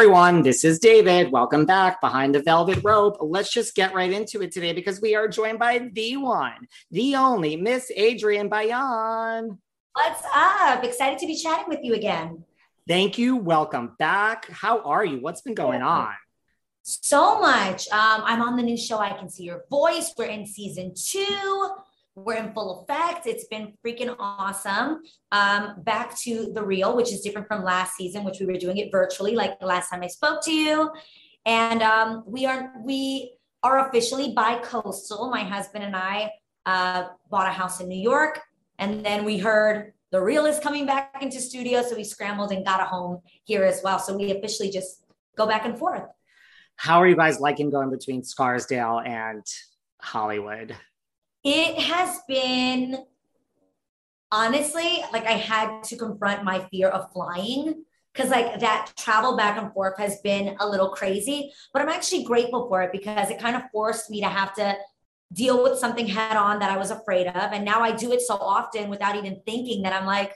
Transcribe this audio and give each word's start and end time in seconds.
Everyone, 0.00 0.40
this 0.40 0.64
is 0.64 0.78
David. 0.78 1.30
Welcome 1.30 1.66
back 1.66 2.00
behind 2.00 2.34
the 2.34 2.40
velvet 2.40 2.82
rope. 2.82 3.18
Let's 3.20 3.52
just 3.52 3.74
get 3.74 3.92
right 3.92 4.10
into 4.10 4.40
it 4.40 4.50
today 4.50 4.72
because 4.72 4.98
we 4.98 5.14
are 5.14 5.28
joined 5.28 5.58
by 5.58 5.90
the 5.92 6.16
one, 6.16 6.68
the 6.90 7.16
only 7.16 7.54
Miss 7.56 7.92
Adrienne 7.94 8.48
Bailon. 8.48 9.58
What's 9.92 10.22
up? 10.34 10.82
Excited 10.84 11.18
to 11.18 11.26
be 11.26 11.36
chatting 11.36 11.66
with 11.68 11.80
you 11.82 11.92
again. 11.92 12.44
Thank 12.88 13.18
you. 13.18 13.36
Welcome 13.36 13.94
back. 13.98 14.48
How 14.48 14.80
are 14.84 15.04
you? 15.04 15.20
What's 15.20 15.42
been 15.42 15.52
going 15.52 15.82
on? 15.82 16.14
So 16.80 17.38
much. 17.38 17.86
Um, 17.90 18.22
I'm 18.24 18.40
on 18.40 18.56
the 18.56 18.62
new 18.62 18.78
show. 18.78 18.96
I 18.96 19.10
can 19.10 19.28
see 19.28 19.44
your 19.44 19.64
voice. 19.68 20.14
We're 20.16 20.28
in 20.28 20.46
season 20.46 20.94
two. 20.96 21.68
We're 22.24 22.34
in 22.34 22.52
full 22.52 22.82
effect. 22.82 23.26
It's 23.26 23.44
been 23.44 23.72
freaking 23.84 24.14
awesome. 24.18 25.02
Um, 25.32 25.82
back 25.82 26.16
to 26.20 26.52
the 26.52 26.62
real, 26.62 26.96
which 26.96 27.12
is 27.12 27.20
different 27.20 27.48
from 27.48 27.64
last 27.64 27.96
season, 27.96 28.24
which 28.24 28.40
we 28.40 28.46
were 28.46 28.58
doing 28.58 28.76
it 28.78 28.90
virtually, 28.92 29.34
like 29.34 29.58
the 29.58 29.66
last 29.66 29.90
time 29.90 30.02
I 30.02 30.08
spoke 30.08 30.42
to 30.44 30.52
you. 30.52 30.90
And 31.46 31.82
um, 31.82 32.24
we 32.26 32.46
are 32.46 32.72
we 32.84 33.34
are 33.62 33.88
officially 33.88 34.32
bi-coastal. 34.32 35.30
My 35.30 35.42
husband 35.42 35.84
and 35.84 35.96
I 35.96 36.30
uh, 36.66 37.08
bought 37.30 37.46
a 37.46 37.52
house 37.52 37.80
in 37.80 37.88
New 37.88 38.00
York, 38.00 38.40
and 38.78 39.04
then 39.04 39.24
we 39.24 39.38
heard 39.38 39.92
the 40.12 40.20
real 40.20 40.46
is 40.46 40.58
coming 40.58 40.86
back 40.86 41.22
into 41.22 41.40
studio, 41.40 41.82
so 41.82 41.96
we 41.96 42.04
scrambled 42.04 42.52
and 42.52 42.64
got 42.64 42.80
a 42.80 42.84
home 42.84 43.20
here 43.44 43.64
as 43.64 43.80
well. 43.82 43.98
So 43.98 44.16
we 44.16 44.30
officially 44.32 44.70
just 44.70 45.04
go 45.36 45.46
back 45.46 45.64
and 45.64 45.78
forth. 45.78 46.04
How 46.76 47.00
are 47.00 47.06
you 47.06 47.16
guys 47.16 47.40
liking 47.40 47.70
going 47.70 47.90
between 47.90 48.22
Scarsdale 48.24 49.00
and 49.04 49.44
Hollywood? 50.00 50.76
It 51.42 51.78
has 51.78 52.20
been 52.28 53.04
honestly 54.32 55.02
like 55.12 55.26
I 55.26 55.32
had 55.32 55.82
to 55.84 55.96
confront 55.96 56.44
my 56.44 56.60
fear 56.70 56.88
of 56.88 57.12
flying 57.12 57.84
because 58.12 58.30
like 58.30 58.60
that 58.60 58.92
travel 58.96 59.36
back 59.36 59.58
and 59.58 59.72
forth 59.72 59.98
has 59.98 60.20
been 60.20 60.56
a 60.60 60.68
little 60.68 60.90
crazy, 60.90 61.52
but 61.72 61.82
I'm 61.82 61.88
actually 61.88 62.24
grateful 62.24 62.68
for 62.68 62.82
it 62.82 62.92
because 62.92 63.30
it 63.30 63.38
kind 63.38 63.56
of 63.56 63.62
forced 63.72 64.10
me 64.10 64.20
to 64.20 64.28
have 64.28 64.54
to 64.54 64.76
deal 65.32 65.62
with 65.62 65.78
something 65.78 66.06
head 66.06 66.36
on 66.36 66.58
that 66.58 66.70
I 66.70 66.76
was 66.76 66.90
afraid 66.90 67.28
of. 67.28 67.52
And 67.52 67.64
now 67.64 67.80
I 67.80 67.92
do 67.92 68.12
it 68.12 68.20
so 68.20 68.34
often 68.34 68.90
without 68.90 69.16
even 69.16 69.40
thinking 69.46 69.82
that 69.82 69.92
I'm 69.92 70.06
like, 70.06 70.34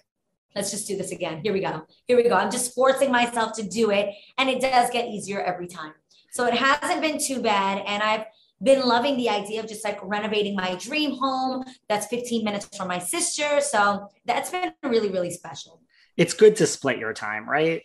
let's 0.54 0.70
just 0.70 0.86
do 0.86 0.96
this 0.96 1.10
again. 1.10 1.40
Here 1.42 1.52
we 1.52 1.60
go. 1.60 1.84
Here 2.06 2.16
we 2.16 2.22
go. 2.22 2.36
I'm 2.36 2.50
just 2.50 2.74
forcing 2.74 3.10
myself 3.10 3.54
to 3.54 3.62
do 3.64 3.90
it. 3.90 4.14
And 4.38 4.48
it 4.48 4.60
does 4.60 4.90
get 4.90 5.08
easier 5.08 5.42
every 5.42 5.66
time. 5.66 5.94
So 6.30 6.46
it 6.46 6.54
hasn't 6.54 7.00
been 7.00 7.18
too 7.18 7.42
bad. 7.42 7.82
And 7.86 8.02
I've 8.02 8.24
been 8.64 8.86
loving 8.86 9.16
the 9.16 9.28
idea 9.28 9.60
of 9.60 9.68
just 9.68 9.84
like 9.84 9.98
renovating 10.02 10.56
my 10.56 10.74
dream 10.76 11.16
home 11.16 11.64
that's 11.88 12.06
15 12.06 12.44
minutes 12.44 12.68
from 12.76 12.88
my 12.88 12.98
sister. 12.98 13.60
So 13.60 14.08
that's 14.24 14.50
been 14.50 14.72
really, 14.82 15.10
really 15.10 15.30
special. 15.30 15.82
It's 16.16 16.34
good 16.34 16.56
to 16.56 16.66
split 16.66 16.98
your 16.98 17.12
time, 17.12 17.48
right? 17.48 17.82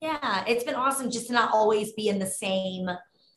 Yeah, 0.00 0.44
it's 0.46 0.64
been 0.64 0.74
awesome 0.74 1.10
just 1.10 1.28
to 1.28 1.32
not 1.32 1.52
always 1.52 1.92
be 1.92 2.08
in 2.08 2.18
the 2.18 2.26
same 2.26 2.90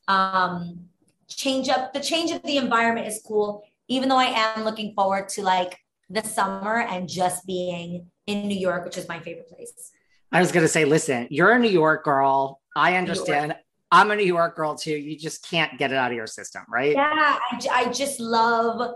um 0.08 0.86
change 1.28 1.70
up. 1.70 1.94
The 1.94 2.00
change 2.00 2.32
of 2.32 2.42
the 2.44 2.58
environment 2.58 3.08
is 3.08 3.22
cool, 3.26 3.64
even 3.88 4.10
though 4.10 4.18
I 4.18 4.26
am 4.26 4.64
looking 4.64 4.94
forward 4.94 5.30
to 5.30 5.44
like 5.44 5.78
the 6.10 6.24
summer 6.24 6.82
and 6.82 7.08
just 7.08 7.46
being 7.46 8.08
in 8.28 8.48
New 8.48 8.58
York, 8.58 8.86
which 8.86 8.98
is 8.98 9.08
my 9.08 9.20
favorite 9.20 9.50
place. 9.50 9.92
I 10.32 10.40
was 10.40 10.52
going 10.52 10.64
to 10.64 10.70
say, 10.70 10.86
listen, 10.86 11.28
you're 11.30 11.52
a 11.52 11.60
New 11.60 11.70
York 11.70 12.04
girl. 12.04 12.62
I 12.76 12.96
understand. 12.96 13.56
I'm 13.92 14.12
a 14.12 14.16
New 14.16 14.26
York 14.26 14.56
girl 14.56 14.76
too. 14.76 14.96
You 14.96 15.18
just 15.18 15.50
can't 15.50 15.78
get 15.78 15.92
it 15.92 15.98
out 15.98 16.12
of 16.12 16.18
your 16.18 16.28
system, 16.28 16.64
right? 16.70 16.94
Yeah, 16.94 17.10
I, 17.12 17.68
I 17.72 17.92
just 17.92 18.20
love 18.20 18.96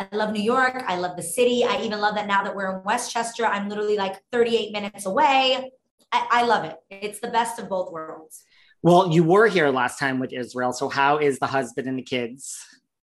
I 0.00 0.16
love 0.16 0.32
New 0.32 0.42
York. 0.42 0.82
I 0.86 0.96
love 0.96 1.14
the 1.16 1.22
city. 1.22 1.62
I 1.62 1.82
even 1.82 2.00
love 2.00 2.14
that 2.14 2.26
now 2.26 2.42
that 2.42 2.56
we're 2.56 2.74
in 2.74 2.82
Westchester, 2.84 3.44
I'm 3.44 3.68
literally 3.68 3.98
like 3.98 4.16
38 4.32 4.72
minutes 4.72 5.04
away. 5.04 5.70
I, 6.10 6.26
I, 6.30 6.42
love 6.44 6.64
it. 6.64 6.76
It's 6.88 7.20
the 7.20 7.28
best 7.28 7.58
of 7.58 7.68
both 7.68 7.92
worlds. 7.92 8.42
Well, 8.82 9.10
you 9.12 9.22
were 9.22 9.46
here 9.46 9.68
last 9.68 9.98
time 9.98 10.18
with 10.18 10.32
Israel. 10.32 10.72
So, 10.72 10.88
how 10.88 11.18
is 11.18 11.38
the 11.38 11.46
husband 11.46 11.86
and 11.86 11.98
the 11.98 12.02
kids? 12.02 12.58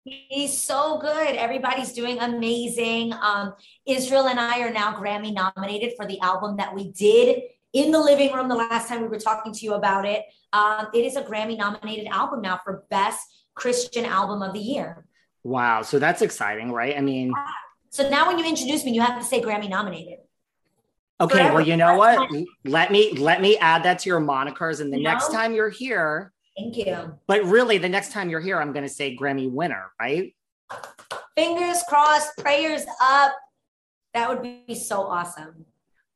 He's 0.05 0.63
so 0.63 0.99
good. 0.99 1.37
Everybody's 1.37 1.93
doing 1.93 2.19
amazing. 2.19 3.13
Um, 3.13 3.53
Israel 3.85 4.29
and 4.29 4.41
I 4.41 4.61
are 4.61 4.73
now 4.73 4.95
Grammy 4.95 5.35
nominated 5.35 5.93
for 5.99 6.07
the 6.07 6.19
album 6.21 6.57
that 6.57 6.75
we 6.75 6.93
did 6.93 7.43
in 7.75 7.91
the 7.91 8.01
living 8.01 8.33
room 8.33 8.49
the 8.49 8.55
last 8.55 8.89
time 8.89 9.03
we 9.03 9.09
were 9.09 9.19
talking 9.19 9.53
to 9.53 9.65
you 9.67 9.75
about 9.75 10.07
it. 10.07 10.23
Um, 10.57 10.89
it 10.95 11.05
is 11.05 11.17
a 11.17 11.23
Grammy 11.23 11.59
nominated 11.59 12.07
album 12.07 12.41
now 12.41 12.59
for 12.65 12.85
Best 12.89 13.21
Christian 13.55 14.07
Album 14.07 14.41
of 14.41 14.55
the 14.55 14.59
Year. 14.59 15.05
Wow. 15.45 15.83
So 15.83 15.99
that's 15.99 16.23
exciting, 16.23 16.73
right? 16.73 16.97
I 16.97 17.03
mean, 17.03 17.35
so 17.91 18.09
now 18.09 18.27
when 18.27 18.39
you 18.39 18.47
introduce 18.47 18.83
me, 18.83 18.93
you 18.93 19.03
have 19.03 19.19
to 19.19 19.25
say 19.25 19.43
Grammy 19.43 19.69
nominated. 19.69 20.21
Okay, 21.21 21.35
Forever. 21.35 21.55
well, 21.57 21.67
you 21.67 21.77
know 21.77 21.97
what? 21.97 22.31
Let 22.65 22.91
me 22.91 23.13
let 23.13 23.41
me 23.43 23.59
add 23.59 23.83
that 23.85 24.01
to 24.01 24.09
your 24.09 24.21
monikers, 24.21 24.81
and 24.81 24.93
the 24.93 24.99
you 24.99 25.03
next 25.03 25.31
time 25.31 25.55
you're 25.55 25.71
here, 25.71 26.33
thank 26.59 26.77
you. 26.77 27.19
But 27.27 27.45
really, 27.45 27.79
the 27.79 27.89
next 27.89 28.13
time 28.13 28.31
you're 28.31 28.41
here, 28.41 28.59
I'm 28.59 28.73
going 28.73 28.85
to 28.85 28.93
say 28.93 29.17
Grammy 29.17 29.51
winner, 29.51 29.91
right? 30.01 30.35
Fingers 31.37 31.83
crossed, 31.89 32.37
prayers 32.39 32.85
up. 33.01 33.33
That 34.15 34.29
would 34.29 34.43
be 34.43 34.75
so 34.75 35.03
awesome. 35.03 35.67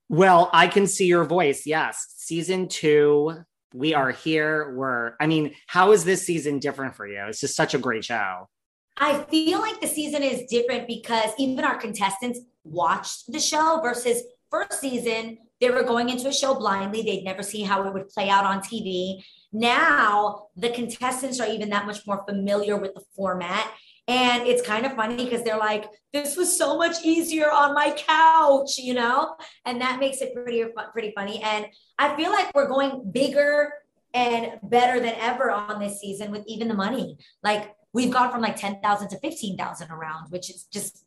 Well, 0.08 0.50
I 0.52 0.66
can 0.66 0.86
see 0.86 1.06
your 1.06 1.24
voice. 1.24 1.66
Yes, 1.66 2.14
season 2.16 2.68
two 2.68 3.44
we 3.74 3.94
are 3.94 4.10
here. 4.10 4.74
We're, 4.74 5.14
I 5.20 5.26
mean, 5.26 5.54
how 5.66 5.92
is 5.92 6.04
this 6.04 6.22
season 6.22 6.58
different 6.58 6.94
for 6.96 7.06
you? 7.06 7.24
It's 7.28 7.40
just 7.40 7.56
such 7.56 7.74
a 7.74 7.78
great 7.78 8.04
show. 8.04 8.48
I 8.96 9.22
feel 9.24 9.60
like 9.60 9.80
the 9.80 9.86
season 9.86 10.22
is 10.22 10.50
different 10.50 10.86
because 10.86 11.30
even 11.38 11.64
our 11.64 11.76
contestants 11.76 12.40
watched 12.64 13.32
the 13.32 13.40
show 13.40 13.80
versus 13.82 14.22
first 14.50 14.80
season, 14.80 15.38
they 15.60 15.70
were 15.70 15.82
going 15.82 16.08
into 16.08 16.28
a 16.28 16.32
show 16.32 16.54
blindly. 16.54 17.02
They'd 17.02 17.24
never 17.24 17.42
see 17.42 17.62
how 17.62 17.86
it 17.86 17.94
would 17.94 18.08
play 18.08 18.28
out 18.28 18.44
on 18.44 18.60
TV. 18.60 19.22
Now, 19.52 20.48
the 20.56 20.70
contestants 20.70 21.40
are 21.40 21.48
even 21.48 21.70
that 21.70 21.86
much 21.86 22.06
more 22.06 22.24
familiar 22.28 22.76
with 22.76 22.94
the 22.94 23.02
format. 23.14 23.70
And 24.08 24.46
it's 24.46 24.62
kind 24.62 24.86
of 24.86 24.94
funny 24.94 25.24
because 25.24 25.44
they're 25.44 25.58
like, 25.58 25.86
this 26.12 26.36
was 26.36 26.56
so 26.56 26.76
much 26.76 27.04
easier 27.04 27.50
on 27.50 27.74
my 27.74 27.94
couch, 27.96 28.78
you 28.78 28.94
know? 28.94 29.36
And 29.64 29.80
that 29.80 30.00
makes 30.00 30.20
it 30.20 30.34
pretty, 30.34 30.64
pretty 30.92 31.12
funny. 31.14 31.40
And 31.42 31.66
I 31.98 32.16
feel 32.16 32.30
like 32.30 32.52
we're 32.54 32.66
going 32.68 33.10
bigger 33.12 33.72
and 34.12 34.58
better 34.64 35.00
than 35.00 35.14
ever 35.16 35.50
on 35.50 35.78
this 35.78 36.00
season 36.00 36.30
with 36.30 36.44
even 36.46 36.68
the 36.68 36.74
money. 36.74 37.18
Like 37.42 37.74
we've 37.92 38.12
gone 38.12 38.30
from 38.30 38.40
like 38.40 38.56
10,000 38.56 39.08
to 39.08 39.18
15,000 39.18 39.90
around, 39.90 40.30
which 40.30 40.50
is 40.50 40.64
just 40.72 41.04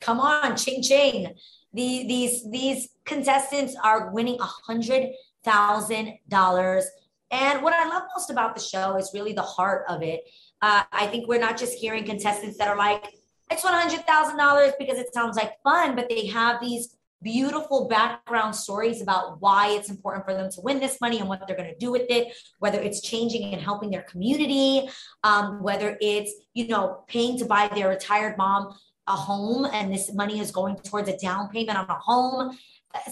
come 0.00 0.20
on, 0.20 0.56
ching 0.56 0.82
ching. 0.82 1.34
The, 1.72 2.06
these 2.08 2.48
these 2.50 2.88
contestants 3.04 3.76
are 3.82 4.10
winning 4.10 4.38
a 4.40 4.44
hundred 4.44 5.08
thousand 5.44 6.14
dollars. 6.28 6.86
And 7.30 7.62
what 7.62 7.74
I 7.74 7.88
love 7.88 8.04
most 8.14 8.30
about 8.30 8.54
the 8.54 8.62
show 8.62 8.96
is 8.96 9.10
really 9.12 9.32
the 9.32 9.42
heart 9.42 9.84
of 9.88 10.02
it. 10.02 10.22
Uh, 10.62 10.82
I 10.92 11.06
think 11.06 11.28
we're 11.28 11.40
not 11.40 11.58
just 11.58 11.74
hearing 11.78 12.04
contestants 12.04 12.58
that 12.58 12.68
are 12.68 12.76
like, 12.76 13.04
it's 13.50 13.62
one 13.62 13.74
hundred 13.74 14.06
thousand 14.06 14.38
dollars 14.38 14.72
because 14.78 14.98
it 14.98 15.12
sounds 15.14 15.36
like 15.36 15.52
fun, 15.62 15.94
but 15.94 16.08
they 16.08 16.26
have 16.26 16.60
these 16.60 16.96
beautiful 17.22 17.88
background 17.88 18.54
stories 18.54 19.00
about 19.00 19.40
why 19.40 19.68
it's 19.68 19.88
important 19.88 20.24
for 20.24 20.34
them 20.34 20.50
to 20.50 20.60
win 20.60 20.78
this 20.78 21.00
money 21.00 21.18
and 21.18 21.28
what 21.28 21.46
they're 21.46 21.56
going 21.56 21.68
to 21.68 21.78
do 21.78 21.90
with 21.90 22.04
it 22.10 22.36
whether 22.58 22.78
it's 22.78 23.00
changing 23.00 23.54
and 23.54 23.62
helping 23.62 23.90
their 23.90 24.02
community 24.02 24.86
um, 25.24 25.62
whether 25.62 25.96
it's 26.02 26.30
you 26.52 26.68
know 26.68 27.04
paying 27.08 27.38
to 27.38 27.46
buy 27.46 27.68
their 27.68 27.88
retired 27.88 28.36
mom 28.36 28.76
a 29.06 29.12
home 29.12 29.66
and 29.72 29.92
this 29.92 30.12
money 30.12 30.40
is 30.40 30.50
going 30.50 30.76
towards 30.76 31.08
a 31.08 31.16
down 31.16 31.48
payment 31.48 31.78
on 31.78 31.88
a 31.88 31.94
home. 31.94 32.56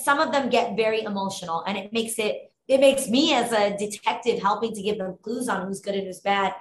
Some 0.02 0.20
of 0.20 0.32
them 0.32 0.50
get 0.50 0.76
very 0.76 1.02
emotional 1.02 1.62
and 1.67 1.76
it 1.76 1.93
makes 1.93 2.19
it 2.19 2.50
it 2.67 2.81
makes 2.81 3.08
me 3.08 3.35
as 3.35 3.52
a 3.52 3.76
detective 3.76 4.40
helping 4.40 4.75
to 4.75 4.82
give 4.82 4.99
them 4.99 5.19
clues 5.23 5.49
on 5.49 5.67
who's 5.67 5.81
good 5.81 5.94
and 5.94 6.06
who's 6.06 6.20
bad 6.20 6.55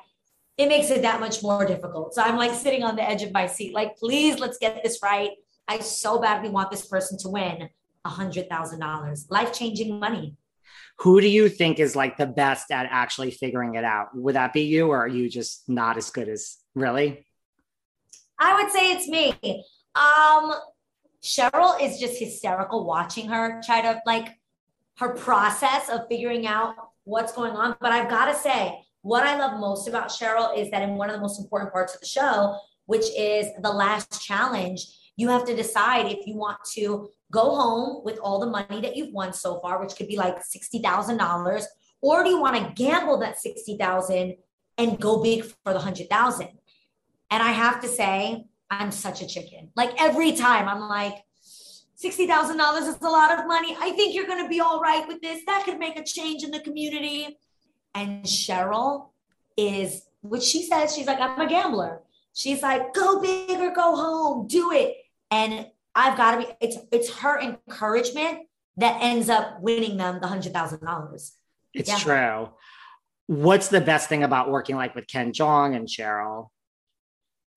it 0.57 0.67
makes 0.67 0.89
it 0.89 1.01
that 1.01 1.19
much 1.19 1.41
more 1.41 1.65
difficult. 1.65 2.13
So 2.13 2.21
i'm 2.21 2.37
like 2.37 2.53
sitting 2.53 2.83
on 2.83 2.95
the 2.95 3.07
edge 3.07 3.23
of 3.23 3.31
my 3.33 3.47
seat 3.47 3.73
like 3.73 3.97
please 3.97 4.39
let's 4.39 4.57
get 4.57 4.83
this 4.83 4.99
right. 5.01 5.31
I 5.67 5.79
so 5.79 6.19
badly 6.19 6.49
want 6.49 6.71
this 6.71 6.85
person 6.85 7.17
to 7.19 7.29
win 7.29 7.69
a 8.05 8.09
hundred 8.09 8.49
thousand 8.49 8.79
dollars. 8.79 9.27
Life-changing 9.29 9.99
money. 9.99 10.35
Who 10.99 11.21
do 11.21 11.27
you 11.27 11.49
think 11.49 11.79
is 11.79 11.95
like 11.95 12.17
the 12.17 12.27
best 12.27 12.71
at 12.71 12.87
actually 12.89 13.31
figuring 13.31 13.75
it 13.75 13.83
out? 13.83 14.15
Would 14.15 14.35
that 14.35 14.53
be 14.53 14.61
you 14.61 14.87
or 14.87 14.97
are 14.97 15.07
you 15.07 15.29
just 15.29 15.67
not 15.67 15.97
as 15.97 16.09
good 16.09 16.29
as 16.29 16.57
really? 16.75 17.25
I 18.37 18.61
would 18.61 18.71
say 18.71 18.91
it's 18.91 19.07
me. 19.07 19.33
Um, 19.95 20.53
Cheryl 21.23 21.81
is 21.81 21.99
just 21.99 22.19
hysterical 22.19 22.85
watching 22.85 23.29
her 23.29 23.61
try 23.65 23.81
to 23.81 24.01
like 24.05 24.37
her 24.97 25.09
process 25.09 25.89
of 25.89 26.07
figuring 26.09 26.45
out 26.45 26.75
what's 27.05 27.31
going 27.31 27.53
on. 27.53 27.75
But 27.79 27.91
I've 27.91 28.09
got 28.09 28.25
to 28.25 28.35
say, 28.35 28.79
what 29.03 29.23
I 29.23 29.37
love 29.37 29.59
most 29.59 29.87
about 29.87 30.07
Cheryl 30.07 30.57
is 30.57 30.71
that 30.71 30.81
in 30.81 30.95
one 30.95 31.09
of 31.09 31.15
the 31.15 31.21
most 31.21 31.39
important 31.39 31.71
parts 31.71 31.93
of 31.93 32.01
the 32.01 32.07
show, 32.07 32.57
which 32.85 33.05
is 33.17 33.47
the 33.61 33.71
last 33.71 34.21
challenge, 34.25 34.87
you 35.17 35.29
have 35.29 35.45
to 35.45 35.55
decide 35.55 36.07
if 36.07 36.25
you 36.25 36.35
want 36.35 36.57
to 36.73 37.09
go 37.29 37.55
home 37.55 38.03
with 38.03 38.17
all 38.19 38.39
the 38.39 38.49
money 38.49 38.81
that 38.81 38.95
you've 38.95 39.13
won 39.13 39.33
so 39.33 39.59
far, 39.59 39.79
which 39.79 39.95
could 39.95 40.07
be 40.07 40.17
like 40.17 40.37
$60,000, 40.39 41.63
or 42.01 42.23
do 42.23 42.29
you 42.29 42.39
want 42.39 42.55
to 42.55 42.73
gamble 42.81 43.17
that 43.19 43.39
60,000 43.39 44.35
and 44.77 44.99
go 44.99 45.21
big 45.21 45.43
for 45.43 45.73
the 45.73 45.73
100,000? 45.73 46.47
And 47.29 47.43
I 47.43 47.51
have 47.51 47.81
to 47.81 47.87
say, 47.87 48.45
I'm 48.69 48.91
such 48.91 49.21
a 49.21 49.27
chicken. 49.27 49.69
Like 49.75 50.01
every 50.01 50.31
time 50.31 50.67
I'm 50.67 50.87
like, 50.87 51.15
$60,000 52.03 52.87
is 52.87 53.01
a 53.01 53.09
lot 53.09 53.37
of 53.37 53.47
money. 53.47 53.75
I 53.79 53.91
think 53.91 54.15
you're 54.15 54.27
going 54.27 54.43
to 54.43 54.49
be 54.49 54.59
all 54.59 54.81
right 54.81 55.07
with 55.07 55.21
this. 55.21 55.43
That 55.45 55.63
could 55.65 55.79
make 55.79 55.97
a 55.97 56.03
change 56.03 56.43
in 56.43 56.51
the 56.51 56.59
community. 56.59 57.37
And 57.95 58.23
Cheryl 58.23 59.09
is 59.57 60.03
what 60.21 60.41
she 60.41 60.63
says. 60.63 60.95
She's 60.95 61.07
like, 61.07 61.19
I'm 61.19 61.39
a 61.39 61.47
gambler. 61.47 62.01
She's 62.33 62.61
like, 62.61 62.93
go 62.93 63.21
big 63.21 63.59
or 63.59 63.71
go 63.71 63.95
home, 63.95 64.47
do 64.47 64.71
it. 64.71 64.95
And 65.29 65.67
I've 65.93 66.17
got 66.17 66.31
to 66.31 66.37
be, 66.39 66.47
it's, 66.59 66.77
it's 66.91 67.13
her 67.17 67.39
encouragement 67.39 68.47
that 68.77 68.97
ends 69.01 69.29
up 69.29 69.61
winning 69.61 69.97
them 69.97 70.19
the 70.19 70.27
$100,000. 70.27 71.31
It's 71.73 71.89
yeah. 71.89 71.97
true. 71.97 72.49
What's 73.27 73.67
the 73.67 73.81
best 73.81 74.09
thing 74.09 74.23
about 74.23 74.49
working 74.49 74.75
like 74.75 74.95
with 74.95 75.07
Ken 75.07 75.31
Jeong 75.31 75.75
and 75.75 75.87
Cheryl? 75.87 76.49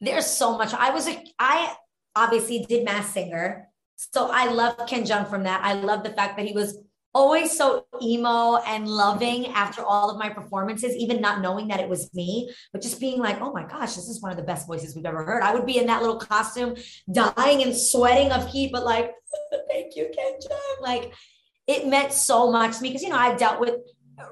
there's 0.00 0.26
so 0.26 0.56
much. 0.56 0.74
I 0.74 0.90
was 0.90 1.08
a, 1.08 1.22
I 1.38 1.74
obviously 2.14 2.64
did 2.68 2.84
Masked 2.84 3.12
Singer. 3.12 3.68
So 3.96 4.30
I 4.30 4.48
love 4.48 4.76
Ken 4.86 5.04
Jeong 5.04 5.28
from 5.28 5.44
that. 5.44 5.62
I 5.64 5.74
love 5.74 6.02
the 6.02 6.10
fact 6.10 6.36
that 6.36 6.46
he 6.46 6.52
was 6.52 6.78
always 7.16 7.56
so 7.56 7.86
emo 8.02 8.56
and 8.66 8.86
loving 8.86 9.46
after 9.46 9.82
all 9.82 10.10
of 10.10 10.18
my 10.18 10.28
performances, 10.28 10.94
even 10.96 11.18
not 11.18 11.40
knowing 11.40 11.66
that 11.68 11.80
it 11.80 11.88
was 11.88 12.12
me, 12.12 12.52
but 12.74 12.82
just 12.82 13.00
being 13.00 13.18
like, 13.18 13.40
oh 13.40 13.50
my 13.52 13.64
gosh, 13.64 13.94
this 13.94 14.06
is 14.06 14.20
one 14.20 14.30
of 14.30 14.36
the 14.36 14.42
best 14.42 14.66
voices 14.66 14.94
we've 14.94 15.06
ever 15.06 15.24
heard. 15.24 15.42
I 15.42 15.54
would 15.54 15.64
be 15.64 15.78
in 15.78 15.86
that 15.86 16.02
little 16.02 16.18
costume, 16.18 16.76
dying 17.10 17.62
and 17.62 17.74
sweating 17.74 18.32
of 18.32 18.46
heat, 18.46 18.70
but 18.70 18.84
like, 18.84 19.14
thank 19.70 19.96
you, 19.96 20.10
Ken 20.14 20.34
Jeong. 20.34 20.82
Like, 20.82 21.14
it 21.66 21.86
meant 21.86 22.12
so 22.12 22.52
much 22.52 22.76
to 22.76 22.82
me 22.82 22.90
because, 22.90 23.02
you 23.02 23.08
know, 23.08 23.16
I've 23.16 23.38
dealt 23.38 23.60
with 23.60 23.76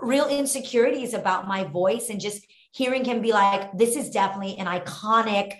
real 0.03 0.29
insecurities 0.29 1.15
about 1.15 1.49
my 1.49 1.65
voice 1.65 2.11
and 2.11 2.21
just 2.21 2.47
hearing 2.73 3.07
him 3.07 3.23
be 3.23 3.33
like, 3.33 3.73
this 3.73 3.97
is 3.97 4.11
definitely 4.11 4.59
an 4.59 4.67
iconic, 4.67 5.55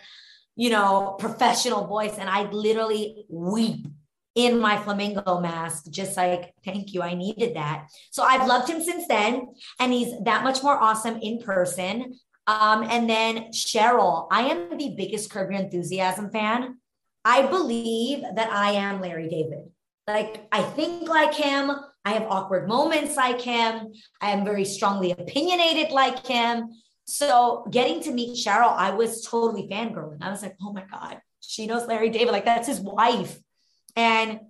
you 0.57 0.69
know, 0.69 1.17
professional 1.19 1.87
voice. 1.87 2.19
And 2.19 2.29
I 2.29 2.51
literally 2.51 3.25
weep 3.31 3.87
in 4.35 4.59
my 4.59 4.77
flamingo 4.77 5.41
mask, 5.41 5.91
just 5.91 6.17
like, 6.17 6.55
thank 6.65 6.93
you, 6.93 7.03
I 7.03 7.15
needed 7.15 7.57
that. 7.57 7.89
So 8.11 8.23
I've 8.23 8.49
loved 8.49 8.69
him 8.69 8.83
since 8.83 9.07
then, 9.07 9.49
and 9.79 9.93
he's 9.93 10.13
that 10.25 10.43
much 10.43 10.63
more 10.63 10.81
awesome 10.81 11.19
in 11.21 11.39
person. 11.39 12.19
Um, 12.47 12.83
and 12.83 13.09
then 13.09 13.53
Cheryl, 13.53 14.27
I 14.31 14.43
am 14.43 14.77
the 14.77 14.95
biggest 14.97 15.31
Curb 15.31 15.51
Your 15.51 15.61
Enthusiasm 15.61 16.31
fan. 16.31 16.79
I 17.25 17.47
believe 17.47 18.23
that 18.35 18.51
I 18.51 18.73
am 18.73 19.01
Larry 19.01 19.29
David. 19.29 19.71
Like, 20.07 20.47
I 20.53 20.63
think 20.63 21.09
like 21.09 21.33
him. 21.33 21.71
I 22.05 22.13
have 22.13 22.25
awkward 22.29 22.69
moments 22.69 23.17
like 23.17 23.41
him. 23.41 23.93
I 24.21 24.31
am 24.31 24.45
very 24.45 24.67
strongly 24.67 25.13
opinionated 25.13 25.91
like 25.91 26.27
him. 26.27 26.69
So 27.07 27.67
getting 27.71 28.03
to 28.03 28.13
meet 28.13 28.37
Cheryl, 28.37 28.77
I 28.77 28.91
was 28.91 29.25
totally 29.25 29.69
fangirling. 29.71 30.19
I 30.21 30.31
was 30.31 30.43
like, 30.43 30.57
oh 30.61 30.73
my 30.73 30.85
God, 30.91 31.19
she 31.41 31.67
knows 31.67 31.87
Larry 31.87 32.11
David. 32.11 32.33
Like 32.33 32.45
that's 32.45 32.69
his 32.69 32.81
wife. 32.81 33.39
And 33.97 34.41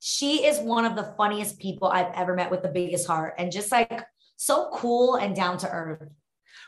she 0.00 0.44
is 0.44 0.58
one 0.58 0.84
of 0.84 0.96
the 0.96 1.14
funniest 1.16 1.58
people 1.58 1.88
I've 1.88 2.12
ever 2.14 2.34
met 2.34 2.50
with 2.50 2.62
the 2.62 2.68
biggest 2.68 3.06
heart 3.06 3.34
and 3.38 3.52
just 3.52 3.70
like 3.70 4.04
so 4.36 4.70
cool 4.72 5.16
and 5.16 5.34
down 5.36 5.58
to 5.58 5.70
earth. 5.70 6.08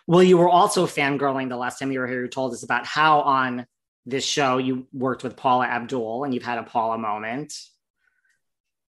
Well, 0.06 0.22
you 0.22 0.38
were 0.38 0.48
also 0.48 0.86
fangirling 0.86 1.48
the 1.48 1.56
last 1.56 1.78
time 1.78 1.90
you 1.90 2.00
were 2.00 2.06
here. 2.06 2.22
You 2.22 2.28
told 2.28 2.52
us 2.52 2.62
about 2.62 2.86
how 2.86 3.20
on 3.20 3.66
this 4.06 4.24
show 4.24 4.58
you 4.58 4.86
worked 4.92 5.24
with 5.24 5.36
Paula 5.36 5.66
Abdul 5.66 6.24
and 6.24 6.34
you've 6.34 6.44
had 6.44 6.58
a 6.58 6.62
Paula 6.62 6.98
moment. 6.98 7.54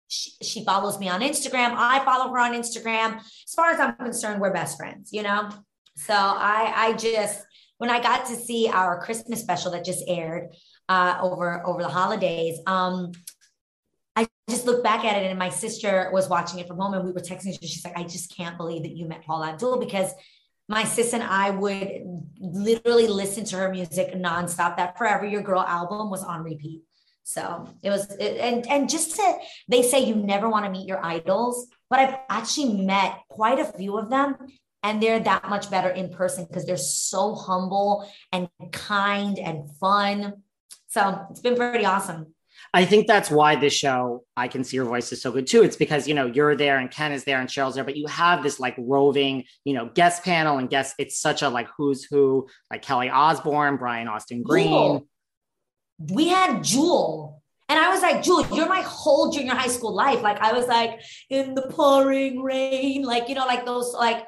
She, 0.09 0.31
she, 0.41 0.63
follows 0.63 0.99
me 0.99 1.09
on 1.09 1.21
Instagram. 1.21 1.73
I 1.75 2.03
follow 2.05 2.31
her 2.31 2.39
on 2.39 2.53
Instagram. 2.53 3.17
As 3.17 3.53
far 3.55 3.71
as 3.71 3.79
I'm 3.79 3.95
concerned, 3.95 4.39
we're 4.39 4.53
best 4.53 4.77
friends, 4.77 5.11
you 5.11 5.23
know? 5.23 5.49
So 5.95 6.13
I 6.13 6.71
I 6.75 6.93
just 6.93 7.43
when 7.77 7.89
I 7.89 8.01
got 8.01 8.25
to 8.27 8.35
see 8.35 8.69
our 8.69 9.01
Christmas 9.01 9.41
special 9.41 9.71
that 9.71 9.83
just 9.83 10.03
aired 10.07 10.49
uh, 10.87 11.17
over 11.21 11.65
over 11.65 11.81
the 11.81 11.89
holidays, 11.89 12.59
um, 12.67 13.11
I 14.17 14.27
just 14.49 14.65
looked 14.65 14.83
back 14.83 15.05
at 15.05 15.21
it 15.21 15.27
and 15.27 15.37
my 15.37 15.49
sister 15.49 16.09
was 16.11 16.27
watching 16.27 16.57
it 16.59 16.67
from 16.67 16.77
home 16.77 16.95
and 16.95 17.05
we 17.05 17.11
were 17.11 17.19
texting. 17.19 17.55
She's 17.61 17.85
like, 17.85 17.95
I 17.95 18.03
just 18.03 18.35
can't 18.35 18.57
believe 18.57 18.81
that 18.81 18.97
you 18.97 19.07
met 19.07 19.23
Paul 19.23 19.43
Abdul 19.43 19.79
because 19.79 20.11
my 20.67 20.83
sis 20.85 21.13
and 21.13 21.21
I 21.21 21.51
would 21.51 22.01
literally 22.39 23.07
listen 23.07 23.45
to 23.45 23.57
her 23.57 23.69
music 23.69 24.15
nonstop. 24.15 24.75
That 24.77 24.97
Forever 24.97 25.27
Your 25.27 25.43
Girl 25.43 25.61
album 25.61 26.09
was 26.09 26.23
on 26.23 26.43
repeat. 26.43 26.81
So 27.23 27.69
it 27.83 27.91
was, 27.91 28.09
it, 28.15 28.37
and 28.37 28.65
and 28.67 28.89
just 28.89 29.15
to 29.17 29.37
they 29.67 29.83
say 29.83 30.03
you 30.03 30.15
never 30.15 30.49
want 30.49 30.65
to 30.65 30.71
meet 30.71 30.87
your 30.87 31.05
idols, 31.05 31.67
but 31.89 31.99
I've 31.99 32.17
actually 32.29 32.85
met 32.85 33.19
quite 33.29 33.59
a 33.59 33.65
few 33.65 33.99
of 33.99 34.09
them, 34.09 34.35
and 34.81 35.03
they're 35.03 35.19
that 35.19 35.47
much 35.47 35.69
better 35.69 35.89
in 35.89 36.09
person 36.09 36.45
because 36.45 36.65
they're 36.65 36.77
so 36.77 37.35
humble 37.35 38.09
and 38.31 38.49
kind 38.71 39.37
and 39.37 39.69
fun. 39.77 40.41
So 40.87 41.27
it's 41.29 41.41
been 41.41 41.55
pretty 41.55 41.85
awesome. 41.85 42.33
I 42.73 42.85
think 42.85 43.07
that's 43.07 43.31
why 43.31 43.55
this 43.55 43.73
show, 43.73 44.23
I 44.35 44.47
Can 44.47 44.63
See 44.63 44.75
Your 44.77 44.85
Voice, 44.85 45.11
is 45.11 45.21
so 45.21 45.31
good 45.31 45.47
too. 45.47 45.63
It's 45.63 45.75
because, 45.75 46.07
you 46.07 46.13
know, 46.13 46.25
you're 46.25 46.55
there 46.55 46.77
and 46.77 46.91
Ken 46.91 47.11
is 47.11 47.23
there 47.23 47.39
and 47.39 47.49
Cheryl's 47.49 47.75
there, 47.75 47.83
but 47.83 47.95
you 47.95 48.07
have 48.07 48.43
this 48.43 48.59
like 48.59 48.75
roving, 48.77 49.45
you 49.63 49.73
know, 49.73 49.89
guest 49.93 50.23
panel 50.23 50.57
and 50.57 50.69
guest. 50.69 50.95
It's 50.99 51.19
such 51.19 51.41
a 51.41 51.49
like 51.49 51.67
who's 51.77 52.03
who, 52.03 52.47
like 52.69 52.81
Kelly 52.81 53.09
Osbourne, 53.09 53.77
Brian 53.77 54.07
Austin 54.07 54.43
Green. 54.43 54.67
Jewel. 54.67 55.07
We 55.99 56.27
had 56.27 56.63
Jewel. 56.63 57.41
And 57.69 57.79
I 57.79 57.89
was 57.89 58.01
like, 58.01 58.23
Jewel, 58.23 58.45
you're 58.55 58.69
my 58.69 58.81
whole 58.81 59.31
junior 59.31 59.53
high 59.53 59.67
school 59.67 59.93
life. 59.93 60.21
Like 60.21 60.39
I 60.39 60.53
was 60.53 60.67
like 60.67 61.01
in 61.29 61.55
the 61.55 61.63
pouring 61.63 62.41
rain, 62.41 63.03
like, 63.03 63.27
you 63.27 63.35
know, 63.35 63.45
like 63.45 63.65
those 63.65 63.93
like 63.93 64.25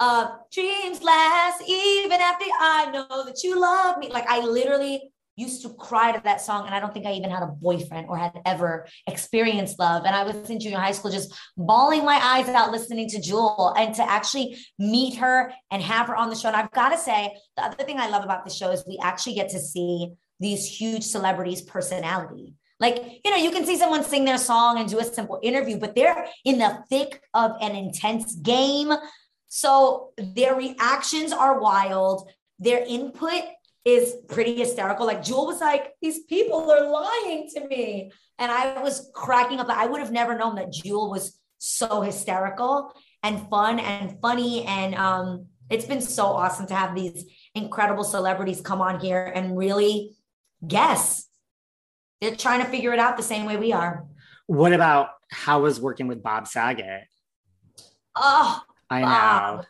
uh, 0.00 0.30
dreams 0.52 1.02
last 1.02 1.62
even 1.68 2.20
after 2.20 2.46
I 2.58 2.90
know 2.90 3.24
that 3.24 3.44
you 3.44 3.60
love 3.60 3.98
me. 3.98 4.08
Like 4.08 4.26
I 4.28 4.40
literally, 4.40 5.11
used 5.42 5.62
to 5.62 5.70
cry 5.74 6.12
to 6.12 6.22
that 6.24 6.40
song. 6.40 6.66
And 6.66 6.74
I 6.74 6.80
don't 6.80 6.94
think 6.94 7.06
I 7.06 7.12
even 7.12 7.30
had 7.30 7.42
a 7.42 7.46
boyfriend 7.46 8.06
or 8.08 8.16
had 8.16 8.40
ever 8.46 8.86
experienced 9.06 9.78
love. 9.78 10.04
And 10.06 10.14
I 10.14 10.22
was 10.22 10.50
in 10.50 10.60
junior 10.60 10.78
high 10.78 10.92
school 10.92 11.10
just 11.10 11.34
bawling 11.56 12.04
my 12.04 12.18
eyes 12.22 12.48
out 12.48 12.70
listening 12.70 13.08
to 13.10 13.20
Jewel 13.20 13.74
and 13.76 13.94
to 13.96 14.02
actually 14.02 14.56
meet 14.78 15.16
her 15.16 15.52
and 15.70 15.82
have 15.82 16.06
her 16.06 16.16
on 16.16 16.30
the 16.30 16.36
show. 16.36 16.48
And 16.48 16.56
I've 16.56 16.72
got 16.72 16.90
to 16.90 16.98
say, 16.98 17.36
the 17.56 17.64
other 17.64 17.84
thing 17.84 17.98
I 17.98 18.08
love 18.08 18.24
about 18.24 18.44
the 18.44 18.50
show 18.50 18.70
is 18.70 18.84
we 18.86 18.98
actually 19.02 19.34
get 19.34 19.50
to 19.50 19.58
see 19.58 20.12
these 20.40 20.66
huge 20.66 21.04
celebrities' 21.04 21.62
personality. 21.62 22.54
Like, 22.80 23.20
you 23.24 23.30
know, 23.30 23.36
you 23.36 23.52
can 23.52 23.64
see 23.64 23.76
someone 23.76 24.02
sing 24.02 24.24
their 24.24 24.38
song 24.38 24.78
and 24.78 24.88
do 24.88 24.98
a 24.98 25.04
simple 25.04 25.38
interview, 25.42 25.78
but 25.78 25.94
they're 25.94 26.26
in 26.44 26.58
the 26.58 26.82
thick 26.90 27.22
of 27.32 27.52
an 27.60 27.76
intense 27.76 28.34
game. 28.34 28.92
So 29.48 30.10
their 30.18 30.56
reactions 30.56 31.32
are 31.32 31.60
wild. 31.60 32.28
Their 32.58 32.84
input 32.84 33.42
is 33.84 34.14
pretty 34.28 34.56
hysterical. 34.56 35.06
Like 35.06 35.22
Jewel 35.22 35.46
was 35.46 35.60
like, 35.60 35.94
these 36.00 36.20
people 36.24 36.70
are 36.70 36.88
lying 36.88 37.48
to 37.54 37.66
me. 37.66 38.12
And 38.38 38.50
I 38.50 38.80
was 38.82 39.10
cracking 39.14 39.60
up. 39.60 39.68
I 39.68 39.86
would 39.86 40.00
have 40.00 40.12
never 40.12 40.36
known 40.36 40.56
that 40.56 40.72
Jewel 40.72 41.10
was 41.10 41.38
so 41.58 42.00
hysterical 42.00 42.92
and 43.22 43.48
fun 43.48 43.78
and 43.78 44.20
funny. 44.20 44.64
And 44.64 44.94
um, 44.94 45.46
it's 45.70 45.84
been 45.84 46.00
so 46.00 46.26
awesome 46.26 46.66
to 46.66 46.74
have 46.74 46.94
these 46.94 47.24
incredible 47.54 48.04
celebrities 48.04 48.60
come 48.60 48.80
on 48.80 49.00
here 49.00 49.24
and 49.24 49.56
really 49.56 50.16
guess. 50.66 51.28
They're 52.20 52.36
trying 52.36 52.64
to 52.64 52.70
figure 52.70 52.92
it 52.92 52.98
out 53.00 53.16
the 53.16 53.22
same 53.22 53.46
way 53.46 53.56
we 53.56 53.72
are. 53.72 54.04
What 54.46 54.72
about 54.72 55.10
how 55.30 55.62
was 55.62 55.80
working 55.80 56.06
with 56.06 56.22
Bob 56.22 56.46
Saget? 56.46 57.04
Oh, 58.14 58.60
I 58.90 59.00
know. 59.00 59.64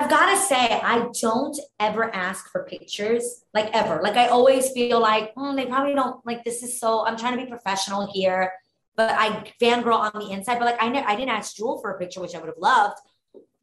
I've 0.00 0.08
got 0.08 0.30
to 0.30 0.40
say, 0.40 0.80
I 0.82 1.10
don't 1.20 1.58
ever 1.78 2.04
ask 2.14 2.50
for 2.50 2.64
pictures, 2.64 3.44
like 3.52 3.68
ever. 3.74 4.00
Like 4.02 4.16
I 4.16 4.28
always 4.28 4.70
feel 4.70 4.98
like 4.98 5.34
mm, 5.34 5.54
they 5.54 5.66
probably 5.66 5.94
don't 5.94 6.24
like 6.24 6.42
this 6.42 6.62
is 6.62 6.80
so. 6.80 7.04
I'm 7.04 7.18
trying 7.18 7.36
to 7.36 7.44
be 7.44 7.50
professional 7.50 8.10
here, 8.10 8.50
but 8.96 9.10
I 9.10 9.52
fangirl 9.60 9.98
on 9.98 10.12
the 10.14 10.30
inside. 10.30 10.58
But 10.58 10.64
like 10.64 10.82
I, 10.82 10.88
ne- 10.88 11.04
I 11.04 11.16
didn't 11.16 11.32
ask 11.32 11.54
Jewel 11.54 11.82
for 11.82 11.90
a 11.90 11.98
picture, 11.98 12.22
which 12.22 12.34
I 12.34 12.38
would 12.38 12.46
have 12.46 12.56
loved. 12.56 12.96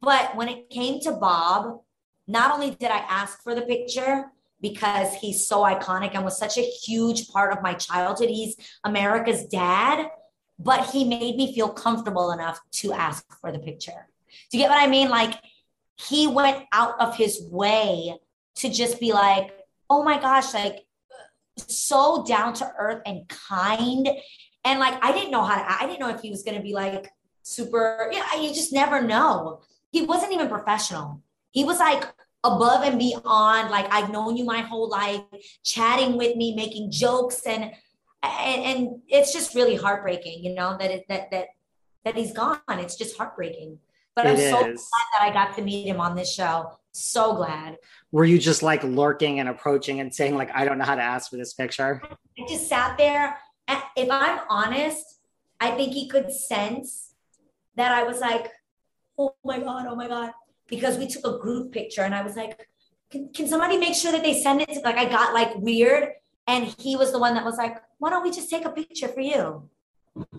But 0.00 0.36
when 0.36 0.48
it 0.48 0.70
came 0.70 1.00
to 1.00 1.10
Bob, 1.10 1.80
not 2.28 2.52
only 2.52 2.70
did 2.70 2.92
I 2.92 2.98
ask 2.98 3.42
for 3.42 3.56
the 3.56 3.62
picture 3.62 4.26
because 4.60 5.14
he's 5.14 5.44
so 5.44 5.64
iconic 5.64 6.14
and 6.14 6.24
was 6.24 6.38
such 6.38 6.56
a 6.56 6.62
huge 6.62 7.26
part 7.30 7.52
of 7.52 7.64
my 7.64 7.74
childhood. 7.74 8.28
He's 8.28 8.54
America's 8.84 9.44
dad, 9.44 10.08
but 10.56 10.90
he 10.90 11.02
made 11.02 11.34
me 11.34 11.52
feel 11.52 11.68
comfortable 11.68 12.30
enough 12.30 12.60
to 12.74 12.92
ask 12.92 13.24
for 13.40 13.50
the 13.50 13.58
picture. 13.58 14.06
Do 14.52 14.58
you 14.58 14.62
get 14.62 14.70
what 14.70 14.80
I 14.80 14.86
mean? 14.86 15.08
Like 15.08 15.34
he 16.00 16.26
went 16.26 16.64
out 16.72 17.00
of 17.00 17.16
his 17.16 17.42
way 17.50 18.14
to 18.56 18.68
just 18.68 19.00
be 19.00 19.12
like, 19.12 19.50
oh 19.90 20.02
my 20.02 20.20
gosh, 20.20 20.54
like 20.54 20.86
so 21.56 22.24
down 22.26 22.54
to 22.54 22.72
earth 22.78 23.02
and 23.06 23.28
kind. 23.28 24.08
And 24.64 24.80
like, 24.80 25.02
I 25.02 25.12
didn't 25.12 25.30
know 25.30 25.42
how 25.42 25.56
to, 25.56 25.82
I 25.82 25.86
didn't 25.86 26.00
know 26.00 26.10
if 26.10 26.20
he 26.20 26.30
was 26.30 26.42
going 26.42 26.56
to 26.56 26.62
be 26.62 26.72
like 26.72 27.08
super, 27.42 28.10
yeah, 28.12 28.40
you 28.40 28.48
just 28.50 28.72
never 28.72 29.02
know. 29.02 29.60
He 29.90 30.02
wasn't 30.02 30.32
even 30.32 30.48
professional. 30.48 31.22
He 31.50 31.64
was 31.64 31.78
like 31.78 32.04
above 32.44 32.84
and 32.84 32.98
beyond. 32.98 33.70
Like, 33.70 33.92
I've 33.92 34.10
known 34.10 34.36
you 34.36 34.44
my 34.44 34.60
whole 34.60 34.88
life, 34.88 35.22
chatting 35.64 36.16
with 36.16 36.36
me, 36.36 36.54
making 36.54 36.90
jokes. 36.90 37.42
And, 37.46 37.72
and, 38.22 38.62
and 38.62 39.02
it's 39.08 39.32
just 39.32 39.54
really 39.54 39.76
heartbreaking, 39.76 40.44
you 40.44 40.54
know, 40.54 40.76
that 40.78 40.90
it, 40.90 41.06
that, 41.08 41.30
that, 41.30 41.46
that 42.04 42.16
he's 42.16 42.32
gone. 42.32 42.60
It's 42.68 42.96
just 42.96 43.16
heartbreaking. 43.16 43.78
But 44.18 44.26
it 44.26 44.30
I'm 44.30 44.36
is. 44.36 44.50
so 44.50 44.60
glad 44.60 45.06
that 45.12 45.22
I 45.22 45.32
got 45.32 45.54
to 45.54 45.62
meet 45.62 45.86
him 45.86 46.00
on 46.00 46.16
this 46.16 46.34
show. 46.34 46.72
So 46.90 47.36
glad. 47.36 47.78
Were 48.10 48.24
you 48.24 48.36
just 48.36 48.64
like 48.64 48.82
lurking 48.82 49.38
and 49.38 49.48
approaching 49.48 50.00
and 50.00 50.12
saying, 50.12 50.34
like, 50.34 50.50
I 50.52 50.64
don't 50.64 50.76
know 50.76 50.84
how 50.84 50.96
to 50.96 51.02
ask 51.02 51.30
for 51.30 51.36
this 51.36 51.54
picture? 51.54 52.02
I 52.02 52.48
just 52.48 52.68
sat 52.68 52.98
there. 52.98 53.38
If 53.96 54.08
I'm 54.10 54.40
honest, 54.50 55.04
I 55.60 55.70
think 55.70 55.92
he 55.92 56.08
could 56.08 56.32
sense 56.32 57.14
that 57.76 57.92
I 57.92 58.02
was 58.02 58.18
like, 58.18 58.50
oh 59.16 59.36
my 59.44 59.60
God, 59.60 59.86
oh 59.88 59.94
my 59.94 60.08
God. 60.08 60.32
Because 60.66 60.98
we 60.98 61.06
took 61.06 61.24
a 61.24 61.38
group 61.38 61.70
picture 61.70 62.02
and 62.02 62.12
I 62.12 62.22
was 62.22 62.34
like, 62.34 62.66
can, 63.12 63.32
can 63.32 63.46
somebody 63.46 63.78
make 63.78 63.94
sure 63.94 64.10
that 64.10 64.24
they 64.24 64.42
send 64.42 64.62
it 64.62 64.68
to 64.70 64.80
like 64.80 64.96
I 64.96 65.04
got 65.04 65.32
like 65.32 65.54
weird. 65.58 66.08
And 66.48 66.74
he 66.80 66.96
was 66.96 67.12
the 67.12 67.20
one 67.20 67.34
that 67.34 67.44
was 67.44 67.56
like, 67.56 67.76
why 67.98 68.10
don't 68.10 68.24
we 68.24 68.32
just 68.32 68.50
take 68.50 68.64
a 68.64 68.70
picture 68.70 69.06
for 69.06 69.20
you? 69.20 69.70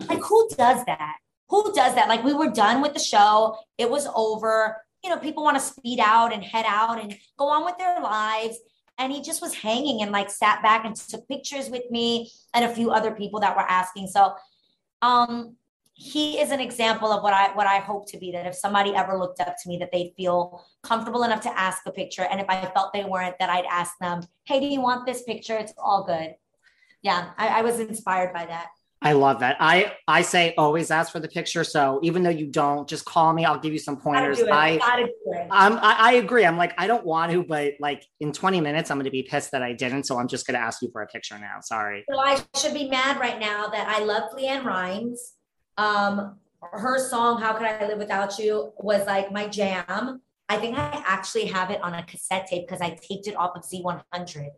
Like, 0.06 0.20
who 0.20 0.50
does 0.50 0.84
that? 0.84 1.16
Who 1.50 1.72
does 1.74 1.94
that? 1.96 2.08
Like 2.08 2.24
we 2.24 2.32
were 2.32 2.50
done 2.50 2.80
with 2.80 2.94
the 2.94 3.00
show, 3.00 3.56
it 3.76 3.90
was 3.90 4.08
over. 4.14 4.76
You 5.04 5.10
know, 5.10 5.18
people 5.18 5.42
want 5.42 5.56
to 5.56 5.62
speed 5.62 5.98
out 6.00 6.32
and 6.32 6.42
head 6.42 6.64
out 6.66 7.02
and 7.02 7.16
go 7.38 7.48
on 7.48 7.64
with 7.64 7.76
their 7.76 8.00
lives. 8.00 8.58
And 8.98 9.12
he 9.12 9.22
just 9.22 9.42
was 9.42 9.54
hanging 9.54 10.02
and 10.02 10.12
like 10.12 10.30
sat 10.30 10.62
back 10.62 10.84
and 10.84 10.94
took 10.94 11.26
pictures 11.26 11.70
with 11.70 11.90
me 11.90 12.30
and 12.54 12.64
a 12.64 12.74
few 12.74 12.90
other 12.90 13.12
people 13.12 13.40
that 13.40 13.56
were 13.56 13.68
asking. 13.68 14.08
So 14.08 14.34
um 15.02 15.56
he 16.00 16.40
is 16.40 16.50
an 16.50 16.60
example 16.60 17.12
of 17.12 17.22
what 17.22 17.34
I 17.34 17.52
what 17.52 17.66
I 17.66 17.78
hope 17.78 18.10
to 18.10 18.18
be 18.18 18.32
that 18.32 18.46
if 18.46 18.54
somebody 18.54 18.94
ever 18.94 19.18
looked 19.18 19.38
up 19.40 19.56
to 19.62 19.68
me 19.68 19.76
that 19.78 19.92
they'd 19.92 20.14
feel 20.16 20.64
comfortable 20.82 21.24
enough 21.24 21.42
to 21.42 21.58
ask 21.58 21.82
a 21.84 21.92
picture 21.92 22.26
and 22.30 22.40
if 22.40 22.46
I 22.48 22.64
felt 22.74 22.94
they 22.94 23.04
weren't 23.04 23.38
that 23.38 23.50
I'd 23.50 23.66
ask 23.70 23.98
them 23.98 24.22
hey 24.44 24.60
do 24.60 24.66
you 24.66 24.80
want 24.80 25.04
this 25.04 25.22
picture 25.24 25.58
it's 25.58 25.74
all 25.76 26.04
good 26.04 26.36
yeah 27.02 27.32
I, 27.36 27.48
I 27.48 27.62
was 27.62 27.80
inspired 27.80 28.32
by 28.32 28.46
that 28.46 28.68
I 29.02 29.12
love 29.12 29.40
that. 29.40 29.56
I 29.60 29.94
I 30.06 30.20
say 30.20 30.54
always 30.58 30.90
ask 30.90 31.10
for 31.10 31.20
the 31.20 31.28
picture. 31.28 31.64
So 31.64 32.00
even 32.02 32.22
though 32.22 32.30
you 32.30 32.46
don't, 32.46 32.86
just 32.86 33.06
call 33.06 33.32
me. 33.32 33.46
I'll 33.46 33.58
give 33.58 33.72
you 33.72 33.78
some 33.78 33.96
pointers. 33.96 34.42
I 34.42 34.78
I'm, 35.50 35.78
I, 35.78 35.96
I 35.98 36.12
agree. 36.14 36.44
I'm 36.44 36.58
like 36.58 36.74
I 36.76 36.86
don't 36.86 37.04
want 37.06 37.32
to, 37.32 37.42
but 37.42 37.74
like 37.80 38.04
in 38.20 38.32
20 38.32 38.60
minutes, 38.60 38.90
I'm 38.90 38.98
going 38.98 39.06
to 39.06 39.10
be 39.10 39.22
pissed 39.22 39.52
that 39.52 39.62
I 39.62 39.72
didn't. 39.72 40.04
So 40.04 40.18
I'm 40.18 40.28
just 40.28 40.46
going 40.46 40.54
to 40.54 40.60
ask 40.60 40.82
you 40.82 40.90
for 40.92 41.00
a 41.00 41.06
picture 41.06 41.38
now. 41.38 41.60
Sorry. 41.62 42.04
So 42.10 42.18
I 42.18 42.42
should 42.56 42.74
be 42.74 42.88
mad 42.88 43.18
right 43.18 43.40
now 43.40 43.68
that 43.68 43.88
I 43.88 44.04
love 44.04 44.32
LeAnn 44.36 44.64
Rimes. 44.64 45.34
Um, 45.78 46.36
her 46.60 46.98
song 46.98 47.40
"How 47.40 47.54
Could 47.54 47.66
I 47.66 47.86
Live 47.86 47.98
Without 47.98 48.38
You" 48.38 48.72
was 48.76 49.06
like 49.06 49.32
my 49.32 49.48
jam. 49.48 50.20
I 50.50 50.56
think 50.58 50.76
I 50.76 51.02
actually 51.06 51.46
have 51.46 51.70
it 51.70 51.80
on 51.82 51.94
a 51.94 52.02
cassette 52.02 52.48
tape 52.48 52.66
because 52.66 52.82
I 52.82 52.90
taped 52.90 53.28
it 53.28 53.36
off 53.36 53.52
of 53.56 53.62
Z100. 53.62 54.48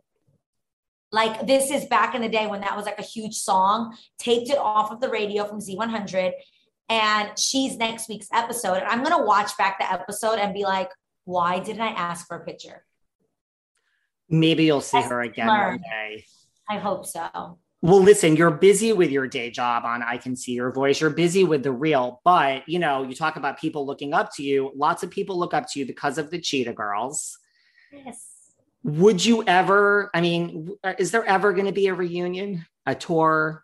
Like 1.13 1.45
this 1.45 1.69
is 1.69 1.85
back 1.85 2.15
in 2.15 2.23
the 2.23 2.27
day 2.27 2.47
when 2.47 2.61
that 2.61 2.75
was 2.75 2.85
like 2.85 2.97
a 2.97 3.03
huge 3.03 3.35
song, 3.35 3.95
taped 4.17 4.49
it 4.49 4.57
off 4.57 4.91
of 4.91 4.99
the 4.99 5.09
radio 5.09 5.45
from 5.45 5.59
Z100. 5.59 6.31
And 6.89 7.37
she's 7.37 7.77
next 7.77 8.09
week's 8.09 8.27
episode. 8.33 8.77
And 8.77 8.87
I'm 8.87 9.03
going 9.03 9.15
to 9.15 9.23
watch 9.23 9.55
back 9.55 9.77
the 9.79 9.89
episode 9.89 10.39
and 10.39 10.55
be 10.55 10.63
like, 10.63 10.89
why 11.25 11.59
didn't 11.59 11.81
I 11.81 11.89
ask 11.89 12.27
for 12.27 12.37
a 12.37 12.43
picture? 12.43 12.83
Maybe 14.27 14.65
you'll 14.65 14.81
see 14.81 15.01
her 15.01 15.21
again 15.21 15.47
one 15.47 15.81
day. 15.81 16.25
I 16.67 16.79
hope 16.79 17.05
so. 17.05 17.59
Well, 17.83 18.01
listen, 18.01 18.35
you're 18.35 18.49
busy 18.49 18.91
with 18.91 19.11
your 19.11 19.27
day 19.27 19.51
job 19.51 19.85
on 19.85 20.01
I 20.01 20.17
Can 20.17 20.35
See 20.35 20.53
Your 20.53 20.71
Voice. 20.71 20.99
You're 20.99 21.11
busy 21.11 21.43
with 21.43 21.61
the 21.61 21.71
real, 21.71 22.21
but 22.23 22.67
you 22.67 22.79
know, 22.79 23.03
you 23.03 23.13
talk 23.13 23.35
about 23.35 23.59
people 23.59 23.85
looking 23.85 24.13
up 24.13 24.33
to 24.37 24.43
you. 24.43 24.71
Lots 24.75 25.03
of 25.03 25.11
people 25.11 25.37
look 25.37 25.53
up 25.53 25.69
to 25.71 25.79
you 25.79 25.85
because 25.85 26.17
of 26.17 26.31
the 26.31 26.39
Cheetah 26.39 26.73
Girls. 26.73 27.37
Yes 27.91 28.22
would 28.83 29.23
you 29.23 29.43
ever 29.45 30.09
i 30.13 30.21
mean 30.21 30.69
uh, 30.83 30.93
is 30.97 31.11
there 31.11 31.25
ever 31.25 31.53
going 31.53 31.65
to 31.65 31.71
be 31.71 31.87
a 31.87 31.93
reunion 31.93 32.65
a 32.85 32.95
tour? 32.95 33.63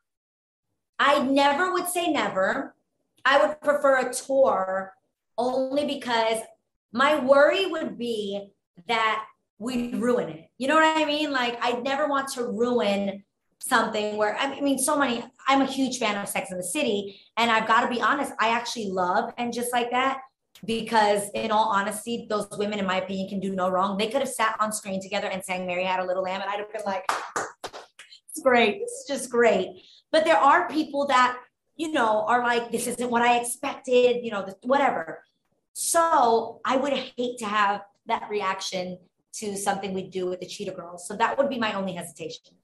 I 0.97 1.21
never 1.23 1.73
would 1.73 1.87
say 1.87 2.11
never. 2.11 2.75
I 3.25 3.45
would 3.45 3.61
prefer 3.61 3.97
a 3.99 4.13
tour 4.13 4.93
only 5.37 5.85
because 5.85 6.39
my 6.91 7.19
worry 7.19 7.65
would 7.65 7.97
be 7.97 8.51
that 8.87 9.25
we'd 9.59 9.95
ruin 9.95 10.29
it. 10.29 10.49
You 10.57 10.67
know 10.67 10.75
what 10.75 10.97
i 10.97 11.05
mean? 11.05 11.31
Like 11.31 11.63
i'd 11.63 11.83
never 11.83 12.07
want 12.07 12.29
to 12.33 12.45
ruin 12.45 13.23
something 13.61 14.15
where 14.15 14.37
i 14.37 14.57
mean 14.61 14.79
so 14.79 14.97
many 14.97 15.21
i'm 15.49 15.61
a 15.61 15.65
huge 15.65 15.97
fan 15.97 16.15
of 16.15 16.29
sex 16.29 16.49
in 16.49 16.55
the 16.55 16.63
city 16.63 17.19
and 17.35 17.51
i've 17.51 17.67
got 17.67 17.81
to 17.81 17.93
be 17.93 18.01
honest 18.01 18.31
i 18.39 18.51
actually 18.51 18.89
love 18.89 19.33
and 19.37 19.51
just 19.51 19.73
like 19.73 19.91
that 19.91 20.21
because 20.65 21.29
in 21.33 21.51
all 21.51 21.69
honesty, 21.69 22.25
those 22.29 22.47
women, 22.57 22.79
in 22.79 22.85
my 22.85 22.97
opinion, 22.97 23.29
can 23.29 23.39
do 23.39 23.55
no 23.55 23.69
wrong. 23.69 23.97
They 23.97 24.07
could 24.07 24.21
have 24.21 24.29
sat 24.29 24.55
on 24.59 24.71
screen 24.71 25.01
together 25.01 25.27
and 25.27 25.43
sang 25.43 25.65
Mary 25.65 25.83
Had 25.83 25.99
a 25.99 26.05
Little 26.05 26.23
Lamb, 26.23 26.41
and 26.41 26.49
I'd 26.49 26.59
have 26.59 26.71
been 26.71 26.81
like, 26.85 27.09
it's 28.29 28.41
great. 28.41 28.81
It's 28.81 29.05
just 29.07 29.29
great. 29.29 29.83
But 30.11 30.25
there 30.25 30.37
are 30.37 30.67
people 30.67 31.07
that, 31.07 31.37
you 31.75 31.91
know, 31.91 32.25
are 32.27 32.41
like, 32.41 32.71
this 32.71 32.87
isn't 32.87 33.09
what 33.09 33.21
I 33.21 33.39
expected, 33.39 34.23
you 34.23 34.31
know, 34.31 34.47
whatever. 34.63 35.23
So 35.73 36.59
I 36.65 36.77
would 36.77 36.93
hate 36.93 37.37
to 37.39 37.45
have 37.45 37.81
that 38.07 38.27
reaction 38.29 38.97
to 39.33 39.55
something 39.55 39.93
we 39.93 40.03
do 40.03 40.25
with 40.25 40.39
the 40.39 40.45
Cheetah 40.45 40.71
Girls. 40.71 41.07
So 41.07 41.15
that 41.15 41.37
would 41.37 41.49
be 41.49 41.59
my 41.59 41.73
only 41.73 41.93
hesitation. 41.93 42.55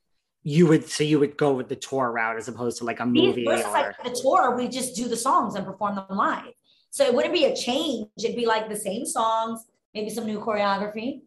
You 0.43 0.67
would 0.67 0.87
so 0.87 1.03
you 1.03 1.19
would 1.19 1.37
go 1.37 1.53
with 1.53 1.69
the 1.69 1.75
tour 1.75 2.11
route 2.11 2.37
as 2.37 2.47
opposed 2.47 2.77
to 2.77 2.83
like 2.83 2.99
a 2.99 3.05
movie. 3.05 3.45
Versus 3.45 3.65
or... 3.65 3.71
like 3.71 4.03
the 4.03 4.11
tour, 4.11 4.55
we 4.55 4.67
just 4.67 4.95
do 4.95 5.07
the 5.07 5.17
songs 5.17 5.55
and 5.55 5.65
perform 5.65 5.95
them 5.95 6.05
live. 6.09 6.53
So 6.95 7.03
it 7.03 7.13
wouldn't 7.13 7.33
be 7.33 7.43
a 7.43 7.53
change. 7.53 8.07
It'd 8.17 8.37
be 8.37 8.45
like 8.45 8.69
the 8.69 8.75
same 8.77 9.05
songs, 9.05 9.65
maybe 9.93 10.09
some 10.09 10.25
new 10.25 10.39
choreography. 10.39 11.23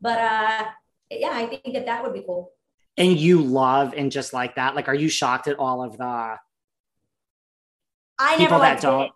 But 0.00 0.16
uh, 0.16 0.64
yeah, 1.10 1.32
I 1.32 1.46
think 1.46 1.74
that 1.74 1.86
that 1.86 2.04
would 2.04 2.14
be 2.14 2.22
cool. 2.24 2.52
And 2.96 3.18
you 3.18 3.42
love 3.42 3.94
and 3.96 4.12
just 4.12 4.32
like 4.32 4.54
that. 4.54 4.76
Like, 4.76 4.86
are 4.86 4.94
you 4.94 5.08
shocked 5.08 5.48
at 5.48 5.58
all 5.58 5.82
of 5.82 5.98
the 5.98 6.36
I 8.16 8.36
never 8.36 8.58
liked 8.58 8.82
Big. 8.82 9.10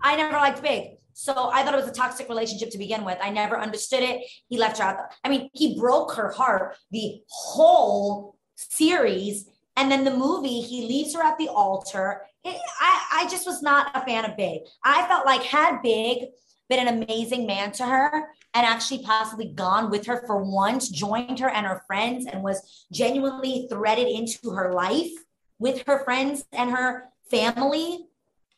I 0.00 0.16
never 0.16 0.36
liked 0.36 0.62
Big. 0.62 0.96
So 1.12 1.32
I 1.52 1.62
thought 1.62 1.74
it 1.74 1.80
was 1.80 1.90
a 1.90 1.92
toxic 1.92 2.28
relationship 2.28 2.70
to 2.70 2.78
begin 2.78 3.04
with. 3.04 3.18
I 3.22 3.30
never 3.30 3.56
understood 3.56 4.02
it. 4.02 4.22
He 4.48 4.58
left 4.58 4.78
her 4.78 4.84
out. 4.84 4.96
I 5.22 5.28
mean, 5.28 5.48
he 5.52 5.78
broke 5.78 6.14
her 6.14 6.32
heart 6.32 6.76
the 6.90 7.20
whole 7.28 8.36
series. 8.56 9.48
And 9.76 9.92
then 9.92 10.02
the 10.02 10.16
movie, 10.16 10.60
he 10.60 10.88
leaves 10.88 11.14
her 11.14 11.22
at 11.22 11.38
the 11.38 11.48
altar. 11.48 12.22
I, 12.46 13.06
I 13.12 13.28
just 13.28 13.46
was 13.46 13.62
not 13.62 13.90
a 13.94 14.04
fan 14.04 14.24
of 14.24 14.36
Big. 14.36 14.62
I 14.84 15.06
felt 15.06 15.26
like 15.26 15.42
had 15.42 15.82
Big 15.82 16.28
been 16.68 16.86
an 16.86 17.02
amazing 17.02 17.46
man 17.46 17.72
to 17.72 17.84
her 17.84 18.28
and 18.54 18.66
actually 18.66 19.02
possibly 19.02 19.52
gone 19.52 19.90
with 19.90 20.06
her 20.06 20.24
for 20.26 20.42
once, 20.42 20.88
joined 20.88 21.38
her 21.38 21.48
and 21.48 21.66
her 21.66 21.82
friends, 21.86 22.26
and 22.26 22.42
was 22.42 22.86
genuinely 22.92 23.66
threaded 23.70 24.08
into 24.08 24.50
her 24.50 24.72
life 24.72 25.10
with 25.58 25.82
her 25.86 26.04
friends 26.04 26.44
and 26.52 26.70
her 26.70 27.08
family, 27.30 28.06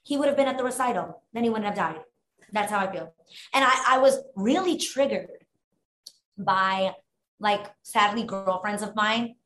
he 0.03 0.17
would 0.17 0.29
have 0.29 0.37
been 0.37 0.49
at 0.49 0.57
the 0.57 0.65
recital. 0.65 1.23
Then 1.33 1.45
he 1.45 1.51
wouldn't 1.51 1.67
have 1.67 1.77
died. 1.77 2.01
That's 2.53 2.71
how 2.71 2.79
I 2.79 2.91
feel. 2.91 3.13
And 3.53 3.65
I, 3.65 3.97
I 3.97 3.99
was 3.99 4.19
really 4.35 4.79
triggered 4.79 5.29
by 6.37 6.95
like 7.41 7.67
sadly 7.83 8.25
girlfriends 8.25 8.83
of 8.83 8.97
mine 8.97 9.37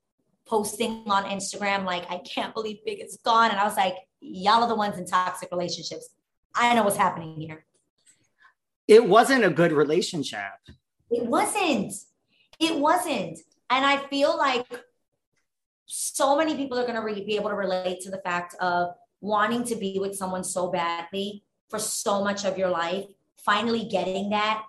posting 0.47 1.05
on 1.07 1.25
Instagram, 1.25 1.85
like, 1.85 2.11
I 2.11 2.19
can't 2.19 2.55
believe 2.55 2.85
Big 2.85 3.01
is 3.01 3.19
gone. 3.25 3.51
And 3.51 3.59
I 3.59 3.65
was 3.65 3.77
like, 3.77 3.95
y'all 4.23 4.63
are 4.63 4.69
the 4.69 4.75
ones 4.75 4.97
in 4.97 5.07
toxic 5.07 5.51
relationships. 5.51 6.11
I 6.55 6.75
know 6.75 6.85
what's 6.85 6.97
happening 6.97 7.41
here. 7.41 7.65
It 8.89 9.07
wasn't 9.07 9.45
a 9.45 9.51
good 9.51 9.73
relationship. 9.73 10.53
It 11.11 11.27
wasn't. 11.27 11.93
It 12.59 12.77
wasn't. 12.77 13.39
And 13.71 13.85
I 13.85 13.99
feel 14.09 14.37
like 14.37 14.67
so 15.87 16.37
many 16.37 16.57
people 16.57 16.79
are 16.79 16.83
going 16.83 16.95
to 16.95 17.03
re- 17.03 17.25
be 17.25 17.37
able 17.37 17.51
to 17.51 17.57
relate 17.57 18.01
to 18.01 18.11
the 18.11 18.19
fact 18.19 18.55
of 18.61 18.95
wanting 19.21 19.65
to 19.65 19.77
be 19.77 19.99
with 19.99 20.17
someone 20.17 20.45
so 20.45 20.71
badly 20.71 21.45
for 21.71 21.79
so 21.79 22.23
much 22.23 22.45
of 22.45 22.59
your 22.59 22.71
life, 22.71 23.05
finally 23.45 23.85
getting 23.85 24.31
that. 24.31 24.65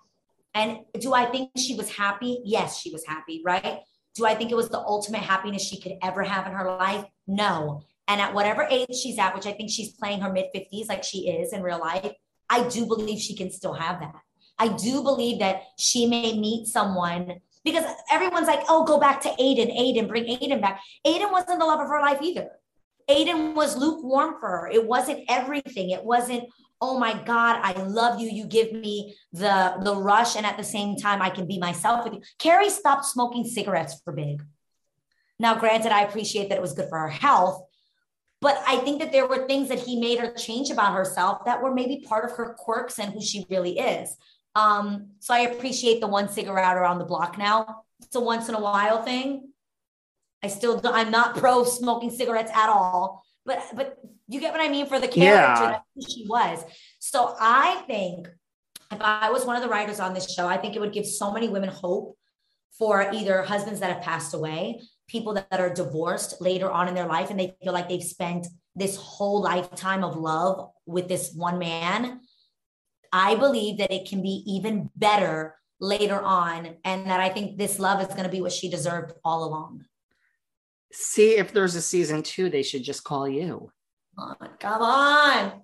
And 0.54 0.80
do 1.00 1.14
I 1.14 1.26
think 1.26 1.52
she 1.58 1.76
was 1.76 1.90
happy? 1.90 2.40
Yes, 2.46 2.80
she 2.80 2.92
was 2.92 3.06
happy, 3.06 3.42
right? 3.44 3.80
Do 4.16 4.26
I 4.26 4.36
think 4.36 4.52
it 4.52 4.56
was 4.56 4.70
the 4.70 4.80
ultimate 4.80 5.22
happiness 5.22 5.64
she 5.64 5.80
could 5.80 5.94
ever 6.02 6.22
have 6.24 6.46
in 6.46 6.54
her 6.54 6.66
life? 6.78 7.06
No. 7.26 7.84
And 8.08 8.20
at 8.20 8.34
whatever 8.34 8.64
age 8.70 8.94
she's 8.96 9.18
at, 9.18 9.34
which 9.34 9.46
I 9.46 9.54
think 9.54 9.70
she's 9.70 9.92
playing 9.94 10.22
her 10.22 10.32
mid 10.32 10.48
50s 10.54 10.90
like 10.90 11.04
she 11.04 11.30
is 11.30 11.54
in 11.54 11.62
real 11.62 11.80
life, 11.80 12.12
I 12.50 12.68
do 12.68 12.86
believe 12.86 13.20
she 13.20 13.36
can 13.36 13.50
still 13.50 13.74
have 13.74 14.00
that. 14.02 14.16
I 14.60 14.68
do 14.68 15.02
believe 15.04 15.40
that 15.40 15.64
she 15.78 16.06
may 16.06 16.38
meet 16.38 16.68
someone 16.68 17.40
because 17.64 17.86
everyone's 18.12 18.48
like, 18.48 18.64
oh, 18.70 18.84
go 18.84 19.00
back 19.00 19.22
to 19.22 19.30
Aiden, 19.30 19.76
Aiden, 19.78 20.08
bring 20.08 20.26
Aiden 20.26 20.62
back. 20.62 20.82
Aiden 21.06 21.32
wasn't 21.32 21.60
the 21.60 21.66
love 21.66 21.80
of 21.80 21.88
her 21.88 22.02
life 22.02 22.20
either. 22.22 22.52
Aiden 23.10 23.54
was 23.56 23.76
lukewarm 23.76 24.36
for 24.40 24.50
her. 24.50 24.68
It 24.68 24.86
wasn't 24.86 25.24
everything. 25.30 25.90
It 25.90 26.04
wasn't, 26.04 26.46
oh 26.82 27.00
my 27.00 27.14
God, 27.24 27.60
I 27.62 27.74
love 27.84 28.20
you. 28.20 28.30
You 28.30 28.46
give 28.46 28.72
me 28.72 29.16
the 29.32 29.76
the 29.82 29.96
rush, 29.96 30.36
and 30.36 30.46
at 30.46 30.58
the 30.58 30.64
same 30.64 30.96
time, 30.96 31.22
I 31.22 31.30
can 31.30 31.46
be 31.46 31.58
myself 31.58 32.06
with 32.06 32.14
you. 32.14 32.22
Carrie 32.38 32.70
stopped 32.70 33.06
smoking 33.06 33.44
cigarettes 33.44 34.00
for 34.04 34.14
big. 34.14 34.44
Now, 35.40 35.56
granted, 35.56 35.92
I 35.92 36.04
appreciate 36.04 36.50
that 36.50 36.58
it 36.58 36.62
was 36.62 36.74
good 36.74 36.90
for 36.90 37.00
her 37.00 37.10
health, 37.10 37.64
but 38.44 38.62
I 38.68 38.76
think 38.80 39.00
that 39.00 39.14
there 39.14 39.26
were 39.26 39.48
things 39.48 39.70
that 39.70 39.80
he 39.80 39.98
made 40.00 40.20
her 40.20 40.34
change 40.34 40.70
about 40.70 40.94
herself 40.94 41.46
that 41.46 41.64
were 41.64 41.74
maybe 41.74 42.04
part 42.06 42.26
of 42.26 42.36
her 42.38 42.54
quirks 42.60 43.00
and 43.00 43.14
who 43.14 43.22
she 43.22 43.46
really 43.50 43.80
is. 43.80 44.18
Um, 44.54 45.12
so 45.20 45.34
I 45.34 45.40
appreciate 45.40 46.02
the 46.02 46.08
one 46.08 46.28
cigarette 46.28 46.76
around 46.76 47.00
the 47.00 47.06
block 47.06 47.38
now. 47.38 47.86
It's 48.02 48.16
a 48.16 48.20
once 48.20 48.50
in 48.50 48.56
a 48.56 48.60
while 48.60 49.02
thing. 49.02 49.50
I 50.44 50.48
still 50.50 50.78
do, 50.78 50.90
I'm 50.92 51.10
not 51.10 51.38
pro 51.38 51.64
smoking 51.64 52.12
cigarettes 52.12 52.52
at 52.54 52.70
all, 52.70 53.24
but 53.46 53.64
but 53.76 53.98
you 54.28 54.42
get 54.42 54.52
what 54.52 54.62
I 54.62 54.68
mean 54.68 54.88
for 54.88 55.00
the 55.00 55.08
character 55.08 55.64
yeah. 55.64 55.80
that 55.96 56.12
she 56.12 56.26
was. 56.28 56.64
So 57.00 57.36
I 57.40 57.82
think 57.88 58.28
if 58.92 59.00
I 59.00 59.32
was 59.32 59.46
one 59.46 59.56
of 59.56 59.64
the 59.64 59.70
writers 59.70 60.02
on 60.02 60.14
this 60.14 60.30
show, 60.30 60.48
I 60.48 60.58
think 60.58 60.76
it 60.76 60.80
would 60.80 60.92
give 60.92 61.06
so 61.06 61.32
many 61.32 61.48
women 61.48 61.70
hope 61.70 62.18
for 62.78 63.10
either 63.14 63.42
husbands 63.44 63.80
that 63.80 63.94
have 63.94 64.04
passed 64.04 64.34
away, 64.34 64.82
people 65.14 65.34
that, 65.36 65.48
are 65.52 65.74
divorced 65.74 66.42
later 66.42 66.70
on 66.70 66.90
in 66.90 66.96
their 66.96 67.08
life, 67.08 67.30
and 67.30 67.40
they 67.40 67.56
feel 67.64 67.72
like 67.72 67.88
they've 67.88 68.04
spent 68.04 68.48
this 68.76 68.98
whole 68.98 69.42
lifetime 69.42 70.04
of 70.04 70.18
love 70.18 70.72
with 70.86 71.08
this 71.08 71.32
one 71.34 71.58
man. 71.58 72.20
I 73.14 73.36
believe 73.36 73.78
that 73.78 73.94
it 73.94 74.10
can 74.10 74.22
be 74.22 74.44
even 74.46 74.90
better 74.98 75.56
later 75.80 76.20
on, 76.22 76.76
and 76.84 77.08
that 77.08 77.22
I 77.22 77.30
think 77.30 77.58
this 77.58 77.80
love 77.80 78.02
is 78.02 78.08
going 78.08 78.24
to 78.24 78.30
be 78.30 78.42
what 78.42 78.52
she 78.52 78.70
deserved 78.70 79.14
all 79.24 79.46
along 79.46 79.86
see 80.94 81.38
if 81.38 81.52
there's 81.52 81.76
a 81.76 81.82
season 81.82 82.24
two. 82.24 82.50
They 82.50 82.64
should 82.64 82.84
just 82.84 83.04
call 83.04 83.28
you. 83.28 83.72
Come 84.18 84.36
on, 84.40 84.50
come 84.60 84.82
on. 84.82 85.62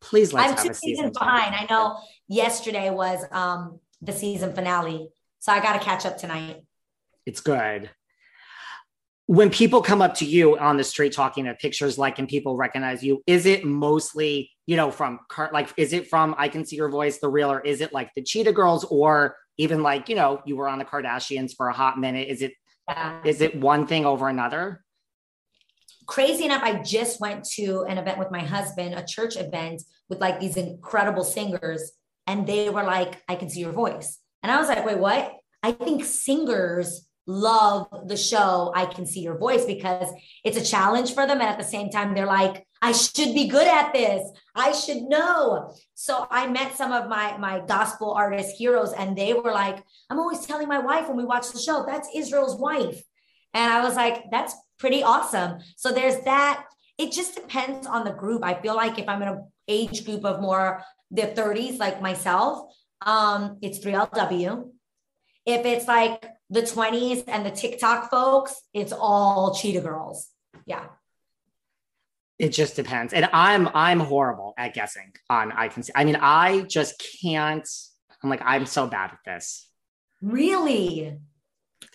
Please 0.00 0.32
let's 0.32 0.50
I'm 0.50 0.56
have 0.56 0.64
two 0.64 0.70
a 0.70 0.74
season 0.74 0.96
seasons 0.96 1.18
behind. 1.18 1.54
I 1.54 1.66
know 1.68 1.98
yesterday 2.28 2.90
was 2.90 3.24
um 3.32 3.80
the 4.00 4.12
season 4.12 4.54
finale, 4.54 5.10
so 5.40 5.52
I 5.52 5.60
got 5.60 5.74
to 5.74 5.84
catch 5.84 6.06
up 6.06 6.18
tonight. 6.18 6.62
It's 7.26 7.40
good. 7.40 7.90
When 9.30 9.48
people 9.48 9.80
come 9.80 10.02
up 10.02 10.14
to 10.14 10.24
you 10.24 10.58
on 10.58 10.76
the 10.76 10.82
street 10.82 11.12
talking 11.12 11.46
at 11.46 11.60
pictures, 11.60 11.96
like, 11.96 12.18
and 12.18 12.26
people 12.26 12.56
recognize 12.56 13.00
you, 13.00 13.22
is 13.28 13.46
it 13.46 13.64
mostly, 13.64 14.50
you 14.66 14.74
know, 14.74 14.90
from 14.90 15.20
car 15.28 15.50
like, 15.52 15.72
is 15.76 15.92
it 15.92 16.10
from 16.10 16.34
I 16.36 16.48
Can 16.48 16.66
See 16.66 16.74
Your 16.74 16.88
Voice, 16.88 17.18
the 17.20 17.28
real, 17.28 17.52
or 17.52 17.60
is 17.60 17.80
it 17.80 17.92
like 17.92 18.10
the 18.16 18.22
Cheetah 18.22 18.50
Girls, 18.50 18.84
or 18.86 19.36
even 19.56 19.84
like, 19.84 20.08
you 20.08 20.16
know, 20.16 20.42
you 20.46 20.56
were 20.56 20.68
on 20.68 20.80
the 20.80 20.84
Kardashians 20.84 21.54
for 21.56 21.68
a 21.68 21.72
hot 21.72 21.96
minute? 21.96 22.26
Is 22.26 22.42
it 22.42 22.54
yeah. 22.88 23.20
Is 23.24 23.40
it 23.40 23.54
one 23.54 23.86
thing 23.86 24.04
over 24.04 24.28
another? 24.28 24.82
Crazy 26.06 26.46
enough, 26.46 26.64
I 26.64 26.82
just 26.82 27.20
went 27.20 27.44
to 27.50 27.82
an 27.82 27.98
event 27.98 28.18
with 28.18 28.32
my 28.32 28.40
husband, 28.40 28.94
a 28.94 29.04
church 29.06 29.36
event 29.36 29.80
with 30.08 30.20
like 30.20 30.40
these 30.40 30.56
incredible 30.56 31.22
singers, 31.22 31.92
and 32.26 32.48
they 32.48 32.68
were 32.68 32.82
like, 32.82 33.22
I 33.28 33.36
can 33.36 33.48
see 33.48 33.60
your 33.60 33.70
voice. 33.70 34.18
And 34.42 34.50
I 34.50 34.58
was 34.58 34.66
like, 34.66 34.84
wait, 34.84 34.98
what? 34.98 35.36
I 35.62 35.70
think 35.70 36.04
singers 36.04 37.06
love 37.30 38.08
the 38.08 38.16
show 38.16 38.72
I 38.74 38.86
Can 38.86 39.06
See 39.06 39.20
Your 39.20 39.38
Voice 39.38 39.64
because 39.64 40.08
it's 40.44 40.56
a 40.56 40.64
challenge 40.64 41.14
for 41.14 41.26
them. 41.26 41.40
And 41.40 41.48
at 41.48 41.58
the 41.58 41.64
same 41.64 41.90
time, 41.90 42.14
they're 42.14 42.26
like, 42.26 42.66
I 42.82 42.92
should 42.92 43.34
be 43.34 43.46
good 43.46 43.68
at 43.68 43.92
this. 43.92 44.28
I 44.54 44.72
should 44.72 45.02
know. 45.02 45.74
So 45.94 46.26
I 46.30 46.48
met 46.48 46.76
some 46.76 46.92
of 46.92 47.08
my 47.08 47.36
my 47.38 47.60
gospel 47.60 48.12
artist 48.12 48.56
heroes, 48.56 48.92
and 48.92 49.16
they 49.16 49.34
were 49.34 49.52
like, 49.52 49.82
I'm 50.08 50.18
always 50.18 50.46
telling 50.46 50.68
my 50.68 50.78
wife 50.78 51.08
when 51.08 51.16
we 51.16 51.24
watch 51.24 51.50
the 51.50 51.58
show, 51.58 51.84
that's 51.86 52.08
Israel's 52.14 52.58
wife. 52.58 53.02
And 53.54 53.72
I 53.72 53.82
was 53.84 53.96
like, 53.96 54.30
that's 54.30 54.54
pretty 54.78 55.02
awesome. 55.02 55.58
So 55.76 55.92
there's 55.92 56.20
that. 56.24 56.64
It 56.98 57.12
just 57.12 57.34
depends 57.34 57.86
on 57.86 58.04
the 58.04 58.12
group. 58.12 58.44
I 58.44 58.54
feel 58.54 58.76
like 58.76 58.98
if 58.98 59.08
I'm 59.08 59.22
in 59.22 59.28
an 59.28 59.48
age 59.68 60.04
group 60.04 60.24
of 60.24 60.40
more 60.40 60.82
the 61.10 61.22
30s, 61.22 61.78
like 61.78 62.00
myself, 62.02 62.72
um, 63.04 63.58
it's 63.62 63.78
3LW. 63.78 64.70
If 65.46 65.64
it's 65.66 65.88
like 65.88 66.24
the 66.50 66.62
20s 66.62 67.24
and 67.26 67.44
the 67.44 67.50
TikTok 67.50 68.10
folks, 68.10 68.54
it's 68.74 68.92
all 68.92 69.54
cheetah 69.54 69.80
girls. 69.80 70.28
Yeah. 70.66 70.84
It 72.38 72.50
just 72.50 72.76
depends. 72.76 73.12
And 73.12 73.28
I'm 73.32 73.68
I'm 73.74 74.00
horrible 74.00 74.54
at 74.56 74.72
guessing 74.72 75.12
on 75.28 75.52
I 75.52 75.68
can 75.68 75.82
see. 75.82 75.92
I 75.94 76.04
mean, 76.04 76.16
I 76.20 76.62
just 76.62 77.02
can't. 77.22 77.68
I'm 78.22 78.30
like, 78.30 78.42
I'm 78.44 78.66
so 78.66 78.86
bad 78.86 79.12
at 79.12 79.18
this. 79.26 79.68
Really? 80.22 81.18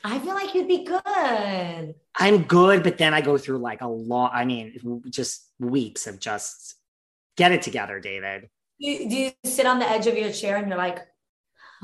I 0.03 0.19
feel 0.19 0.35
like 0.35 0.53
you'd 0.53 0.67
be 0.67 0.85
good. 0.85 1.95
I'm 2.15 2.43
good, 2.43 2.83
but 2.83 2.97
then 2.97 3.13
I 3.13 3.21
go 3.21 3.37
through 3.37 3.57
like 3.57 3.81
a 3.81 3.87
long, 3.87 4.29
I 4.33 4.45
mean, 4.45 5.01
just 5.09 5.49
weeks 5.59 6.05
of 6.05 6.19
just 6.19 6.75
get 7.37 7.51
it 7.51 7.63
together, 7.63 7.99
David. 7.99 8.49
Do 8.79 8.87
you, 8.87 9.09
do 9.09 9.15
you 9.15 9.31
sit 9.43 9.65
on 9.65 9.79
the 9.79 9.89
edge 9.89 10.05
of 10.07 10.17
your 10.17 10.31
chair 10.31 10.57
and 10.57 10.67
you're 10.67 10.77
like, 10.77 10.99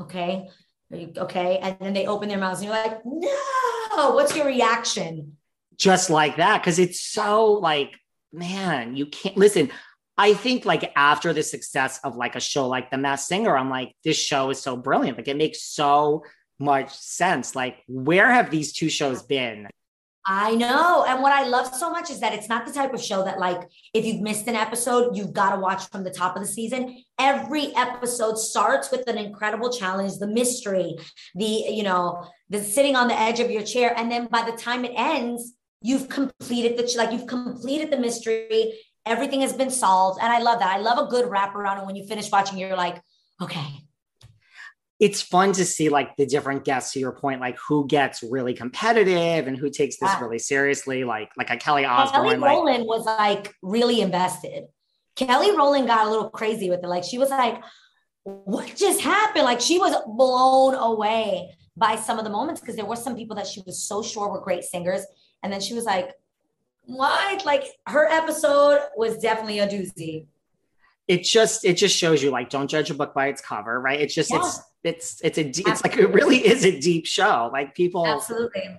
okay, 0.00 0.48
okay? 0.92 1.58
And 1.58 1.76
then 1.80 1.92
they 1.92 2.06
open 2.06 2.28
their 2.28 2.38
mouths 2.38 2.60
and 2.60 2.68
you're 2.68 2.76
like, 2.76 3.04
no, 3.04 4.10
what's 4.14 4.36
your 4.36 4.46
reaction? 4.46 5.36
Just 5.76 6.10
like 6.10 6.36
that. 6.36 6.62
Cause 6.62 6.78
it's 6.78 7.00
so 7.00 7.52
like, 7.52 7.92
man, 8.32 8.96
you 8.96 9.06
can't 9.06 9.36
listen. 9.36 9.70
I 10.18 10.34
think 10.34 10.64
like 10.64 10.92
after 10.94 11.32
the 11.32 11.42
success 11.42 11.98
of 12.04 12.16
like 12.16 12.36
a 12.36 12.40
show 12.40 12.68
like 12.68 12.90
The 12.90 12.98
Masked 12.98 13.28
Singer, 13.28 13.56
I'm 13.56 13.70
like, 13.70 13.94
this 14.04 14.18
show 14.18 14.50
is 14.50 14.60
so 14.60 14.76
brilliant. 14.76 15.16
Like 15.16 15.28
it 15.28 15.36
makes 15.36 15.62
so 15.62 16.22
much 16.58 16.94
sense. 16.94 17.56
Like, 17.56 17.78
where 17.88 18.30
have 18.30 18.50
these 18.50 18.72
two 18.72 18.88
shows 18.88 19.22
been? 19.22 19.68
I 20.24 20.54
know. 20.54 21.04
And 21.06 21.20
what 21.20 21.32
I 21.32 21.48
love 21.48 21.74
so 21.74 21.90
much 21.90 22.10
is 22.10 22.20
that 22.20 22.32
it's 22.32 22.48
not 22.48 22.64
the 22.64 22.72
type 22.72 22.94
of 22.94 23.02
show 23.02 23.24
that, 23.24 23.40
like, 23.40 23.68
if 23.92 24.04
you've 24.04 24.20
missed 24.20 24.46
an 24.46 24.54
episode, 24.54 25.16
you've 25.16 25.32
got 25.32 25.54
to 25.54 25.60
watch 25.60 25.88
from 25.90 26.04
the 26.04 26.10
top 26.10 26.36
of 26.36 26.42
the 26.42 26.48
season. 26.48 27.02
Every 27.18 27.74
episode 27.74 28.38
starts 28.38 28.92
with 28.92 29.08
an 29.08 29.18
incredible 29.18 29.72
challenge, 29.72 30.18
the 30.18 30.28
mystery, 30.28 30.96
the, 31.34 31.44
you 31.44 31.82
know, 31.82 32.24
the 32.50 32.62
sitting 32.62 32.94
on 32.94 33.08
the 33.08 33.18
edge 33.18 33.40
of 33.40 33.50
your 33.50 33.62
chair. 33.62 33.92
And 33.96 34.12
then 34.12 34.28
by 34.28 34.48
the 34.48 34.56
time 34.56 34.84
it 34.84 34.92
ends, 34.94 35.54
you've 35.80 36.08
completed 36.08 36.78
the, 36.78 36.94
like, 36.96 37.10
you've 37.10 37.26
completed 37.26 37.90
the 37.90 37.98
mystery. 37.98 38.78
Everything 39.04 39.40
has 39.40 39.52
been 39.52 39.70
solved. 39.70 40.20
And 40.22 40.32
I 40.32 40.38
love 40.38 40.60
that. 40.60 40.76
I 40.76 40.78
love 40.78 41.04
a 41.04 41.10
good 41.10 41.28
wraparound. 41.28 41.78
And 41.78 41.86
when 41.86 41.96
you 41.96 42.06
finish 42.06 42.30
watching, 42.30 42.58
you're 42.58 42.76
like, 42.76 43.02
okay, 43.40 43.66
it's 45.02 45.20
fun 45.20 45.50
to 45.52 45.64
see 45.64 45.88
like 45.88 46.16
the 46.16 46.24
different 46.24 46.64
guests 46.64 46.92
to 46.92 47.00
your 47.00 47.10
point, 47.10 47.40
like 47.40 47.58
who 47.58 47.88
gets 47.88 48.22
really 48.22 48.54
competitive 48.54 49.48
and 49.48 49.56
who 49.58 49.68
takes 49.68 49.96
this 49.96 50.08
yeah. 50.08 50.20
really 50.20 50.38
seriously. 50.38 51.02
Like 51.02 51.28
like 51.36 51.50
a 51.50 51.56
Kelly 51.56 51.84
Osbourne. 51.84 52.22
Kelly 52.22 52.36
like, 52.36 52.50
Rowland 52.50 52.86
was 52.86 53.04
like 53.04 53.52
really 53.62 54.00
invested. 54.00 54.66
Kelly 55.16 55.50
Rowland 55.56 55.88
got 55.88 56.06
a 56.06 56.08
little 56.10 56.30
crazy 56.30 56.70
with 56.70 56.84
it. 56.84 56.86
Like 56.86 57.02
she 57.02 57.18
was 57.18 57.30
like, 57.30 57.60
what 58.22 58.76
just 58.76 59.00
happened? 59.00 59.44
Like 59.44 59.60
she 59.60 59.80
was 59.80 59.92
blown 60.06 60.76
away 60.76 61.52
by 61.76 61.96
some 61.96 62.18
of 62.18 62.24
the 62.24 62.30
moments 62.30 62.60
because 62.60 62.76
there 62.76 62.84
were 62.84 62.94
some 62.94 63.16
people 63.16 63.34
that 63.34 63.48
she 63.48 63.60
was 63.66 63.82
so 63.82 64.04
sure 64.04 64.28
were 64.28 64.40
great 64.40 64.62
singers. 64.62 65.04
And 65.42 65.52
then 65.52 65.60
she 65.60 65.74
was 65.74 65.84
like, 65.84 66.12
what? 66.84 67.44
Like 67.44 67.64
her 67.88 68.06
episode 68.06 68.78
was 68.96 69.18
definitely 69.18 69.58
a 69.58 69.66
doozy. 69.66 70.26
It 71.08 71.24
just 71.24 71.64
it 71.64 71.76
just 71.76 71.96
shows 71.96 72.22
you 72.22 72.30
like 72.30 72.48
don't 72.48 72.68
judge 72.68 72.90
a 72.90 72.94
book 72.94 73.12
by 73.12 73.26
its 73.26 73.40
cover, 73.40 73.80
right? 73.80 74.00
It's 74.00 74.14
just 74.14 74.30
yeah. 74.30 74.38
it's 74.38 74.60
it's 74.84 75.20
it's 75.22 75.38
a 75.38 75.70
it's 75.70 75.82
like 75.82 75.96
it 75.96 76.12
really 76.12 76.38
is 76.38 76.64
a 76.64 76.78
deep 76.78 77.06
show. 77.06 77.50
Like 77.52 77.74
people 77.74 78.06
Absolutely. 78.06 78.78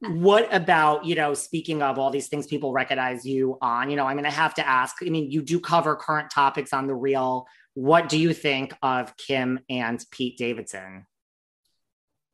What 0.00 0.52
about, 0.54 1.06
you 1.06 1.14
know, 1.14 1.32
speaking 1.32 1.82
of 1.82 1.98
all 1.98 2.10
these 2.10 2.28
things 2.28 2.46
people 2.46 2.70
recognize 2.72 3.24
you 3.24 3.56
on, 3.62 3.88
you 3.88 3.96
know, 3.96 4.04
I 4.04 4.14
mean, 4.14 4.26
I 4.26 4.30
have 4.30 4.52
to 4.54 4.66
ask, 4.66 4.96
I 5.02 5.06
mean, 5.06 5.30
you 5.30 5.40
do 5.40 5.58
cover 5.58 5.96
current 5.96 6.30
topics 6.30 6.74
on 6.74 6.86
the 6.86 6.94
real. 6.94 7.46
What 7.72 8.10
do 8.10 8.18
you 8.18 8.34
think 8.34 8.74
of 8.82 9.16
Kim 9.16 9.60
and 9.70 10.04
Pete 10.10 10.36
Davidson? 10.36 11.06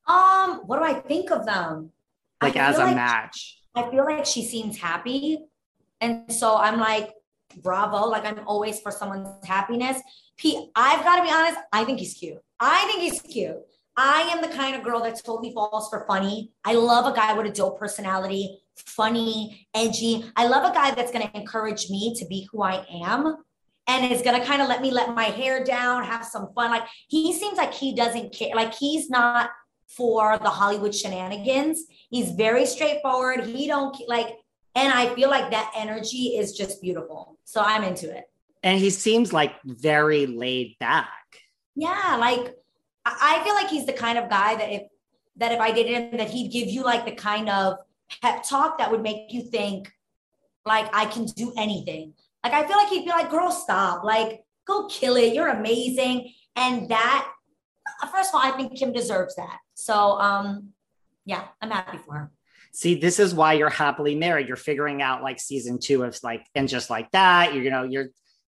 Um, 0.08 0.62
what 0.66 0.78
do 0.78 0.84
I 0.84 0.94
think 0.94 1.30
of 1.30 1.46
them? 1.46 1.92
Like 2.42 2.56
as 2.56 2.78
a 2.78 2.84
like, 2.84 2.96
match. 2.96 3.60
I 3.76 3.88
feel 3.88 4.04
like 4.04 4.26
she 4.26 4.42
seems 4.42 4.76
happy. 4.76 5.38
And 6.00 6.32
so 6.32 6.56
I'm 6.56 6.80
like, 6.80 7.12
bravo. 7.56 8.06
Like 8.06 8.24
I'm 8.24 8.40
always 8.46 8.80
for 8.80 8.90
someone's 8.90 9.46
happiness. 9.46 10.00
Pete, 10.36 10.70
I've 10.74 11.04
got 11.04 11.16
to 11.16 11.22
be 11.22 11.30
honest, 11.30 11.58
I 11.72 11.84
think 11.84 11.98
he's 11.98 12.14
cute. 12.14 12.38
I 12.58 12.84
think 12.86 13.00
he's 13.00 13.20
cute. 13.20 13.58
I 13.96 14.22
am 14.32 14.40
the 14.40 14.48
kind 14.48 14.74
of 14.74 14.82
girl 14.82 15.02
that 15.02 15.22
totally 15.22 15.52
falls 15.52 15.90
for 15.90 16.06
funny. 16.06 16.52
I 16.64 16.74
love 16.74 17.12
a 17.12 17.14
guy 17.14 17.34
with 17.34 17.46
a 17.46 17.50
dope 17.50 17.78
personality, 17.78 18.58
funny, 18.74 19.66
edgy. 19.74 20.24
I 20.34 20.46
love 20.46 20.70
a 20.70 20.74
guy 20.74 20.92
that's 20.92 21.12
going 21.12 21.28
to 21.28 21.36
encourage 21.36 21.90
me 21.90 22.14
to 22.18 22.26
be 22.26 22.48
who 22.50 22.62
I 22.62 22.86
am 23.04 23.36
and 23.86 24.10
is 24.10 24.22
going 24.22 24.40
to 24.40 24.46
kind 24.46 24.62
of 24.62 24.68
let 24.68 24.80
me 24.80 24.90
let 24.90 25.14
my 25.14 25.24
hair 25.24 25.62
down, 25.62 26.04
have 26.04 26.24
some 26.24 26.52
fun. 26.54 26.70
Like 26.70 26.84
he 27.08 27.32
seems 27.32 27.58
like 27.58 27.74
he 27.74 27.94
doesn't 27.94 28.32
care. 28.32 28.54
Like 28.54 28.74
he's 28.74 29.10
not 29.10 29.50
for 29.86 30.38
the 30.38 30.48
Hollywood 30.48 30.94
shenanigans. 30.94 31.84
He's 32.08 32.30
very 32.30 32.64
straightforward. 32.64 33.44
He 33.44 33.66
don't 33.66 33.94
like, 34.08 34.36
and 34.74 34.92
I 34.92 35.14
feel 35.14 35.28
like 35.28 35.50
that 35.50 35.72
energy 35.76 36.36
is 36.36 36.52
just 36.52 36.80
beautiful. 36.80 37.38
So 37.44 37.60
I'm 37.60 37.84
into 37.84 38.14
it. 38.14 38.24
And 38.62 38.78
he 38.78 38.90
seems 38.90 39.32
like 39.32 39.54
very 39.64 40.26
laid 40.26 40.76
back. 40.78 41.08
Yeah, 41.74 42.16
like 42.18 42.54
I 43.04 43.42
feel 43.44 43.54
like 43.54 43.68
he's 43.68 43.86
the 43.86 43.92
kind 43.92 44.18
of 44.18 44.30
guy 44.30 44.54
that 44.56 44.70
if 44.70 44.82
that 45.36 45.52
if 45.52 45.60
I 45.60 45.72
did 45.72 45.86
him, 45.86 46.16
that 46.18 46.30
he'd 46.30 46.52
give 46.52 46.68
you 46.68 46.84
like 46.84 47.04
the 47.04 47.12
kind 47.12 47.48
of 47.48 47.78
pep 48.22 48.44
talk 48.44 48.78
that 48.78 48.90
would 48.90 49.02
make 49.02 49.32
you 49.32 49.42
think 49.42 49.92
like 50.64 50.88
I 50.94 51.06
can 51.06 51.26
do 51.26 51.52
anything. 51.56 52.14
Like 52.44 52.52
I 52.52 52.66
feel 52.66 52.76
like 52.76 52.88
he'd 52.88 53.04
be 53.04 53.10
like, 53.10 53.30
girl, 53.30 53.50
stop. 53.50 54.04
Like, 54.04 54.44
go 54.66 54.86
kill 54.88 55.16
it. 55.16 55.34
You're 55.34 55.48
amazing. 55.48 56.32
And 56.56 56.88
that, 56.90 57.30
first 58.12 58.30
of 58.30 58.34
all, 58.34 58.40
I 58.42 58.56
think 58.56 58.76
Kim 58.76 58.92
deserves 58.92 59.36
that. 59.36 59.58
So 59.74 59.94
um, 59.94 60.68
yeah, 61.24 61.44
I'm 61.60 61.70
happy 61.70 61.98
for 61.98 62.14
her. 62.14 62.30
See, 62.72 62.94
this 62.94 63.20
is 63.20 63.34
why 63.34 63.52
you're 63.52 63.68
happily 63.68 64.14
married. 64.14 64.48
You're 64.48 64.56
figuring 64.56 65.02
out 65.02 65.22
like 65.22 65.38
season 65.38 65.78
two 65.78 66.04
of 66.04 66.18
like, 66.22 66.46
and 66.54 66.68
just 66.68 66.88
like 66.90 67.10
that, 67.12 67.54
you 67.54 67.70
know, 67.70 67.82
you're 67.82 68.08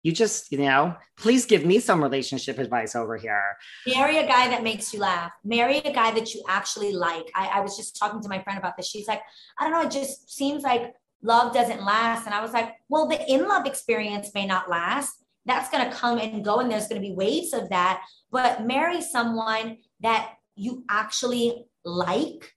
you 0.03 0.11
just, 0.11 0.51
you 0.51 0.59
know, 0.59 0.96
please 1.16 1.46
give 1.46 1.64
me 1.64 1.79
some 1.79 2.03
relationship 2.03 2.59
advice 2.59 2.96
over 2.96 3.16
here. 3.16 3.57
Marry 3.87 4.18
a 4.18 4.27
guy 4.27 4.48
that 4.48 4.64
makes 4.64 4.92
you 4.92 4.98
laugh. 4.98 5.31
Marry 5.44 5.79
a 5.79 5.92
guy 5.92 6.11
that 6.11 6.35
you 6.35 6.42
actually 6.48 6.92
like. 6.92 7.31
I, 7.37 7.46
I 7.46 7.61
was 7.61 7.77
just 7.77 7.96
talking 7.96 8.20
to 8.20 8.29
my 8.29 8.42
friend 8.42 8.59
about 8.59 8.77
this. 8.77 8.88
She's 8.88 9.07
like, 9.07 9.22
I 9.59 9.64
don't 9.64 9.72
know, 9.72 9.87
it 9.87 9.92
just 9.92 10.35
seems 10.35 10.64
like 10.64 10.92
love 11.22 11.55
doesn't 11.55 11.85
last. 11.85 12.27
And 12.27 12.35
I 12.35 12.42
was 12.42 12.53
like, 12.53 12.75
well, 12.88 13.07
the 13.07 13.33
in 13.33 13.46
love 13.46 13.64
experience 13.64 14.33
may 14.35 14.44
not 14.44 14.68
last. 14.68 15.14
That's 15.44 15.70
going 15.70 15.88
to 15.88 15.96
come 15.96 16.18
and 16.18 16.44
go, 16.44 16.59
and 16.59 16.70
there's 16.70 16.88
going 16.88 17.01
to 17.01 17.09
be 17.09 17.14
waves 17.14 17.53
of 17.53 17.68
that. 17.70 18.03
But 18.31 18.66
marry 18.66 19.03
someone 19.03 19.79
that 20.01 20.35
you 20.57 20.85
actually 20.88 21.66
like 21.85 22.53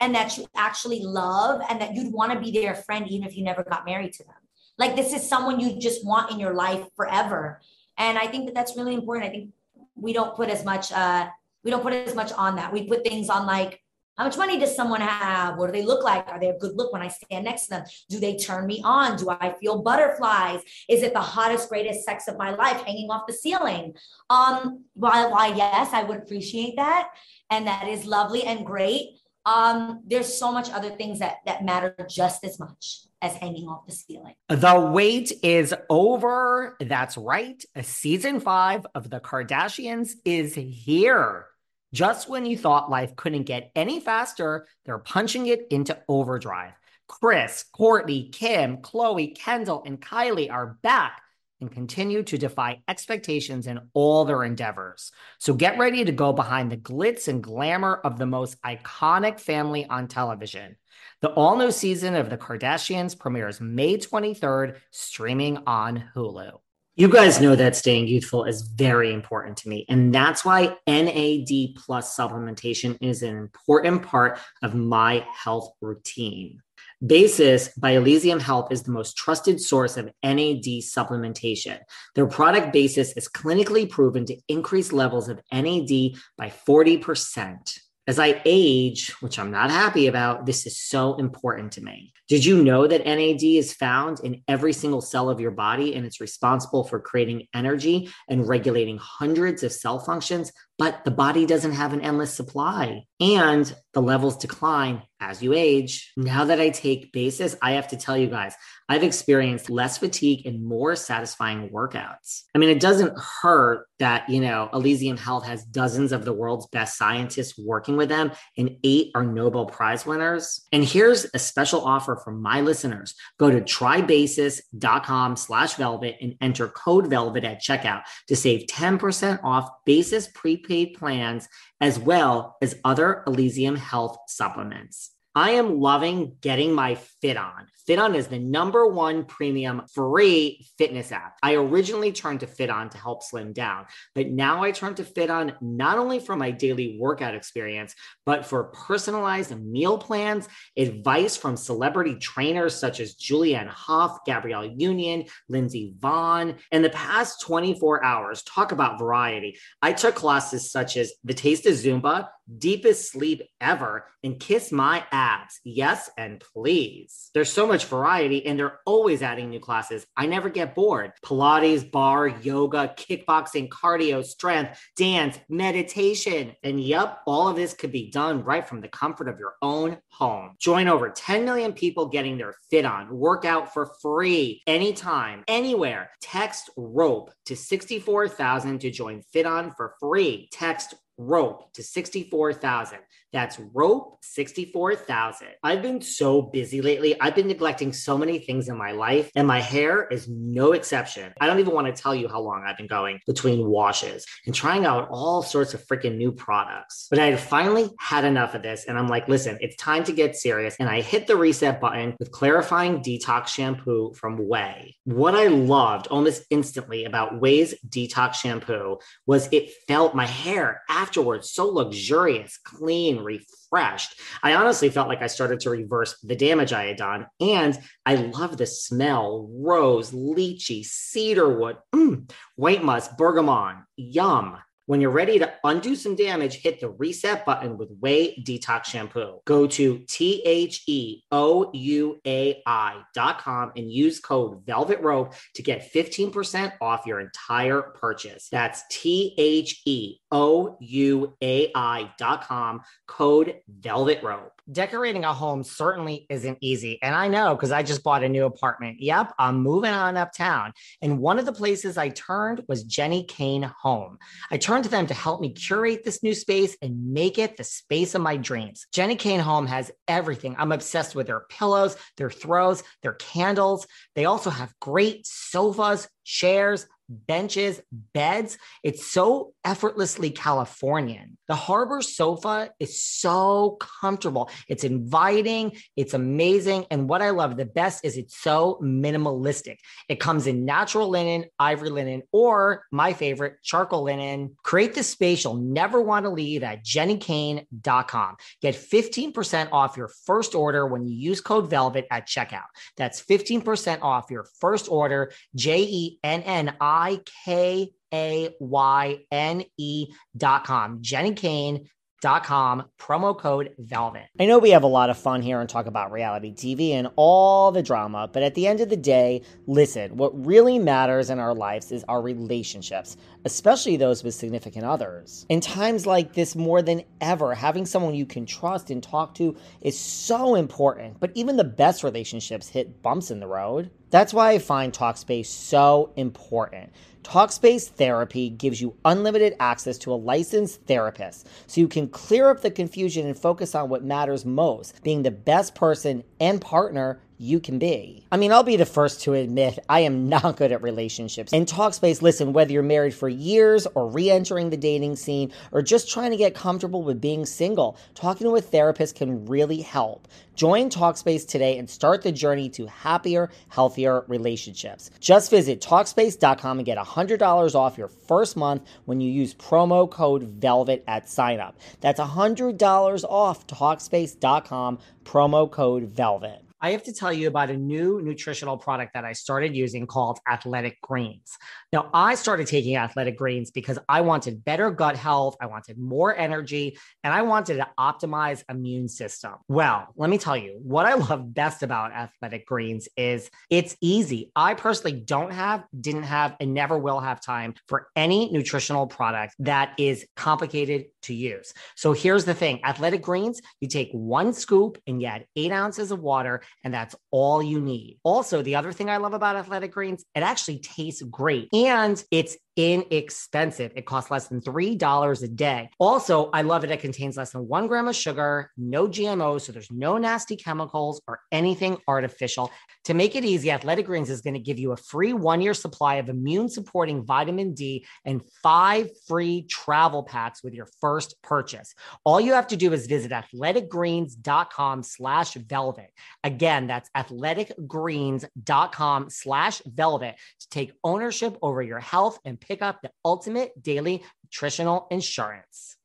and 0.00 0.14
that 0.14 0.36
you 0.36 0.46
actually 0.56 1.00
love 1.02 1.60
and 1.68 1.80
that 1.80 1.94
you'd 1.94 2.12
want 2.12 2.32
to 2.32 2.40
be 2.40 2.50
their 2.50 2.74
friend 2.74 3.08
even 3.08 3.26
if 3.26 3.36
you 3.36 3.44
never 3.44 3.62
got 3.62 3.84
married 3.84 4.12
to 4.14 4.24
them. 4.24 4.34
Like 4.78 4.94
this 4.94 5.12
is 5.12 5.28
someone 5.28 5.58
you 5.58 5.78
just 5.78 6.06
want 6.06 6.30
in 6.30 6.38
your 6.38 6.54
life 6.54 6.84
forever. 6.96 7.60
And 7.96 8.16
I 8.16 8.28
think 8.28 8.46
that 8.46 8.54
that's 8.54 8.76
really 8.76 8.94
important. 8.94 9.26
I 9.26 9.30
think 9.30 9.50
we 9.96 10.12
don't 10.12 10.36
put 10.36 10.48
as 10.48 10.64
much 10.64 10.92
uh 10.92 11.28
we 11.64 11.72
don't 11.72 11.82
put 11.82 11.92
as 11.92 12.14
much 12.14 12.32
on 12.32 12.56
that. 12.56 12.72
We 12.72 12.86
put 12.86 13.02
things 13.02 13.28
on 13.28 13.44
like 13.44 13.82
how 14.18 14.24
much 14.24 14.36
money 14.36 14.58
does 14.58 14.74
someone 14.74 15.00
have? 15.00 15.58
What 15.58 15.66
do 15.66 15.72
they 15.72 15.84
look 15.84 16.02
like? 16.02 16.26
Are 16.26 16.40
they 16.40 16.48
a 16.48 16.58
good 16.58 16.74
look 16.74 16.92
when 16.92 17.02
I 17.02 17.08
stand 17.08 17.44
next 17.44 17.64
to 17.64 17.70
them? 17.70 17.84
Do 18.08 18.18
they 18.18 18.36
turn 18.36 18.66
me 18.66 18.82
on? 18.84 19.16
Do 19.16 19.30
I 19.30 19.54
feel 19.60 19.80
butterflies? 19.80 20.60
Is 20.88 21.04
it 21.04 21.12
the 21.12 21.20
hottest, 21.20 21.68
greatest 21.68 22.04
sex 22.04 22.26
of 22.26 22.36
my 22.36 22.50
life 22.50 22.82
hanging 22.82 23.10
off 23.10 23.28
the 23.28 23.32
ceiling? 23.32 23.94
Um, 24.28 24.84
while, 24.94 25.30
while 25.30 25.56
yes, 25.56 25.90
I 25.92 26.02
would 26.02 26.18
appreciate 26.18 26.74
that. 26.76 27.10
And 27.48 27.68
that 27.68 27.86
is 27.86 28.06
lovely 28.06 28.42
and 28.42 28.66
great. 28.66 29.20
Um, 29.46 30.02
there's 30.06 30.38
so 30.38 30.52
much 30.52 30.70
other 30.70 30.90
things 30.90 31.20
that 31.20 31.36
that 31.46 31.64
matter 31.64 31.94
just 32.08 32.44
as 32.44 32.58
much 32.58 33.06
as 33.22 33.34
hanging 33.34 33.68
off 33.68 33.86
the 33.86 33.92
ceiling. 33.92 34.34
The 34.48 34.90
wait 34.92 35.32
is 35.42 35.74
over. 35.88 36.76
That's 36.80 37.16
right. 37.16 37.62
A 37.74 37.82
season 37.82 38.40
five 38.40 38.86
of 38.94 39.10
The 39.10 39.20
Kardashians 39.20 40.12
is 40.24 40.54
here. 40.54 41.46
Just 41.94 42.28
when 42.28 42.44
you 42.44 42.58
thought 42.58 42.90
life 42.90 43.16
couldn't 43.16 43.44
get 43.44 43.72
any 43.74 44.00
faster, 44.00 44.66
they're 44.84 44.98
punching 44.98 45.46
it 45.46 45.66
into 45.70 45.98
overdrive. 46.08 46.74
Kris, 47.06 47.64
Kourtney, 47.74 48.30
Kim, 48.30 48.78
Khloé, 48.78 49.34
Kendall, 49.34 49.82
and 49.86 50.00
Kylie 50.00 50.52
are 50.52 50.78
back 50.82 51.22
and 51.60 51.70
continue 51.70 52.22
to 52.22 52.38
defy 52.38 52.82
expectations 52.88 53.66
in 53.66 53.80
all 53.94 54.24
their 54.24 54.44
endeavors. 54.44 55.12
So 55.38 55.54
get 55.54 55.78
ready 55.78 56.04
to 56.04 56.12
go 56.12 56.32
behind 56.32 56.70
the 56.70 56.76
glitz 56.76 57.28
and 57.28 57.42
glamour 57.42 58.00
of 58.04 58.18
the 58.18 58.26
most 58.26 58.60
iconic 58.62 59.40
family 59.40 59.86
on 59.86 60.08
television. 60.08 60.76
The 61.20 61.30
all 61.30 61.56
new 61.56 61.70
season 61.70 62.14
of 62.14 62.30
The 62.30 62.38
Kardashians 62.38 63.18
premieres 63.18 63.60
May 63.60 63.96
23rd, 63.96 64.76
streaming 64.90 65.58
on 65.66 66.04
Hulu. 66.14 66.58
You 66.98 67.08
guys 67.08 67.40
know 67.40 67.54
that 67.54 67.76
staying 67.76 68.08
youthful 68.08 68.44
is 68.44 68.62
very 68.62 69.12
important 69.12 69.56
to 69.58 69.68
me. 69.68 69.86
And 69.88 70.12
that's 70.12 70.44
why 70.44 70.76
NAD 70.88 71.76
plus 71.76 72.16
supplementation 72.16 72.98
is 73.00 73.22
an 73.22 73.36
important 73.36 74.02
part 74.02 74.40
of 74.62 74.74
my 74.74 75.24
health 75.32 75.70
routine. 75.80 76.60
Basis 77.06 77.68
by 77.76 77.90
Elysium 77.92 78.40
Health 78.40 78.72
is 78.72 78.82
the 78.82 78.90
most 78.90 79.16
trusted 79.16 79.60
source 79.60 79.96
of 79.96 80.06
NAD 80.24 80.82
supplementation. 80.82 81.78
Their 82.16 82.26
product 82.26 82.72
Basis 82.72 83.16
is 83.16 83.28
clinically 83.28 83.88
proven 83.88 84.26
to 84.26 84.36
increase 84.48 84.92
levels 84.92 85.28
of 85.28 85.40
NAD 85.52 86.16
by 86.36 86.52
40%. 86.66 87.78
As 88.08 88.18
I 88.18 88.40
age, 88.44 89.10
which 89.20 89.38
I'm 89.38 89.52
not 89.52 89.70
happy 89.70 90.08
about, 90.08 90.44
this 90.44 90.66
is 90.66 90.76
so 90.76 91.14
important 91.16 91.72
to 91.72 91.82
me. 91.82 92.14
Did 92.26 92.44
you 92.44 92.64
know 92.64 92.86
that 92.86 93.04
NAD 93.04 93.44
is 93.44 93.74
found 93.74 94.20
in 94.20 94.42
every 94.48 94.72
single 94.72 95.02
cell 95.02 95.30
of 95.30 95.40
your 95.40 95.50
body 95.52 95.94
and 95.94 96.04
it's 96.04 96.20
responsible 96.20 96.82
for 96.82 96.98
creating 96.98 97.46
energy 97.54 98.10
and 98.28 98.48
regulating 98.48 98.98
hundreds 98.98 99.62
of 99.62 99.72
cell 99.72 100.00
functions? 100.00 100.50
But 100.78 101.04
the 101.04 101.10
body 101.10 101.44
doesn't 101.44 101.72
have 101.72 101.92
an 101.92 102.00
endless 102.00 102.32
supply 102.32 103.04
and 103.20 103.74
the 103.94 104.00
levels 104.00 104.36
decline 104.36 105.02
as 105.20 105.42
you 105.42 105.52
age. 105.52 106.12
Now 106.16 106.44
that 106.44 106.60
I 106.60 106.70
take 106.70 107.12
basis, 107.12 107.56
I 107.60 107.72
have 107.72 107.88
to 107.88 107.96
tell 107.96 108.16
you 108.16 108.28
guys, 108.28 108.54
I've 108.88 109.02
experienced 109.02 109.68
less 109.68 109.98
fatigue 109.98 110.46
and 110.46 110.64
more 110.64 110.94
satisfying 110.96 111.70
workouts. 111.70 112.42
I 112.54 112.58
mean, 112.58 112.70
it 112.70 112.80
doesn't 112.80 113.18
hurt 113.42 113.86
that, 113.98 114.28
you 114.28 114.40
know, 114.40 114.70
Elysium 114.72 115.16
Health 115.16 115.44
has 115.44 115.64
dozens 115.64 116.12
of 116.12 116.24
the 116.24 116.32
world's 116.32 116.68
best 116.68 116.96
scientists 116.96 117.58
working 117.58 117.96
with 117.96 118.08
them, 118.08 118.30
and 118.56 118.76
eight 118.84 119.10
are 119.14 119.24
Nobel 119.24 119.66
Prize 119.66 120.06
winners. 120.06 120.64
And 120.72 120.84
here's 120.84 121.26
a 121.34 121.38
special 121.38 121.84
offer 121.84 122.16
for 122.22 122.30
my 122.30 122.60
listeners. 122.60 123.14
Go 123.38 123.50
to 123.50 123.60
trybasis.com 123.60 125.36
slash 125.36 125.74
velvet 125.74 126.16
and 126.20 126.36
enter 126.40 126.68
code 126.68 127.08
velvet 127.08 127.44
at 127.44 127.60
checkout 127.60 128.02
to 128.28 128.36
save 128.36 128.66
10% 128.66 129.42
off 129.42 129.68
basis 129.84 130.28
prepaid 130.68 130.94
plans 130.98 131.48
as 131.80 131.98
well 131.98 132.56
as 132.60 132.78
other 132.84 133.22
Elysium 133.26 133.76
Health 133.76 134.18
supplements. 134.28 135.10
I 135.38 135.50
am 135.50 135.78
loving 135.78 136.36
getting 136.40 136.74
my 136.74 136.96
fit 136.96 137.36
on. 137.36 137.68
FitOn 137.88 138.16
is 138.16 138.26
the 138.26 138.40
number 138.40 138.88
one 138.88 139.24
premium 139.24 139.82
free 139.94 140.66
fitness 140.76 141.12
app. 141.12 141.36
I 141.44 141.54
originally 141.54 142.10
turned 142.10 142.40
to 142.40 142.46
FitOn 142.46 142.90
to 142.90 142.98
help 142.98 143.22
slim 143.22 143.52
down, 143.52 143.86
but 144.16 144.26
now 144.26 144.64
I 144.64 144.72
turn 144.72 144.96
to 144.96 145.04
FitOn 145.04 145.54
not 145.62 145.96
only 145.96 146.18
for 146.18 146.34
my 146.34 146.50
daily 146.50 146.98
workout 147.00 147.36
experience, 147.36 147.94
but 148.26 148.44
for 148.44 148.64
personalized 148.64 149.56
meal 149.58 149.96
plans, 149.96 150.48
advice 150.76 151.36
from 151.36 151.56
celebrity 151.56 152.16
trainers 152.16 152.74
such 152.74 152.98
as 152.98 153.14
Julianne 153.14 153.68
Hough, 153.68 154.18
Gabrielle 154.26 154.66
Union, 154.66 155.24
Lindsey 155.48 155.94
Vonn. 156.00 156.58
In 156.72 156.82
the 156.82 156.90
past 156.90 157.42
24 157.42 158.04
hours, 158.04 158.42
talk 158.42 158.72
about 158.72 158.98
variety. 158.98 159.56
I 159.80 159.92
took 159.92 160.16
classes 160.16 160.72
such 160.72 160.96
as 160.96 161.12
The 161.22 161.32
Taste 161.32 161.64
of 161.64 161.74
Zumba, 161.74 162.28
Deepest 162.58 163.12
Sleep 163.12 163.42
Ever, 163.60 164.06
and 164.24 164.40
Kiss 164.40 164.72
My 164.72 165.04
Ass 165.12 165.27
Yes, 165.64 166.10
and 166.16 166.40
please. 166.40 167.30
There's 167.34 167.52
so 167.52 167.66
much 167.66 167.86
variety 167.86 168.46
and 168.46 168.58
they're 168.58 168.80
always 168.86 169.22
adding 169.22 169.50
new 169.50 169.60
classes. 169.60 170.06
I 170.16 170.26
never 170.26 170.48
get 170.48 170.74
bored. 170.74 171.12
Pilates, 171.24 171.90
barre, 171.90 172.34
yoga, 172.42 172.94
kickboxing, 172.96 173.68
cardio, 173.68 174.24
strength, 174.24 174.80
dance, 174.96 175.38
meditation. 175.48 176.54
And 176.62 176.80
yep, 176.80 177.20
all 177.26 177.48
of 177.48 177.56
this 177.56 177.74
could 177.74 177.92
be 177.92 178.10
done 178.10 178.44
right 178.44 178.66
from 178.66 178.80
the 178.80 178.88
comfort 178.88 179.28
of 179.28 179.38
your 179.38 179.54
own 179.62 179.98
home. 180.10 180.56
Join 180.58 180.88
over 180.88 181.10
10 181.10 181.44
million 181.44 181.72
people 181.72 182.06
getting 182.06 182.38
their 182.38 182.54
fit 182.70 182.84
on. 182.84 183.14
Workout 183.14 183.72
for 183.72 183.90
free 184.00 184.62
anytime, 184.66 185.44
anywhere. 185.48 186.10
Text 186.20 186.70
ROPE 186.76 187.32
to 187.46 187.56
64,000 187.56 188.80
to 188.80 188.90
join 188.90 189.22
FitOn 189.34 189.74
for 189.76 189.94
free. 190.00 190.48
Text 190.52 190.94
rope 191.18 191.72
to 191.74 191.82
64,000. 191.82 192.98
That's 193.32 193.58
rope 193.74 194.18
64,000. 194.22 195.48
I've 195.62 195.82
been 195.82 196.00
so 196.00 196.42
busy 196.42 196.80
lately. 196.80 197.20
I've 197.20 197.34
been 197.34 197.48
neglecting 197.48 197.92
so 197.92 198.16
many 198.16 198.38
things 198.38 198.68
in 198.68 198.76
my 198.76 198.92
life, 198.92 199.30
and 199.36 199.46
my 199.46 199.60
hair 199.60 200.06
is 200.06 200.28
no 200.28 200.72
exception. 200.72 201.32
I 201.40 201.46
don't 201.46 201.58
even 201.58 201.74
want 201.74 201.94
to 201.94 202.02
tell 202.02 202.14
you 202.14 202.28
how 202.28 202.40
long 202.40 202.64
I've 202.66 202.76
been 202.76 202.86
going 202.86 203.20
between 203.26 203.66
washes 203.66 204.24
and 204.46 204.54
trying 204.54 204.86
out 204.86 205.08
all 205.10 205.42
sorts 205.42 205.74
of 205.74 205.84
freaking 205.86 206.16
new 206.16 206.32
products. 206.32 207.06
But 207.10 207.18
I 207.18 207.26
had 207.26 207.40
finally 207.40 207.90
had 207.98 208.24
enough 208.24 208.54
of 208.54 208.62
this, 208.62 208.86
and 208.86 208.98
I'm 208.98 209.08
like, 209.08 209.28
listen, 209.28 209.58
it's 209.60 209.76
time 209.76 210.04
to 210.04 210.12
get 210.12 210.36
serious. 210.36 210.76
And 210.80 210.88
I 210.88 211.00
hit 211.00 211.26
the 211.26 211.36
reset 211.36 211.80
button 211.80 212.16
with 212.18 212.30
clarifying 212.30 213.02
detox 213.02 213.48
shampoo 213.48 214.14
from 214.14 214.38
Ouai. 214.38 214.94
What 215.04 215.34
I 215.34 215.48
loved 215.48 216.06
almost 216.08 216.44
instantly 216.50 217.04
about 217.04 217.40
Ouai's 217.40 217.74
detox 217.88 218.34
shampoo 218.34 218.98
was 219.26 219.48
it 219.52 219.70
felt 219.86 220.14
my 220.14 220.26
hair 220.26 220.82
afterwards 220.88 221.50
so 221.50 221.66
luxurious, 221.66 222.58
clean, 222.64 223.17
refreshed. 223.24 224.20
I 224.42 224.54
honestly 224.54 224.90
felt 224.90 225.08
like 225.08 225.22
I 225.22 225.26
started 225.26 225.60
to 225.60 225.70
reverse 225.70 226.18
the 226.22 226.36
damage 226.36 226.72
I 226.72 226.86
had 226.86 226.96
done. 226.96 227.26
And 227.40 227.78
I 228.04 228.16
love 228.16 228.56
the 228.56 228.66
smell 228.66 229.48
rose, 229.52 230.10
lychee, 230.12 230.84
cedarwood, 230.84 231.78
mm, 231.94 232.30
white 232.56 232.84
musk, 232.84 233.16
bergamot, 233.16 233.76
yum. 233.96 234.58
When 234.88 235.02
you're 235.02 235.10
ready 235.10 235.38
to 235.38 235.52
undo 235.64 235.94
some 235.94 236.16
damage, 236.16 236.62
hit 236.62 236.80
the 236.80 236.88
reset 236.88 237.44
button 237.44 237.76
with 237.76 238.00
Ouai 238.00 238.42
Detox 238.42 238.86
Shampoo. 238.86 239.40
Go 239.44 239.66
to 239.66 239.98
T 240.08 240.40
H 240.46 240.82
E 240.86 241.20
O 241.30 241.70
U 241.74 242.18
A 242.26 242.62
I 242.64 243.02
dot 243.12 243.38
com 243.38 243.70
and 243.76 243.92
use 243.92 244.18
code 244.18 244.64
Velvet 244.64 245.02
Rope 245.02 245.34
to 245.56 245.62
get 245.62 245.92
15% 245.92 246.72
off 246.80 247.04
your 247.04 247.20
entire 247.20 247.82
purchase. 247.82 248.48
That's 248.50 248.82
T 248.90 249.34
H 249.36 249.82
E 249.84 250.20
O 250.32 250.78
U 250.80 251.36
A 251.42 251.70
I 251.74 252.10
dot 252.16 252.44
com, 252.44 252.80
code 253.06 253.56
Velvet 253.68 254.22
Rope. 254.22 254.52
Decorating 254.70 255.24
a 255.24 255.32
home 255.32 255.64
certainly 255.64 256.26
isn't 256.28 256.58
easy. 256.60 256.98
And 257.02 257.14
I 257.14 257.28
know 257.28 257.54
because 257.54 257.72
I 257.72 257.82
just 257.82 258.02
bought 258.02 258.22
a 258.22 258.28
new 258.28 258.44
apartment. 258.44 259.00
Yep, 259.00 259.34
I'm 259.38 259.62
moving 259.62 259.92
on 259.92 260.16
uptown. 260.16 260.72
And 261.02 261.18
one 261.18 261.38
of 261.38 261.46
the 261.46 261.52
places 261.52 261.96
I 261.98 262.10
turned 262.10 262.62
was 262.68 262.84
Jenni 262.84 263.26
Kayne 263.26 263.70
Home. 263.82 264.18
I 264.50 264.56
turned 264.56 264.77
to 264.82 264.88
them 264.88 265.06
to 265.06 265.14
help 265.14 265.40
me 265.40 265.50
curate 265.52 266.04
this 266.04 266.22
new 266.22 266.34
space 266.34 266.76
and 266.82 267.12
make 267.12 267.38
it 267.38 267.56
the 267.56 267.64
space 267.64 268.14
of 268.14 268.22
my 268.22 268.36
dreams. 268.36 268.86
Jenni 268.92 269.18
Kayne 269.18 269.40
Home 269.40 269.66
has 269.66 269.90
everything. 270.06 270.56
I'm 270.58 270.72
obsessed 270.72 271.14
with 271.14 271.26
their 271.26 271.44
pillows, 271.48 271.96
their 272.16 272.30
throws, 272.30 272.82
their 273.02 273.14
candles. 273.14 273.86
They 274.14 274.24
also 274.24 274.50
have 274.50 274.74
great 274.80 275.26
sofas, 275.26 276.08
chairs, 276.24 276.86
benches, 277.08 277.80
beds. 277.90 278.58
It's 278.82 279.10
so 279.10 279.54
effortlessly 279.64 280.30
Californian. 280.30 281.38
The 281.48 281.54
harbor 281.54 282.02
sofa 282.02 282.70
is 282.78 283.00
so 283.00 283.78
comfortable. 284.00 284.50
It's 284.68 284.84
inviting, 284.84 285.76
it's 285.96 286.14
amazing. 286.14 286.86
And 286.90 287.08
what 287.08 287.22
I 287.22 287.30
love 287.30 287.56
the 287.56 287.64
best 287.64 288.04
is 288.04 288.16
it's 288.16 288.36
so 288.36 288.78
minimalistic. 288.82 289.76
It 290.08 290.20
comes 290.20 290.46
in 290.46 290.64
natural 290.64 291.08
linen, 291.08 291.46
ivory 291.58 291.90
linen, 291.90 292.22
or 292.32 292.84
my 292.92 293.12
favorite, 293.12 293.56
charcoal 293.62 294.02
linen. 294.02 294.56
Create 294.62 294.94
the 294.94 295.02
space 295.02 295.44
you'll 295.44 295.54
never 295.54 296.00
want 296.00 296.24
to 296.24 296.30
leave 296.30 296.62
at 296.62 296.84
jennikayne.com. 296.84 298.36
Get 298.60 298.74
15% 298.74 299.68
off 299.72 299.96
your 299.96 300.10
first 300.26 300.54
order 300.54 300.86
when 300.86 301.06
you 301.06 301.14
use 301.14 301.40
code 301.40 301.70
VELVET 301.70 302.06
at 302.10 302.28
checkout. 302.28 302.68
That's 302.96 303.22
15% 303.22 304.02
off 304.02 304.30
your 304.30 304.46
first 304.60 304.90
order, 304.90 305.32
J 305.54 305.82
E 305.82 306.18
N 306.22 306.42
N 306.42 306.76
I 306.80 306.97
I 306.98 307.20
K 307.44 307.92
A 308.12 308.50
Y 308.58 309.18
N 309.30 309.64
E 309.76 310.06
dot 310.36 310.64
com. 310.64 311.00
Jenni 311.00 311.36
Kayne 311.36 311.88
dot 312.20 312.44
com 312.44 312.84
promo 312.98 313.36
code 313.36 313.72
velvet 313.78 314.28
i 314.40 314.46
know 314.46 314.58
we 314.58 314.70
have 314.70 314.82
a 314.82 314.86
lot 314.86 315.10
of 315.10 315.18
fun 315.18 315.40
here 315.40 315.60
and 315.60 315.68
talk 315.68 315.86
about 315.86 316.10
reality 316.10 316.52
tv 316.52 316.90
and 316.90 317.08
all 317.16 317.70
the 317.70 317.82
drama 317.82 318.28
but 318.32 318.42
at 318.42 318.54
the 318.54 318.66
end 318.66 318.80
of 318.80 318.88
the 318.88 318.96
day 318.96 319.40
listen 319.66 320.16
what 320.16 320.46
really 320.46 320.78
matters 320.78 321.30
in 321.30 321.38
our 321.38 321.54
lives 321.54 321.92
is 321.92 322.04
our 322.08 322.20
relationships 322.20 323.16
especially 323.44 323.96
those 323.96 324.22
with 324.22 324.34
significant 324.34 324.84
others. 324.84 325.46
In 325.48 325.60
times 325.60 326.06
like 326.06 326.34
this 326.34 326.54
more 326.54 326.82
than 326.82 327.02
ever 327.20 327.54
having 327.54 327.86
someone 327.86 328.14
you 328.14 328.26
can 328.26 328.46
trust 328.46 328.90
and 328.90 329.02
talk 329.02 329.34
to 329.36 329.56
is 329.80 329.98
so 329.98 330.54
important 330.54 331.18
but 331.20 331.32
even 331.34 331.56
the 331.56 331.64
best 331.64 332.04
relationships 332.04 332.68
hit 332.68 333.02
bumps 333.02 333.30
in 333.30 333.40
the 333.40 333.46
road. 333.46 333.90
That's 334.10 334.32
why 334.32 334.52
I 334.52 334.58
find 334.58 334.92
Talkspace 334.92 335.46
so 335.46 336.12
important. 336.16 336.92
Talkspace 337.28 337.88
Therapy 337.90 338.48
gives 338.48 338.80
you 338.80 338.94
unlimited 339.04 339.54
access 339.60 339.98
to 339.98 340.14
a 340.14 340.16
licensed 340.16 340.80
therapist. 340.86 341.46
So 341.66 341.78
you 341.78 341.86
can 341.86 342.08
clear 342.08 342.48
up 342.48 342.62
the 342.62 342.70
confusion 342.70 343.26
and 343.26 343.36
focus 343.36 343.74
on 343.74 343.90
what 343.90 344.02
matters 344.02 344.46
most 344.46 345.02
being 345.02 345.24
the 345.24 345.30
best 345.30 345.74
person 345.74 346.24
and 346.40 346.58
partner 346.58 347.20
you 347.38 347.60
can 347.60 347.78
be. 347.78 348.24
I 348.32 348.36
mean, 348.36 348.52
I'll 348.52 348.64
be 348.64 348.76
the 348.76 348.84
first 348.84 349.22
to 349.22 349.34
admit 349.34 349.78
I 349.88 350.00
am 350.00 350.28
not 350.28 350.56
good 350.56 350.72
at 350.72 350.82
relationships. 350.82 351.52
In 351.52 351.64
Talkspace, 351.64 352.20
listen, 352.20 352.52
whether 352.52 352.72
you're 352.72 352.82
married 352.82 353.14
for 353.14 353.28
years 353.28 353.86
or 353.94 354.08
re 354.08 354.30
entering 354.30 354.70
the 354.70 354.76
dating 354.76 355.16
scene 355.16 355.52
or 355.72 355.80
just 355.80 356.10
trying 356.10 356.32
to 356.32 356.36
get 356.36 356.54
comfortable 356.54 357.02
with 357.02 357.20
being 357.20 357.46
single, 357.46 357.96
talking 358.14 358.46
to 358.46 358.56
a 358.56 358.60
therapist 358.60 359.14
can 359.14 359.46
really 359.46 359.80
help. 359.80 360.26
Join 360.56 360.90
Talkspace 360.90 361.46
today 361.46 361.78
and 361.78 361.88
start 361.88 362.22
the 362.22 362.32
journey 362.32 362.68
to 362.70 362.86
happier, 362.86 363.50
healthier 363.68 364.24
relationships. 364.26 365.08
Just 365.20 365.50
visit 365.50 365.80
Talkspace.com 365.80 366.80
and 366.80 366.86
get 366.86 366.98
$100 366.98 367.74
off 367.76 367.96
your 367.96 368.08
first 368.08 368.56
month 368.56 368.82
when 369.04 369.20
you 369.20 369.30
use 369.30 369.54
promo 369.54 370.10
code 370.10 370.42
VELVET 370.42 371.04
at 371.06 371.26
signup. 371.26 371.74
That's 372.00 372.18
$100 372.18 373.24
off 373.24 373.66
Talkspace.com, 373.68 374.98
promo 375.24 375.70
code 375.70 376.12
VELVET. 376.12 376.67
I 376.80 376.92
have 376.92 377.02
to 377.04 377.12
tell 377.12 377.32
you 377.32 377.48
about 377.48 377.70
a 377.70 377.76
new 377.76 378.22
nutritional 378.22 378.76
product 378.76 379.14
that 379.14 379.24
I 379.24 379.32
started 379.32 379.74
using 379.74 380.06
called 380.06 380.38
Athletic 380.48 381.00
Greens. 381.00 381.56
Now, 381.92 382.08
I 382.14 382.36
started 382.36 382.68
taking 382.68 382.96
Athletic 382.96 383.36
Greens 383.36 383.72
because 383.72 383.98
I 384.08 384.20
wanted 384.20 384.64
better 384.64 384.90
gut 384.92 385.16
health, 385.16 385.56
I 385.60 385.66
wanted 385.66 385.98
more 385.98 386.36
energy, 386.36 386.96
and 387.24 387.34
I 387.34 387.42
wanted 387.42 387.78
to 387.78 387.88
optimize 387.98 388.62
immune 388.70 389.08
system. 389.08 389.54
Well, 389.66 390.06
let 390.16 390.30
me 390.30 390.38
tell 390.38 390.56
you, 390.56 390.78
what 390.82 391.04
I 391.04 391.14
love 391.14 391.52
best 391.52 391.82
about 391.82 392.12
Athletic 392.12 392.64
Greens 392.66 393.08
is 393.16 393.50
it's 393.70 393.96
easy. 394.00 394.52
I 394.54 394.74
personally 394.74 395.18
don't 395.18 395.52
have, 395.52 395.84
didn't 396.00 396.24
have, 396.24 396.54
and 396.60 396.74
never 396.74 396.96
will 396.96 397.18
have 397.18 397.40
time 397.40 397.74
for 397.88 398.08
any 398.14 398.52
nutritional 398.52 399.08
product 399.08 399.54
that 399.58 399.94
is 399.98 400.26
complicated 400.36 401.06
to 401.22 401.34
use. 401.34 401.72
So 401.96 402.12
here's 402.12 402.44
the 402.44 402.54
thing 402.54 402.80
Athletic 402.84 403.22
Greens, 403.22 403.60
you 403.80 403.88
take 403.88 404.10
one 404.12 404.52
scoop 404.52 404.98
and 405.08 405.20
you 405.20 405.26
add 405.26 405.44
eight 405.56 405.72
ounces 405.72 406.12
of 406.12 406.20
water 406.20 406.62
and 406.84 406.92
that's 406.92 407.14
all 407.30 407.62
you 407.62 407.80
need. 407.80 408.18
Also, 408.22 408.62
the 408.62 408.76
other 408.76 408.92
thing 408.92 409.10
I 409.10 409.18
love 409.18 409.34
about 409.34 409.56
athletic 409.56 409.92
greens, 409.92 410.24
it 410.34 410.40
actually 410.40 410.78
tastes 410.78 411.22
great 411.22 411.68
and 411.72 412.22
it's 412.30 412.56
inexpensive. 412.78 413.92
It 413.96 414.06
costs 414.06 414.30
less 414.30 414.46
than 414.46 414.60
$3 414.60 415.42
a 415.42 415.48
day. 415.48 415.90
Also, 415.98 416.48
I 416.52 416.62
love 416.62 416.84
it. 416.84 416.92
It 416.92 417.00
contains 417.00 417.36
less 417.36 417.50
than 417.50 417.66
one 417.66 417.88
gram 417.88 418.06
of 418.06 418.14
sugar, 418.14 418.70
no 418.76 419.08
GMOs, 419.08 419.62
so 419.62 419.72
there's 419.72 419.90
no 419.90 420.16
nasty 420.16 420.54
chemicals 420.54 421.20
or 421.26 421.40
anything 421.50 421.98
artificial. 422.06 422.70
To 423.06 423.14
make 423.14 423.34
it 423.34 423.44
easy, 423.44 423.72
Athletic 423.72 424.06
Greens 424.06 424.30
is 424.30 424.42
going 424.42 424.54
to 424.54 424.60
give 424.60 424.78
you 424.78 424.92
a 424.92 424.96
free 424.96 425.32
one 425.32 425.60
year 425.60 425.74
supply 425.74 426.14
of 426.16 426.28
immune 426.28 426.68
supporting 426.68 427.24
vitamin 427.24 427.74
D 427.74 428.06
and 428.24 428.42
five 428.62 429.10
free 429.26 429.62
travel 429.62 430.22
packs 430.22 430.62
with 430.62 430.72
your 430.72 430.86
first 431.00 431.34
purchase. 431.42 431.96
All 432.22 432.40
you 432.40 432.52
have 432.52 432.68
to 432.68 432.76
do 432.76 432.92
is 432.92 433.08
visit 433.08 433.32
athleticgreens.com 433.32 435.02
slash 435.02 435.54
velvet. 435.54 436.12
Again, 436.44 436.86
that's 436.86 437.10
athleticgreens.com 437.16 439.30
slash 439.30 439.82
velvet 439.84 440.36
to 440.60 440.68
take 440.68 440.92
ownership 441.02 441.58
over 441.60 441.82
your 441.82 441.98
health 441.98 442.38
and 442.44 442.60
pick 442.68 442.82
up 442.82 443.02
the 443.02 443.10
ultimate 443.24 443.82
daily 443.82 444.22
nutritional 444.44 445.06
insurance. 445.10 445.96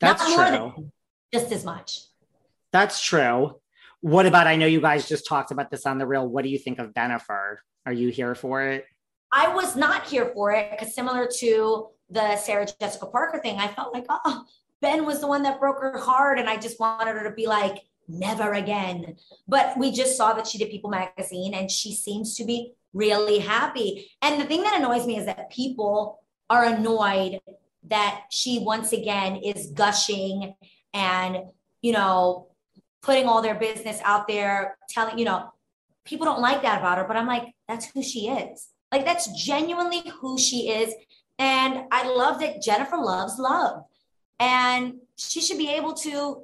That's 0.00 0.34
true. 0.34 0.90
just 1.32 1.52
as 1.52 1.64
much. 1.64 2.00
That's 2.72 3.02
true. 3.02 3.60
What 4.00 4.26
about? 4.26 4.46
I 4.46 4.56
know 4.56 4.66
you 4.66 4.80
guys 4.80 5.08
just 5.08 5.26
talked 5.26 5.50
about 5.50 5.70
this 5.70 5.86
on 5.86 5.98
the 5.98 6.06
real. 6.06 6.26
What 6.26 6.44
do 6.44 6.50
you 6.50 6.58
think 6.58 6.78
of 6.78 6.92
Bennifer? 6.92 7.56
Are 7.86 7.92
you 7.92 8.10
here 8.10 8.34
for 8.34 8.62
it? 8.62 8.86
I 9.32 9.54
was 9.54 9.76
not 9.76 10.06
here 10.06 10.30
for 10.34 10.52
it 10.52 10.70
because 10.70 10.94
similar 10.94 11.28
to 11.38 11.88
the 12.10 12.36
Sarah 12.36 12.66
Jessica 12.80 13.06
Parker 13.06 13.40
thing, 13.40 13.58
I 13.58 13.68
felt 13.68 13.92
like, 13.92 14.06
oh, 14.08 14.44
Ben 14.80 15.04
was 15.04 15.20
the 15.20 15.26
one 15.26 15.42
that 15.42 15.58
broke 15.58 15.80
her 15.80 15.98
heart, 15.98 16.38
and 16.38 16.48
I 16.48 16.56
just 16.56 16.78
wanted 16.78 17.16
her 17.16 17.28
to 17.28 17.34
be 17.34 17.46
like 17.46 17.82
never 18.08 18.52
again. 18.54 19.16
But 19.46 19.76
we 19.76 19.92
just 19.92 20.16
saw 20.16 20.32
that 20.34 20.46
she 20.46 20.58
did 20.58 20.70
People 20.70 20.90
magazine 20.90 21.54
and 21.54 21.70
she 21.70 21.94
seems 21.94 22.36
to 22.36 22.44
be 22.44 22.72
really 22.92 23.38
happy. 23.38 24.10
And 24.22 24.40
the 24.40 24.44
thing 24.44 24.62
that 24.62 24.78
annoys 24.78 25.06
me 25.06 25.18
is 25.18 25.26
that 25.26 25.50
people 25.50 26.20
are 26.50 26.64
annoyed 26.64 27.40
that 27.88 28.24
she 28.30 28.58
once 28.58 28.92
again 28.92 29.36
is 29.36 29.68
gushing 29.68 30.54
and, 30.94 31.38
you 31.82 31.92
know, 31.92 32.48
putting 33.02 33.26
all 33.26 33.42
their 33.42 33.54
business 33.54 34.00
out 34.04 34.26
there, 34.28 34.76
telling, 34.90 35.18
you 35.18 35.24
know, 35.24 35.52
people 36.04 36.24
don't 36.24 36.40
like 36.40 36.62
that 36.62 36.80
about 36.80 36.98
her, 36.98 37.04
but 37.04 37.16
I'm 37.16 37.26
like, 37.26 37.54
that's 37.68 37.86
who 37.86 38.02
she 38.02 38.28
is. 38.28 38.68
Like, 38.90 39.04
that's 39.04 39.30
genuinely 39.44 40.02
who 40.20 40.38
she 40.38 40.70
is. 40.70 40.94
And 41.38 41.84
I 41.92 42.08
love 42.08 42.40
that 42.40 42.62
Jennifer 42.62 42.96
loves 42.96 43.38
love. 43.38 43.84
And 44.40 44.94
she 45.16 45.40
should 45.40 45.58
be 45.58 45.70
able 45.70 45.94
to 45.94 46.42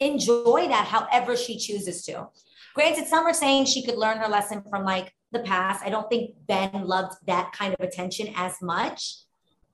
enjoy 0.00 0.66
that 0.68 0.86
however 0.86 1.36
she 1.36 1.58
chooses 1.58 2.04
to. 2.06 2.28
Granted, 2.74 3.06
some 3.06 3.26
are 3.26 3.34
saying 3.34 3.66
she 3.66 3.84
could 3.84 3.96
learn 3.96 4.18
her 4.18 4.28
lesson 4.28 4.62
from 4.68 4.84
like 4.84 5.14
the 5.34 5.40
past. 5.40 5.84
I 5.84 5.90
don't 5.90 6.08
think 6.08 6.34
Ben 6.46 6.86
loved 6.86 7.14
that 7.26 7.52
kind 7.52 7.74
of 7.74 7.80
attention 7.80 8.32
as 8.34 8.62
much. 8.62 9.16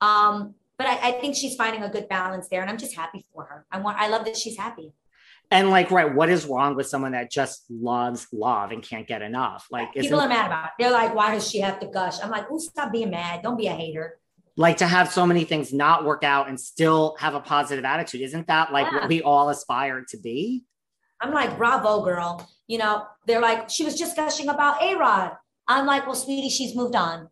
Um, 0.00 0.54
but 0.76 0.88
I, 0.88 1.10
I 1.10 1.12
think 1.20 1.36
she's 1.36 1.54
finding 1.54 1.82
a 1.82 1.88
good 1.88 2.08
balance 2.08 2.48
there, 2.48 2.62
and 2.62 2.70
I'm 2.70 2.78
just 2.78 2.96
happy 2.96 3.24
for 3.32 3.44
her. 3.44 3.66
I 3.70 3.78
want, 3.78 3.98
I 3.98 4.08
love 4.08 4.24
that 4.24 4.36
she's 4.36 4.56
happy. 4.56 4.92
And 5.52 5.68
like, 5.70 5.90
right, 5.90 6.14
what 6.14 6.30
is 6.30 6.46
wrong 6.46 6.76
with 6.76 6.86
someone 6.86 7.12
that 7.12 7.30
just 7.30 7.64
loves 7.68 8.28
love 8.32 8.70
and 8.70 8.82
can't 8.82 9.06
get 9.06 9.20
enough? 9.20 9.66
Like, 9.70 9.92
people 9.92 10.20
are 10.20 10.28
mad 10.28 10.46
about 10.46 10.66
it. 10.66 10.70
They're 10.78 10.92
like, 10.92 11.14
why 11.14 11.34
does 11.34 11.50
she 11.50 11.60
have 11.60 11.80
to 11.80 11.86
gush? 11.86 12.22
I'm 12.22 12.30
like, 12.30 12.46
oh, 12.50 12.58
stop 12.58 12.92
being 12.92 13.10
mad. 13.10 13.42
Don't 13.42 13.58
be 13.58 13.66
a 13.66 13.72
hater. 13.72 14.18
Like 14.56 14.76
to 14.78 14.86
have 14.86 15.10
so 15.10 15.26
many 15.26 15.44
things 15.44 15.72
not 15.72 16.04
work 16.04 16.22
out 16.22 16.48
and 16.48 16.60
still 16.60 17.16
have 17.18 17.34
a 17.34 17.40
positive 17.40 17.84
attitude. 17.84 18.20
Isn't 18.20 18.46
that 18.46 18.72
like 18.72 18.86
yeah. 18.92 19.00
what 19.00 19.08
we 19.08 19.22
all 19.22 19.48
aspire 19.48 20.04
to 20.10 20.18
be? 20.18 20.64
I'm 21.20 21.32
like, 21.32 21.56
bravo, 21.56 22.04
girl. 22.04 22.48
You 22.66 22.78
know, 22.78 23.06
they're 23.26 23.40
like, 23.40 23.70
she 23.70 23.84
was 23.84 23.98
just 23.98 24.16
gushing 24.16 24.48
about 24.48 24.82
A 24.82 24.96
Rod. 24.96 25.32
I'm 25.70 25.86
like, 25.86 26.04
well, 26.04 26.16
sweetie, 26.16 26.48
she's 26.48 26.74
moved 26.74 26.96
on. 26.96 27.28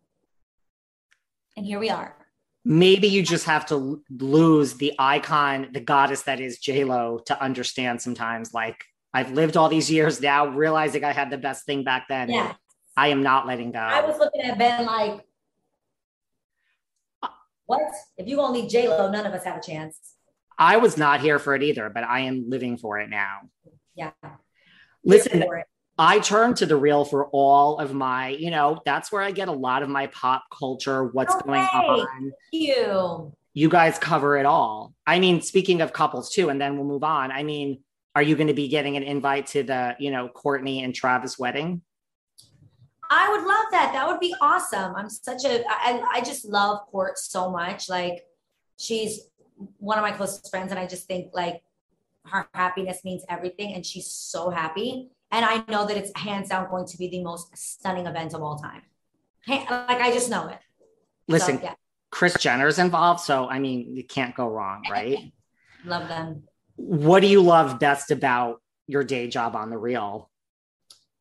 And 1.57 1.65
here 1.65 1.77
we 1.77 1.89
are. 1.89 2.15
Maybe 2.63 3.07
you 3.07 3.21
just 3.21 3.45
have 3.45 3.65
to 3.65 4.01
lose 4.09 4.75
the 4.75 4.93
icon, 4.97 5.69
the 5.73 5.81
goddess 5.81 6.21
that 6.23 6.39
is 6.39 6.57
J 6.57 6.85
Lo, 6.85 7.19
to 7.25 7.41
understand 7.41 8.01
sometimes. 8.01 8.53
Like 8.53 8.85
I've 9.13 9.31
lived 9.31 9.57
all 9.57 9.67
these 9.67 9.91
years 9.91 10.21
now, 10.21 10.47
realizing 10.47 11.03
I 11.03 11.11
had 11.11 11.29
the 11.29 11.37
best 11.37 11.65
thing 11.65 11.83
back 11.83 12.07
then. 12.07 12.29
Yeah. 12.29 12.53
I 12.95 13.09
am 13.09 13.23
not 13.23 13.45
letting 13.45 13.73
go. 13.73 13.79
I 13.79 14.05
was 14.05 14.17
looking 14.19 14.41
at 14.41 14.57
Ben 14.57 14.85
like, 14.85 15.25
uh, 17.21 17.27
what? 17.65 17.81
If 18.17 18.27
you 18.27 18.37
gonna 18.37 18.69
J 18.69 18.87
Lo, 18.87 19.11
none 19.11 19.25
of 19.25 19.33
us 19.33 19.43
have 19.43 19.57
a 19.57 19.61
chance. 19.61 19.97
I 20.57 20.77
was 20.77 20.97
not 20.97 21.19
here 21.19 21.39
for 21.39 21.55
it 21.55 21.63
either, 21.63 21.89
but 21.89 22.05
I 22.05 22.21
am 22.21 22.49
living 22.49 22.77
for 22.77 22.99
it 22.99 23.09
now. 23.09 23.39
Yeah. 23.95 24.11
Listen, 25.03 25.43
I 25.99 26.19
turn 26.19 26.53
to 26.55 26.65
the 26.65 26.77
real 26.77 27.03
for 27.03 27.27
all 27.27 27.77
of 27.77 27.93
my, 27.93 28.29
you 28.29 28.51
know, 28.51 28.79
that's 28.85 29.11
where 29.11 29.21
I 29.21 29.31
get 29.31 29.49
a 29.49 29.51
lot 29.51 29.83
of 29.83 29.89
my 29.89 30.07
pop 30.07 30.45
culture, 30.57 31.03
what's 31.03 31.35
no 31.35 31.41
going 31.41 31.59
way. 31.59 31.67
on. 31.67 32.31
You. 32.53 33.33
You 33.53 33.67
guys 33.67 33.99
cover 33.99 34.37
it 34.37 34.45
all. 34.45 34.93
I 35.05 35.19
mean, 35.19 35.41
speaking 35.41 35.81
of 35.81 35.91
couples 35.91 36.31
too, 36.31 36.47
and 36.47 36.61
then 36.61 36.77
we'll 36.77 36.87
move 36.87 37.03
on. 37.03 37.31
I 37.33 37.43
mean, 37.43 37.83
are 38.15 38.21
you 38.21 38.37
going 38.37 38.47
to 38.47 38.53
be 38.53 38.69
getting 38.69 38.95
an 38.95 39.03
invite 39.03 39.47
to 39.47 39.63
the, 39.63 39.97
you 39.99 40.09
know, 40.09 40.29
Courtney 40.29 40.83
and 40.83 40.95
Travis 40.95 41.37
wedding? 41.37 41.81
I 43.09 43.29
would 43.29 43.45
love 43.45 43.65
that. 43.71 43.91
That 43.91 44.07
would 44.07 44.21
be 44.21 44.33
awesome. 44.39 44.95
I'm 44.95 45.09
such 45.09 45.43
a, 45.43 45.63
I, 45.67 46.01
I 46.13 46.21
just 46.21 46.45
love 46.45 46.79
Court 46.91 47.17
so 47.17 47.51
much. 47.51 47.89
Like, 47.89 48.23
she's 48.77 49.19
one 49.77 49.97
of 49.97 50.03
my 50.03 50.11
closest 50.11 50.49
friends, 50.49 50.71
and 50.71 50.79
I 50.79 50.87
just 50.87 51.07
think 51.07 51.31
like 51.33 51.61
her 52.25 52.47
happiness 52.53 52.99
means 53.03 53.25
everything, 53.27 53.73
and 53.73 53.85
she's 53.85 54.09
so 54.09 54.49
happy. 54.49 55.09
And 55.31 55.45
I 55.45 55.63
know 55.67 55.85
that 55.85 55.95
it's 55.95 56.11
hands 56.15 56.49
down 56.49 56.69
going 56.69 56.87
to 56.87 56.97
be 56.97 57.09
the 57.09 57.23
most 57.23 57.55
stunning 57.55 58.07
event 58.07 58.33
of 58.33 58.41
all 58.41 58.57
time. 58.57 58.81
Like 59.47 60.01
I 60.01 60.11
just 60.11 60.29
know 60.29 60.47
it. 60.47 60.59
Listen, 61.27 61.57
so, 61.57 61.63
yeah. 61.63 61.73
Kris 62.11 62.35
Jenner's 62.39 62.79
involved, 62.79 63.21
so 63.21 63.47
I 63.47 63.59
mean, 63.59 63.95
you 63.95 64.03
can't 64.03 64.35
go 64.35 64.47
wrong, 64.47 64.83
right? 64.89 65.31
love 65.85 66.07
them. 66.07 66.43
What 66.75 67.21
do 67.21 67.27
you 67.27 67.41
love 67.41 67.79
best 67.79 68.11
about 68.11 68.61
your 68.87 69.03
day 69.03 69.27
job 69.27 69.55
on 69.55 69.69
the 69.69 69.77
real? 69.77 70.29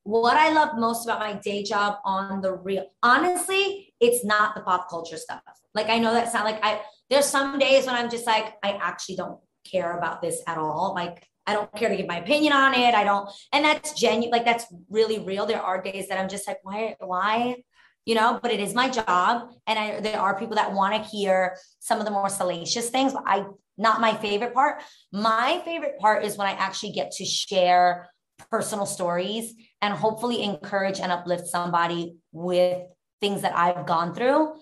What 0.04 0.36
I 0.36 0.52
love 0.52 0.78
most 0.78 1.04
about 1.04 1.20
my 1.20 1.34
day 1.34 1.62
job 1.62 1.98
on 2.04 2.40
the 2.40 2.54
real, 2.54 2.86
honestly, 3.02 3.92
it's 4.00 4.24
not 4.24 4.54
the 4.54 4.62
pop 4.62 4.88
culture 4.88 5.18
stuff. 5.18 5.42
Like 5.74 5.88
I 5.88 5.98
know 5.98 6.14
that 6.14 6.32
sound 6.32 6.44
like 6.44 6.64
I 6.64 6.80
there's 7.10 7.26
some 7.26 7.58
days 7.58 7.86
when 7.86 7.94
I'm 7.94 8.10
just 8.10 8.26
like, 8.26 8.54
I 8.62 8.72
actually 8.72 9.16
don't 9.16 9.38
care 9.64 9.96
about 9.96 10.22
this 10.22 10.42
at 10.46 10.58
all. 10.58 10.94
Like 10.94 11.26
I 11.48 11.54
don't 11.54 11.74
care 11.74 11.88
to 11.88 11.96
give 11.96 12.06
my 12.06 12.18
opinion 12.18 12.52
on 12.52 12.74
it. 12.74 12.94
I 12.94 13.04
don't, 13.04 13.30
and 13.54 13.64
that's 13.64 13.94
genuine, 13.94 14.30
like 14.30 14.44
that's 14.44 14.66
really 14.90 15.18
real. 15.18 15.46
There 15.46 15.62
are 15.62 15.80
days 15.80 16.08
that 16.08 16.20
I'm 16.20 16.28
just 16.28 16.46
like, 16.46 16.58
why, 16.62 16.94
why, 17.00 17.56
you 18.04 18.14
know, 18.14 18.38
but 18.42 18.50
it 18.50 18.60
is 18.60 18.74
my 18.74 18.90
job. 18.90 19.50
And 19.66 19.78
I, 19.78 20.00
there 20.00 20.20
are 20.20 20.38
people 20.38 20.56
that 20.56 20.74
want 20.74 20.94
to 20.94 21.08
hear 21.08 21.56
some 21.78 22.00
of 22.00 22.04
the 22.04 22.10
more 22.10 22.28
salacious 22.28 22.90
things, 22.90 23.14
but 23.14 23.22
I, 23.26 23.46
not 23.78 24.02
my 24.02 24.14
favorite 24.14 24.52
part. 24.52 24.82
My 25.10 25.62
favorite 25.64 25.98
part 25.98 26.22
is 26.22 26.36
when 26.36 26.48
I 26.48 26.52
actually 26.52 26.92
get 26.92 27.12
to 27.12 27.24
share 27.24 28.10
personal 28.50 28.84
stories 28.84 29.54
and 29.80 29.94
hopefully 29.94 30.42
encourage 30.42 31.00
and 31.00 31.10
uplift 31.10 31.46
somebody 31.46 32.16
with 32.30 32.82
things 33.22 33.40
that 33.40 33.56
I've 33.56 33.86
gone 33.86 34.14
through. 34.14 34.52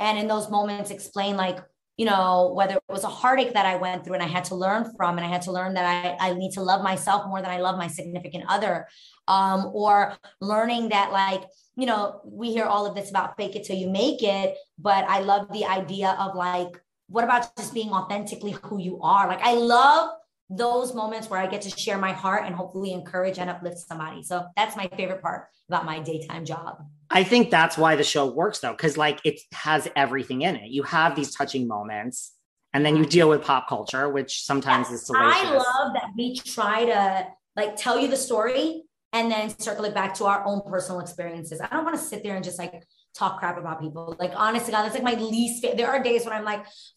And 0.00 0.18
in 0.18 0.26
those 0.26 0.50
moments, 0.50 0.90
explain 0.90 1.36
like 1.36 1.60
you 1.96 2.06
know, 2.06 2.52
whether 2.54 2.76
it 2.76 2.82
was 2.88 3.04
a 3.04 3.08
heartache 3.08 3.52
that 3.52 3.66
I 3.66 3.76
went 3.76 4.04
through 4.04 4.14
and 4.14 4.22
I 4.22 4.26
had 4.26 4.44
to 4.46 4.54
learn 4.54 4.92
from, 4.96 5.18
and 5.18 5.26
I 5.26 5.28
had 5.28 5.42
to 5.42 5.52
learn 5.52 5.74
that 5.74 5.84
I, 6.20 6.30
I 6.30 6.34
need 6.34 6.52
to 6.52 6.62
love 6.62 6.82
myself 6.82 7.26
more 7.26 7.42
than 7.42 7.50
I 7.50 7.60
love 7.60 7.76
my 7.76 7.88
significant 7.88 8.44
other, 8.48 8.88
um, 9.28 9.70
or 9.74 10.16
learning 10.40 10.88
that, 10.88 11.12
like, 11.12 11.42
you 11.76 11.86
know, 11.86 12.20
we 12.24 12.52
hear 12.52 12.64
all 12.64 12.86
of 12.86 12.94
this 12.94 13.10
about 13.10 13.36
fake 13.36 13.56
it 13.56 13.64
till 13.64 13.76
you 13.76 13.90
make 13.90 14.22
it, 14.22 14.56
but 14.78 15.04
I 15.08 15.20
love 15.20 15.52
the 15.52 15.64
idea 15.64 16.16
of 16.18 16.34
like, 16.34 16.80
what 17.08 17.24
about 17.24 17.54
just 17.56 17.74
being 17.74 17.90
authentically 17.90 18.52
who 18.62 18.78
you 18.80 19.00
are? 19.02 19.28
Like, 19.28 19.42
I 19.42 19.54
love 19.54 20.10
those 20.56 20.94
moments 20.94 21.30
where 21.30 21.40
I 21.40 21.46
get 21.46 21.62
to 21.62 21.70
share 21.70 21.98
my 21.98 22.12
heart 22.12 22.44
and 22.44 22.54
hopefully 22.54 22.92
encourage 22.92 23.38
and 23.38 23.48
uplift 23.48 23.78
somebody. 23.78 24.22
So 24.22 24.46
that's 24.56 24.76
my 24.76 24.88
favorite 24.96 25.22
part 25.22 25.48
about 25.68 25.84
my 25.84 26.00
daytime 26.00 26.44
job. 26.44 26.84
I 27.10 27.24
think 27.24 27.50
that's 27.50 27.76
why 27.76 27.96
the 27.96 28.04
show 28.04 28.26
works 28.26 28.60
though, 28.60 28.72
because 28.72 28.96
like 28.96 29.20
it 29.24 29.40
has 29.52 29.88
everything 29.96 30.42
in 30.42 30.56
it. 30.56 30.70
You 30.70 30.82
have 30.84 31.14
these 31.14 31.34
touching 31.34 31.68
moments, 31.68 32.32
and 32.72 32.84
then 32.84 32.96
you 32.96 33.04
deal 33.04 33.28
with 33.28 33.42
pop 33.42 33.68
culture, 33.68 34.08
which 34.08 34.44
sometimes 34.44 34.88
yes, 34.90 35.00
is 35.00 35.06
salacious. 35.06 35.42
I 35.42 35.56
love 35.56 35.92
that 35.94 36.06
we 36.16 36.36
try 36.36 36.86
to 36.86 37.26
like 37.54 37.76
tell 37.76 37.98
you 37.98 38.08
the 38.08 38.16
story 38.16 38.84
and 39.12 39.30
then 39.30 39.50
circle 39.58 39.84
it 39.84 39.94
back 39.94 40.14
to 40.14 40.24
our 40.24 40.44
own 40.46 40.62
personal 40.62 41.00
experiences. 41.00 41.60
I 41.60 41.68
don't 41.68 41.84
want 41.84 41.96
to 41.96 42.02
sit 42.02 42.22
there 42.22 42.34
and 42.34 42.42
just 42.42 42.58
like 42.58 42.82
talk 43.14 43.38
crap 43.38 43.58
about 43.58 43.80
people. 43.80 44.16
Like 44.18 44.32
honestly, 44.34 44.72
God, 44.72 44.84
that's 44.84 44.94
like 44.94 45.02
my 45.02 45.14
least. 45.14 45.64
There 45.76 45.88
are 45.88 46.02
days 46.02 46.24
when 46.24 46.34
I'm 46.34 46.44
like, 46.44 46.64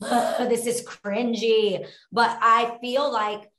this 0.50 0.66
is 0.66 0.86
cringy, 0.86 1.86
but 2.12 2.38
I 2.42 2.78
feel 2.82 3.12
like 3.12 3.50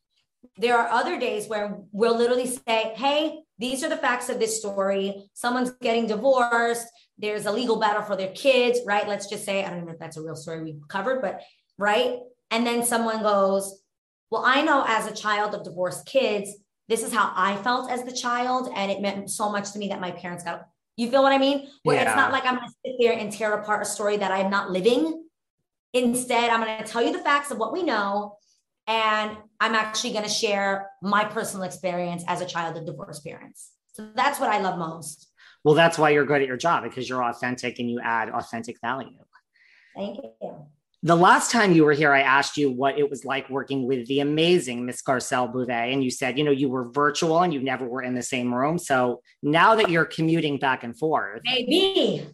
there 0.56 0.78
are 0.78 0.88
other 0.88 1.18
days 1.18 1.48
where 1.48 1.78
we'll 1.92 2.16
literally 2.16 2.46
say, 2.46 2.92
hey, 2.96 3.40
these 3.58 3.82
are 3.82 3.88
the 3.88 3.96
facts 3.96 4.28
of 4.28 4.38
this 4.38 4.58
story. 4.58 5.28
Someone's 5.34 5.72
getting 5.82 6.06
divorced. 6.06 6.86
There's 7.18 7.46
a 7.46 7.52
legal 7.52 7.78
battle 7.78 8.02
for 8.02 8.16
their 8.16 8.32
kids, 8.32 8.80
right? 8.86 9.08
Let's 9.08 9.28
just 9.28 9.44
say, 9.44 9.64
I 9.64 9.70
don't 9.70 9.84
know 9.84 9.92
if 9.92 9.98
that's 9.98 10.16
a 10.16 10.22
real 10.22 10.36
story 10.36 10.62
we 10.62 10.76
covered, 10.88 11.20
but 11.22 11.40
right. 11.78 12.18
And 12.50 12.66
then 12.66 12.84
someone 12.84 13.22
goes, 13.22 13.82
Well, 14.30 14.42
I 14.44 14.62
know 14.62 14.84
as 14.86 15.06
a 15.06 15.14
child 15.14 15.54
of 15.54 15.64
divorced 15.64 16.06
kids, 16.06 16.50
this 16.88 17.02
is 17.02 17.12
how 17.12 17.32
I 17.34 17.56
felt 17.56 17.90
as 17.90 18.04
the 18.04 18.12
child. 18.12 18.70
And 18.74 18.90
it 18.90 19.00
meant 19.00 19.30
so 19.30 19.50
much 19.50 19.72
to 19.72 19.78
me 19.78 19.88
that 19.88 20.00
my 20.00 20.12
parents 20.12 20.44
got, 20.44 20.68
you 20.96 21.10
feel 21.10 21.22
what 21.22 21.32
I 21.32 21.38
mean? 21.38 21.68
Where 21.82 21.96
yeah. 21.96 22.08
it's 22.08 22.16
not 22.16 22.32
like 22.32 22.44
I'm 22.44 22.56
going 22.56 22.68
to 22.68 22.74
sit 22.84 22.96
there 22.98 23.12
and 23.12 23.30
tear 23.30 23.52
apart 23.54 23.82
a 23.82 23.84
story 23.84 24.16
that 24.16 24.32
I'm 24.32 24.50
not 24.50 24.70
living. 24.70 25.24
Instead, 25.92 26.50
I'm 26.50 26.62
going 26.62 26.78
to 26.78 26.84
tell 26.84 27.02
you 27.02 27.12
the 27.12 27.18
facts 27.18 27.50
of 27.50 27.58
what 27.58 27.72
we 27.72 27.82
know 27.82 28.36
and 28.86 29.36
I'm 29.60 29.74
actually 29.74 30.12
going 30.12 30.24
to 30.24 30.30
share 30.30 30.90
my 31.02 31.24
personal 31.24 31.64
experience 31.64 32.22
as 32.26 32.40
a 32.40 32.46
child 32.46 32.76
of 32.76 32.86
divorced 32.86 33.24
parents. 33.24 33.72
So 33.94 34.08
that's 34.14 34.38
what 34.38 34.50
I 34.50 34.60
love 34.60 34.78
most. 34.78 35.28
Well, 35.64 35.74
that's 35.74 35.98
why 35.98 36.10
you're 36.10 36.24
good 36.24 36.42
at 36.42 36.46
your 36.46 36.56
job 36.56 36.84
because 36.84 37.08
you're 37.08 37.24
authentic 37.24 37.78
and 37.78 37.90
you 37.90 38.00
add 38.00 38.28
authentic 38.28 38.76
value. 38.80 39.18
Thank 39.96 40.18
you. 40.18 40.66
The 41.02 41.14
last 41.14 41.50
time 41.50 41.72
you 41.72 41.84
were 41.84 41.92
here, 41.92 42.12
I 42.12 42.22
asked 42.22 42.56
you 42.56 42.70
what 42.70 42.98
it 42.98 43.08
was 43.08 43.24
like 43.24 43.48
working 43.50 43.86
with 43.86 44.06
the 44.06 44.20
amazing 44.20 44.86
Miss 44.86 45.02
Garcelle 45.02 45.52
Beauvais. 45.52 45.92
And 45.92 46.02
you 46.02 46.10
said, 46.10 46.38
you 46.38 46.44
know, 46.44 46.50
you 46.50 46.68
were 46.68 46.90
virtual 46.90 47.42
and 47.42 47.52
you 47.52 47.60
never 47.60 47.86
were 47.86 48.02
in 48.02 48.14
the 48.14 48.22
same 48.22 48.52
room. 48.52 48.78
So 48.78 49.20
now 49.42 49.74
that 49.76 49.90
you're 49.90 50.06
commuting 50.06 50.58
back 50.58 50.84
and 50.84 50.98
forth. 50.98 51.42
Maybe. 51.44 52.26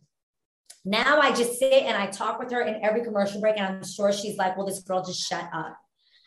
Now 0.85 1.21
I 1.21 1.33
just 1.33 1.59
sit 1.59 1.85
and 1.85 1.97
I 1.97 2.07
talk 2.07 2.39
with 2.39 2.51
her 2.53 2.63
in 2.63 2.83
every 2.85 3.05
commercial 3.05 3.41
break. 3.41 3.57
And 3.59 3.67
I'm 3.67 3.85
sure 3.85 4.13
she's 4.13 4.37
like, 4.37 4.57
well, 4.57 4.67
this 4.67 4.81
girl 4.81 5.05
just 5.05 5.29
shut 5.29 5.49
up. 5.53 5.77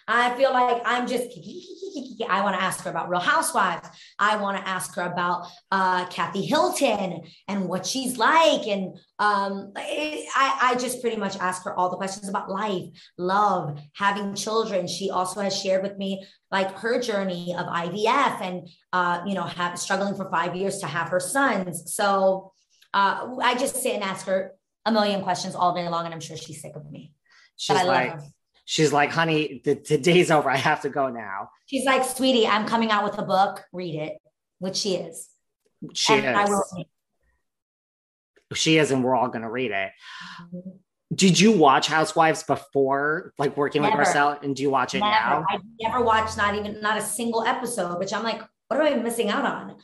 I 0.08 0.36
feel 0.36 0.52
like 0.52 0.82
I'm 0.86 1.08
just, 1.08 1.38
I 2.30 2.44
want 2.44 2.56
to 2.56 2.62
ask 2.62 2.84
her 2.84 2.92
about 2.92 3.10
Real 3.10 3.20
Housewives. 3.20 3.88
I 4.20 4.38
want 4.38 4.58
to 4.58 4.68
ask 4.68 4.94
her 4.96 5.02
about 5.02 5.48
uh, 5.72 6.06
Kathy 6.08 6.46
Hilton 6.46 7.24
and 7.48 7.68
what 7.68 7.86
she's 7.86 8.18
like. 8.18 8.68
And 8.68 8.98
um, 9.18 9.72
I, 9.76 10.26
I 10.62 10.76
just 10.80 11.02
pretty 11.02 11.18
much 11.18 11.38
ask 11.38 11.64
her 11.64 11.76
all 11.76 11.90
the 11.90 11.98
questions 11.98 12.30
about 12.30 12.52
life, 12.52 12.84
love, 13.18 13.80
having 13.94 14.36
children. 14.36 14.88
She 14.88 15.10
also 15.10 15.42
has 15.42 15.60
shared 15.60 15.82
with 15.82 15.98
me 15.98 16.26
like 16.52 16.72
her 16.78 17.02
journey 17.02 17.56
of 17.58 17.66
IVF 17.66 18.42
and, 18.42 18.70
uh, 18.94 19.24
you 19.26 19.34
know, 19.34 19.44
have, 19.44 19.80
struggling 19.80 20.16
for 20.16 20.30
five 20.30 20.56
years 20.56 20.78
to 20.80 20.86
have 20.88 21.10
her 21.10 21.20
sons. 21.20 21.96
So 21.96 22.52
uh, 22.94 23.36
I 23.42 23.56
just 23.56 23.82
sit 23.82 23.96
and 23.96 24.04
ask 24.04 24.28
her 24.28 24.52
a 24.86 24.92
million 24.92 25.24
questions 25.24 25.56
all 25.56 25.74
day 25.74 25.90
long, 25.90 26.06
and 26.06 26.14
I'm 26.14 26.20
sure 26.20 26.38
she's 26.38 26.62
sick 26.62 26.76
of 26.76 26.90
me. 26.92 27.12
She's 27.58 27.76
like, 27.84 28.20
she's 28.66 28.92
like, 28.92 29.12
honey, 29.12 29.62
the, 29.64 29.76
the 29.76 29.98
day's 29.98 30.32
over. 30.32 30.50
I 30.50 30.58
have 30.58 30.82
to 30.82 30.90
go 30.90 31.10
now. 31.10 31.50
She's 31.68 31.86
like, 31.86 32.04
sweetie, 32.04 32.48
I'm 32.48 32.68
coming 32.68 32.92
out 32.92 33.04
with 33.04 33.18
a 33.18 33.24
book. 33.24 33.64
Read 33.72 33.96
it, 33.96 34.18
which 34.60 34.76
she 34.76 34.96
is. 34.96 35.30
She 35.94 36.14
and 36.14 36.26
is. 36.26 36.36
I 36.36 36.46
will. 36.46 36.86
She 38.54 38.78
is, 38.78 38.92
and 38.92 39.04
we're 39.04 39.16
all 39.16 39.28
going 39.28 39.42
to 39.44 39.50
read 39.50 39.72
it. 39.72 39.92
Mm-hmm. 40.54 40.70
Did 41.14 41.40
you 41.40 41.52
watch 41.52 41.88
Housewives 41.88 42.44
before, 42.44 43.34
like 43.38 43.56
working 43.56 43.84
never. 43.84 43.98
with 43.98 44.08
Garcelle? 44.08 44.42
And 44.44 44.56
do 44.56 44.64
you 44.64 44.70
watch 44.70 44.96
it 44.96 45.00
never. 45.00 45.12
now? 45.12 45.46
I 45.48 45.60
never 45.80 46.04
watched 46.04 46.36
not 46.36 46.56
even 46.56 46.82
not 46.82 46.98
a 46.98 47.02
single 47.02 47.44
episode, 47.44 48.00
which 48.00 48.12
I'm 48.12 48.24
like, 48.24 48.42
what 48.68 48.82
am 48.82 48.88
I 48.88 48.96
missing 49.02 49.30
out 49.30 49.46
on? 49.46 49.76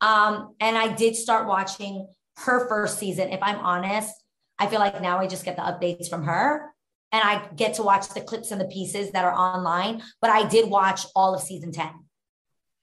Um, 0.00 0.54
and 0.60 0.78
I 0.78 0.94
did 0.94 1.16
start 1.16 1.48
watching 1.48 2.06
her 2.38 2.68
first 2.68 2.98
season. 2.98 3.30
If 3.30 3.42
I'm 3.42 3.58
honest, 3.58 4.14
I 4.58 4.68
feel 4.68 4.78
like 4.78 5.02
now 5.02 5.18
I 5.18 5.26
just 5.26 5.44
get 5.44 5.56
the 5.56 5.62
updates 5.62 6.08
from 6.08 6.24
her 6.24 6.70
and 7.12 7.22
I 7.22 7.48
get 7.56 7.74
to 7.74 7.82
watch 7.82 8.08
the 8.10 8.20
clips 8.20 8.50
and 8.50 8.60
the 8.60 8.66
pieces 8.66 9.12
that 9.12 9.24
are 9.24 9.34
online. 9.34 10.02
But 10.20 10.30
I 10.30 10.46
did 10.46 10.68
watch 10.68 11.06
all 11.14 11.34
of 11.34 11.42
season 11.42 11.72
10 11.72 11.88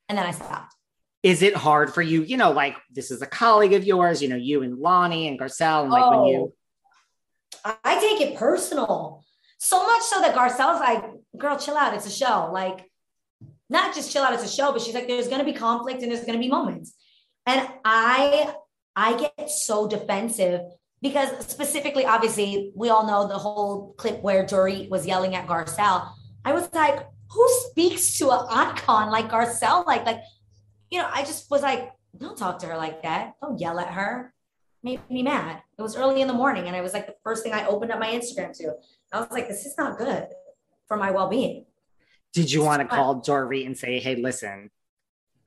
and 0.09 0.17
then 0.17 0.25
I 0.25 0.31
stopped. 0.31 0.73
Is 1.23 1.41
it 1.41 1.55
hard 1.55 1.93
for 1.93 2.01
you? 2.01 2.21
You 2.21 2.37
know, 2.37 2.51
like 2.51 2.75
this 2.91 3.09
is 3.09 3.21
a 3.21 3.25
colleague 3.25 3.73
of 3.73 3.83
yours, 3.83 4.21
you 4.21 4.29
know, 4.29 4.35
you 4.35 4.61
and 4.61 4.77
Loni 4.77 5.27
and 5.27 5.39
Garcelle, 5.39 5.83
and 5.83 5.91
like 5.91 6.03
oh, 6.03 6.21
when 6.21 6.27
you. 6.31 6.53
Oh, 7.65 7.75
I 7.83 7.99
take 7.99 8.21
it 8.21 8.37
personal. 8.37 9.23
So 9.57 9.83
much 9.83 10.03
so 10.03 10.21
that 10.21 10.35
Garcelle's 10.35 10.79
like, 10.79 11.03
girl, 11.37 11.57
chill 11.57 11.77
out. 11.77 11.95
It's 11.95 12.05
a 12.05 12.11
show. 12.11 12.51
Like, 12.53 12.91
not 13.69 13.95
just 13.95 14.11
chill 14.11 14.21
out, 14.21 14.33
it's 14.33 14.43
a 14.43 14.47
show, 14.47 14.71
but 14.71 14.81
she's 14.81 14.93
like, 14.93 15.07
there's 15.07 15.27
going 15.27 15.39
to 15.39 15.45
be 15.45 15.53
conflict 15.53 16.03
and 16.03 16.11
there's 16.11 16.25
going 16.25 16.33
to 16.33 16.39
be 16.39 16.49
moments. 16.49 16.93
And 17.47 17.67
I, 17.83 18.53
I 18.95 19.17
get 19.17 19.49
so 19.49 19.87
defensive 19.87 20.61
because 21.01 21.29
specifically, 21.45 22.05
obviously, 22.05 22.71
we 22.75 22.89
all 22.89 23.05
know 23.05 23.27
the 23.27 23.37
whole 23.37 23.93
clip 23.97 24.21
where 24.21 24.45
Dorit 24.45 24.89
was 24.89 25.05
yelling 25.05 25.35
at 25.35 25.47
Garcelle. 25.47 26.09
I 26.43 26.53
was 26.53 26.69
like, 26.73 27.07
who 27.31 27.47
speaks 27.69 28.17
to 28.19 28.31
an 28.31 28.45
icon 28.49 29.11
like 29.11 29.29
Garcelle? 29.29 29.85
Like, 29.85 30.05
like, 30.05 30.21
you 30.89 30.99
know, 30.99 31.09
I 31.11 31.21
just 31.23 31.49
was 31.51 31.61
like, 31.61 31.91
don't 32.17 32.37
talk 32.37 32.59
to 32.59 32.67
her 32.67 32.77
like 32.77 33.03
that. 33.03 33.33
Don't 33.41 33.59
yell 33.59 33.79
at 33.79 33.89
her. 33.89 34.33
Made 34.83 35.01
me 35.09 35.23
mad. 35.23 35.61
It 35.77 35.81
was 35.81 35.97
early 35.97 36.21
in 36.21 36.27
the 36.27 36.33
morning, 36.33 36.67
and 36.67 36.75
I 36.75 36.81
was 36.81 36.93
like 36.93 37.07
the 37.07 37.15
first 37.23 37.43
thing 37.43 37.53
I 37.53 37.65
opened 37.65 37.91
up 37.91 37.99
my 37.99 38.09
Instagram 38.09 38.55
to. 38.57 38.75
I 39.11 39.19
was 39.19 39.31
like, 39.31 39.47
this 39.47 39.65
is 39.65 39.77
not 39.77 39.97
good 39.97 40.27
for 40.87 40.97
my 40.97 41.11
well-being. 41.11 41.65
Did 42.33 42.51
you 42.51 42.63
want 42.63 42.81
to 42.81 42.87
call 42.87 43.21
Dorit 43.21 43.65
and 43.65 43.77
say, 43.77 43.99
hey, 43.99 44.15
listen? 44.15 44.69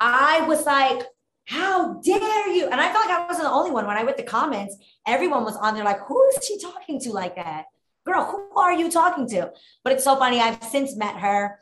I 0.00 0.46
was 0.48 0.66
like, 0.66 1.02
how 1.48 1.94
dare 1.94 2.48
you? 2.48 2.66
And 2.66 2.78
I 2.78 2.92
felt 2.92 3.08
like 3.08 3.18
I 3.18 3.26
wasn't 3.26 3.44
the 3.44 3.50
only 3.50 3.70
one. 3.70 3.86
When 3.86 3.96
I 3.96 4.02
read 4.02 4.18
the 4.18 4.22
comments, 4.22 4.76
everyone 5.06 5.44
was 5.44 5.56
on 5.56 5.74
there 5.74 5.82
like, 5.82 6.00
who 6.00 6.22
is 6.28 6.44
she 6.44 6.58
talking 6.58 7.00
to 7.00 7.10
like 7.10 7.36
that? 7.36 7.64
Girl, 8.04 8.24
who 8.26 8.60
are 8.60 8.74
you 8.74 8.90
talking 8.90 9.26
to? 9.30 9.50
But 9.82 9.94
it's 9.94 10.04
so 10.04 10.16
funny. 10.16 10.40
I've 10.40 10.62
since 10.62 10.94
met 10.94 11.16
her 11.16 11.58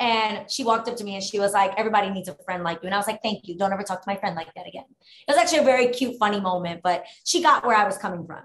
and 0.00 0.50
she 0.50 0.64
walked 0.64 0.88
up 0.88 0.96
to 0.96 1.04
me 1.04 1.14
and 1.14 1.22
she 1.22 1.38
was 1.38 1.52
like, 1.52 1.72
everybody 1.76 2.10
needs 2.10 2.28
a 2.28 2.34
friend 2.44 2.64
like 2.64 2.82
you. 2.82 2.86
And 2.86 2.94
I 2.94 2.98
was 2.98 3.06
like, 3.06 3.22
thank 3.22 3.46
you. 3.46 3.56
Don't 3.56 3.72
ever 3.72 3.84
talk 3.84 4.02
to 4.02 4.10
my 4.10 4.16
friend 4.16 4.34
like 4.34 4.52
that 4.54 4.66
again. 4.66 4.86
It 4.90 5.30
was 5.30 5.36
actually 5.36 5.58
a 5.58 5.64
very 5.64 5.86
cute, 5.88 6.18
funny 6.18 6.40
moment, 6.40 6.80
but 6.82 7.04
she 7.24 7.44
got 7.44 7.64
where 7.64 7.76
I 7.76 7.84
was 7.84 7.98
coming 7.98 8.26
from. 8.26 8.42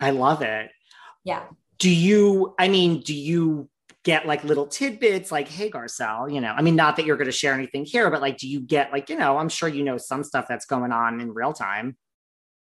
I 0.00 0.12
love 0.12 0.40
it. 0.40 0.70
Yeah. 1.24 1.44
Do 1.78 1.90
you, 1.90 2.54
I 2.58 2.68
mean, 2.68 3.02
do 3.02 3.14
you 3.14 3.68
get 4.04 4.26
like 4.26 4.44
little 4.44 4.66
tidbits 4.66 5.32
like, 5.32 5.48
hey, 5.48 5.70
Garcelle, 5.70 6.32
you 6.32 6.40
know, 6.40 6.52
I 6.52 6.62
mean, 6.62 6.76
not 6.76 6.96
that 6.96 7.04
you're 7.04 7.16
going 7.16 7.26
to 7.26 7.32
share 7.32 7.52
anything 7.52 7.84
here, 7.84 8.10
but 8.10 8.20
like, 8.20 8.38
do 8.38 8.48
you 8.48 8.60
get 8.60 8.92
like, 8.92 9.10
you 9.10 9.16
know, 9.16 9.38
I'm 9.38 9.48
sure 9.48 9.68
you 9.68 9.82
know 9.84 9.98
some 9.98 10.24
stuff 10.24 10.46
that's 10.48 10.66
going 10.66 10.92
on 10.92 11.20
in 11.20 11.34
real 11.34 11.52
time. 11.52 11.96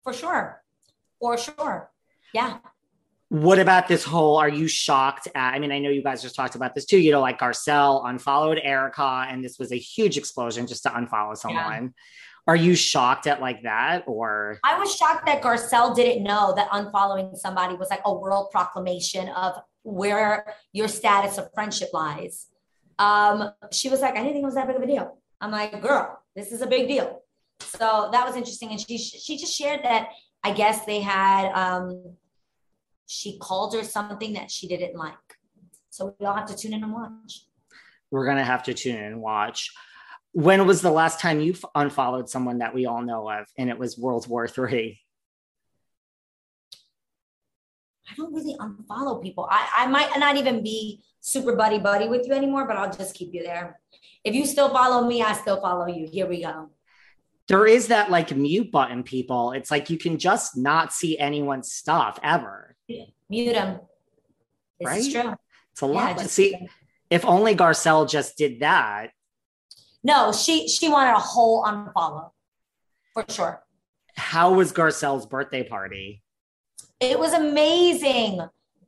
For 0.03 0.13
sure. 0.13 0.61
For 1.19 1.37
sure. 1.37 1.91
Yeah. 2.33 2.59
What 3.29 3.59
about 3.59 3.87
this 3.87 4.03
whole? 4.03 4.37
Are 4.37 4.49
you 4.49 4.67
shocked 4.67 5.27
at? 5.33 5.53
I 5.53 5.59
mean, 5.59 5.71
I 5.71 5.79
know 5.79 5.89
you 5.89 6.03
guys 6.03 6.21
just 6.21 6.35
talked 6.35 6.55
about 6.55 6.75
this 6.75 6.85
too. 6.85 6.99
You 6.99 7.11
know, 7.11 7.21
like 7.21 7.39
Garcelle 7.39 8.07
unfollowed 8.07 8.59
Erika, 8.61 9.25
and 9.27 9.43
this 9.43 9.57
was 9.57 9.71
a 9.71 9.77
huge 9.77 10.17
explosion 10.17 10.67
just 10.67 10.83
to 10.83 10.89
unfollow 10.89 11.35
someone. 11.35 11.83
Yeah. 11.83 11.89
Are 12.47 12.55
you 12.55 12.75
shocked 12.75 13.25
at 13.25 13.41
like 13.41 13.63
that, 13.63 14.03
or? 14.05 14.59
I 14.63 14.77
was 14.77 14.95
shocked 14.95 15.25
that 15.25 15.41
Garcelle 15.41 15.95
didn't 15.95 16.23
know 16.23 16.53
that 16.55 16.69
unfollowing 16.69 17.35
somebody 17.35 17.75
was 17.75 17.89
like 17.89 18.01
a 18.05 18.13
world 18.13 18.51
proclamation 18.51 19.29
of 19.29 19.55
where 19.85 20.53
your 20.73 20.87
status 20.87 21.37
of 21.37 21.49
friendship 21.53 21.89
lies. 21.93 22.47
Um, 22.97 23.51
she 23.71 23.87
was 23.87 24.01
like, 24.01 24.13
I 24.13 24.17
didn't 24.17 24.33
think 24.33 24.43
it 24.43 24.45
was 24.45 24.55
that 24.55 24.67
big 24.67 24.75
of 24.75 24.81
a 24.81 24.87
deal. 24.87 25.17
I'm 25.39 25.51
like, 25.51 25.81
girl, 25.81 26.19
this 26.35 26.51
is 26.51 26.61
a 26.61 26.67
big 26.67 26.87
deal. 26.87 27.21
So 27.59 28.09
that 28.11 28.25
was 28.25 28.35
interesting. 28.35 28.71
And 28.71 28.79
she 28.79 28.97
she 28.97 29.37
just 29.37 29.55
shared 29.55 29.83
that 29.83 30.09
I 30.43 30.51
guess 30.51 30.85
they 30.85 31.01
had 31.01 31.51
um 31.53 32.15
she 33.07 33.37
called 33.37 33.75
her 33.75 33.83
something 33.83 34.33
that 34.33 34.49
she 34.49 34.67
didn't 34.67 34.95
like. 34.95 35.13
So 35.89 36.15
we 36.19 36.25
all 36.25 36.33
have 36.33 36.47
to 36.47 36.57
tune 36.57 36.73
in 36.73 36.83
and 36.83 36.93
watch. 36.93 37.45
We're 38.11 38.25
gonna 38.25 38.43
have 38.43 38.63
to 38.63 38.73
tune 38.73 38.97
in 38.97 39.03
and 39.03 39.21
watch. 39.21 39.71
When 40.31 40.65
was 40.67 40.81
the 40.81 40.91
last 40.91 41.19
time 41.19 41.39
you 41.39 41.55
unfollowed 41.75 42.29
someone 42.29 42.57
that 42.57 42.73
we 42.73 42.85
all 42.85 43.01
know 43.01 43.29
of 43.29 43.45
and 43.57 43.69
it 43.69 43.77
was 43.77 43.97
World 43.97 44.27
War 44.27 44.47
Three? 44.47 44.99
I 48.09 48.15
don't 48.15 48.33
really 48.33 48.55
unfollow 48.57 49.21
people. 49.21 49.47
I, 49.49 49.67
I 49.77 49.87
might 49.87 50.17
not 50.17 50.37
even 50.37 50.63
be 50.63 51.01
super 51.21 51.55
buddy 51.55 51.79
buddy 51.79 52.07
with 52.07 52.27
you 52.27 52.33
anymore, 52.33 52.67
but 52.67 52.77
I'll 52.77 52.91
just 52.91 53.15
keep 53.15 53.33
you 53.33 53.43
there. 53.43 53.79
If 54.23 54.35
you 54.35 54.45
still 54.45 54.69
follow 54.69 55.07
me, 55.07 55.21
I 55.21 55.33
still 55.33 55.59
follow 55.59 55.87
you. 55.87 56.07
Here 56.07 56.27
we 56.27 56.43
go. 56.43 56.69
There 57.47 57.67
is 57.67 57.87
that 57.87 58.09
like 58.09 58.35
mute 58.35 58.71
button, 58.71 59.03
people. 59.03 59.51
It's 59.51 59.69
like 59.69 59.89
you 59.89 59.97
can 59.97 60.17
just 60.17 60.57
not 60.57 60.93
see 60.93 61.17
anyone's 61.17 61.71
stuff 61.71 62.19
ever. 62.23 62.75
Mute 63.29 63.53
them. 63.53 63.79
This 64.79 64.87
right? 64.87 64.99
is 64.99 65.13
true. 65.13 65.35
It's 65.71 65.81
a 65.81 65.85
lot. 65.85 66.17
Yeah, 66.17 66.23
see, 66.23 66.67
if 67.09 67.25
only 67.25 67.55
Garcelle 67.55 68.09
just 68.09 68.37
did 68.37 68.61
that. 68.61 69.11
No, 70.03 70.31
she 70.31 70.67
she 70.67 70.89
wanted 70.89 71.11
a 71.11 71.19
whole 71.19 71.63
unfollow 71.63 72.31
for 73.13 73.25
sure. 73.29 73.63
How 74.15 74.53
was 74.53 74.71
Garcelle's 74.71 75.25
birthday 75.25 75.63
party? 75.63 76.23
It 76.99 77.19
was 77.19 77.33
amazing. 77.33 78.41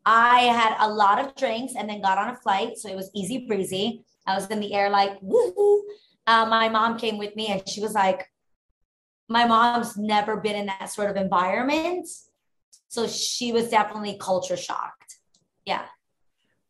I 0.05 0.39
had 0.43 0.77
a 0.79 0.89
lot 0.89 1.19
of 1.19 1.35
drinks 1.35 1.73
and 1.77 1.89
then 1.89 2.01
got 2.01 2.17
on 2.17 2.29
a 2.29 2.35
flight. 2.35 2.77
So 2.77 2.89
it 2.89 2.95
was 2.95 3.11
easy 3.13 3.45
breezy. 3.45 4.05
I 4.25 4.35
was 4.35 4.47
in 4.47 4.59
the 4.59 4.73
air 4.73 4.89
like, 4.89 5.19
woohoo. 5.21 5.81
Uh, 6.25 6.45
my 6.45 6.69
mom 6.69 6.97
came 6.97 7.17
with 7.17 7.35
me 7.35 7.47
and 7.47 7.67
she 7.67 7.81
was 7.81 7.93
like, 7.93 8.29
my 9.29 9.45
mom's 9.45 9.97
never 9.97 10.37
been 10.37 10.55
in 10.55 10.67
that 10.67 10.89
sort 10.89 11.09
of 11.09 11.17
environment. 11.17 12.07
So 12.87 13.07
she 13.07 13.51
was 13.51 13.69
definitely 13.69 14.17
culture 14.19 14.55
shocked. 14.55 15.17
Yeah. 15.65 15.83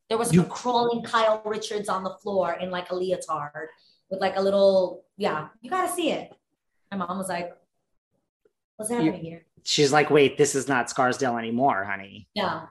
There 0.10 0.18
was 0.18 0.34
you, 0.34 0.44
crawling 0.44 1.04
Kyle 1.04 1.42
Richards 1.46 1.90
on 1.90 2.04
the 2.04 2.16
floor 2.22 2.54
in 2.54 2.72
like 2.72 2.90
a 2.92 2.96
leotard 2.96 3.70
with 4.10 4.22
like 4.22 4.38
a 4.38 4.42
little, 4.42 5.04
yeah, 5.18 5.50
you 5.62 5.70
got 5.70 5.88
to 5.88 5.94
see 5.94 6.12
it. 6.12 6.32
My 6.92 6.98
mom 6.98 7.18
was 7.18 7.28
like, 7.28 7.52
what's 8.78 8.90
happening 8.90 9.16
you, 9.16 9.22
here? 9.22 9.46
She's 9.68 9.92
like, 9.92 10.10
wait, 10.10 10.38
this 10.38 10.56
is 10.56 10.70
not 10.70 10.90
Scarsdale 10.90 11.38
anymore, 11.38 11.84
honey. 11.84 12.30
Yeah. 12.34 12.68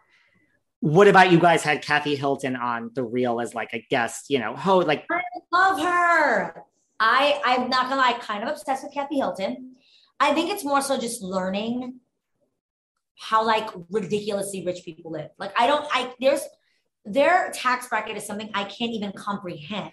What 0.80 1.08
about 1.08 1.30
you 1.30 1.38
guys 1.38 1.62
had 1.62 1.82
Kathy 1.82 2.16
Hilton 2.16 2.56
on 2.56 2.90
the 2.94 3.04
real 3.04 3.38
as 3.38 3.54
like 3.54 3.74
a 3.74 3.86
guest, 3.90 4.30
you 4.30 4.38
know, 4.38 4.56
ho 4.56 4.78
like 4.78 5.04
I 5.10 5.20
love 5.52 5.80
her. 5.80 6.64
I 6.98 7.40
I'm 7.44 7.68
not 7.68 7.90
gonna 7.90 8.00
lie, 8.00 8.14
kind 8.14 8.42
of 8.42 8.48
obsessed 8.48 8.82
with 8.82 8.94
Kathy 8.94 9.16
Hilton. 9.16 9.76
I 10.18 10.32
think 10.32 10.50
it's 10.50 10.64
more 10.64 10.80
so 10.80 10.98
just 10.98 11.20
learning 11.20 12.00
how 13.18 13.44
like 13.44 13.68
ridiculously 13.90 14.64
rich 14.64 14.82
people 14.82 15.10
live. 15.12 15.30
Like 15.38 15.52
I 15.58 15.66
don't 15.66 15.86
I 15.92 16.14
there's 16.18 16.42
their 17.04 17.50
tax 17.52 17.88
bracket 17.88 18.16
is 18.16 18.26
something 18.26 18.50
I 18.54 18.64
can't 18.64 18.92
even 18.92 19.12
comprehend. 19.12 19.92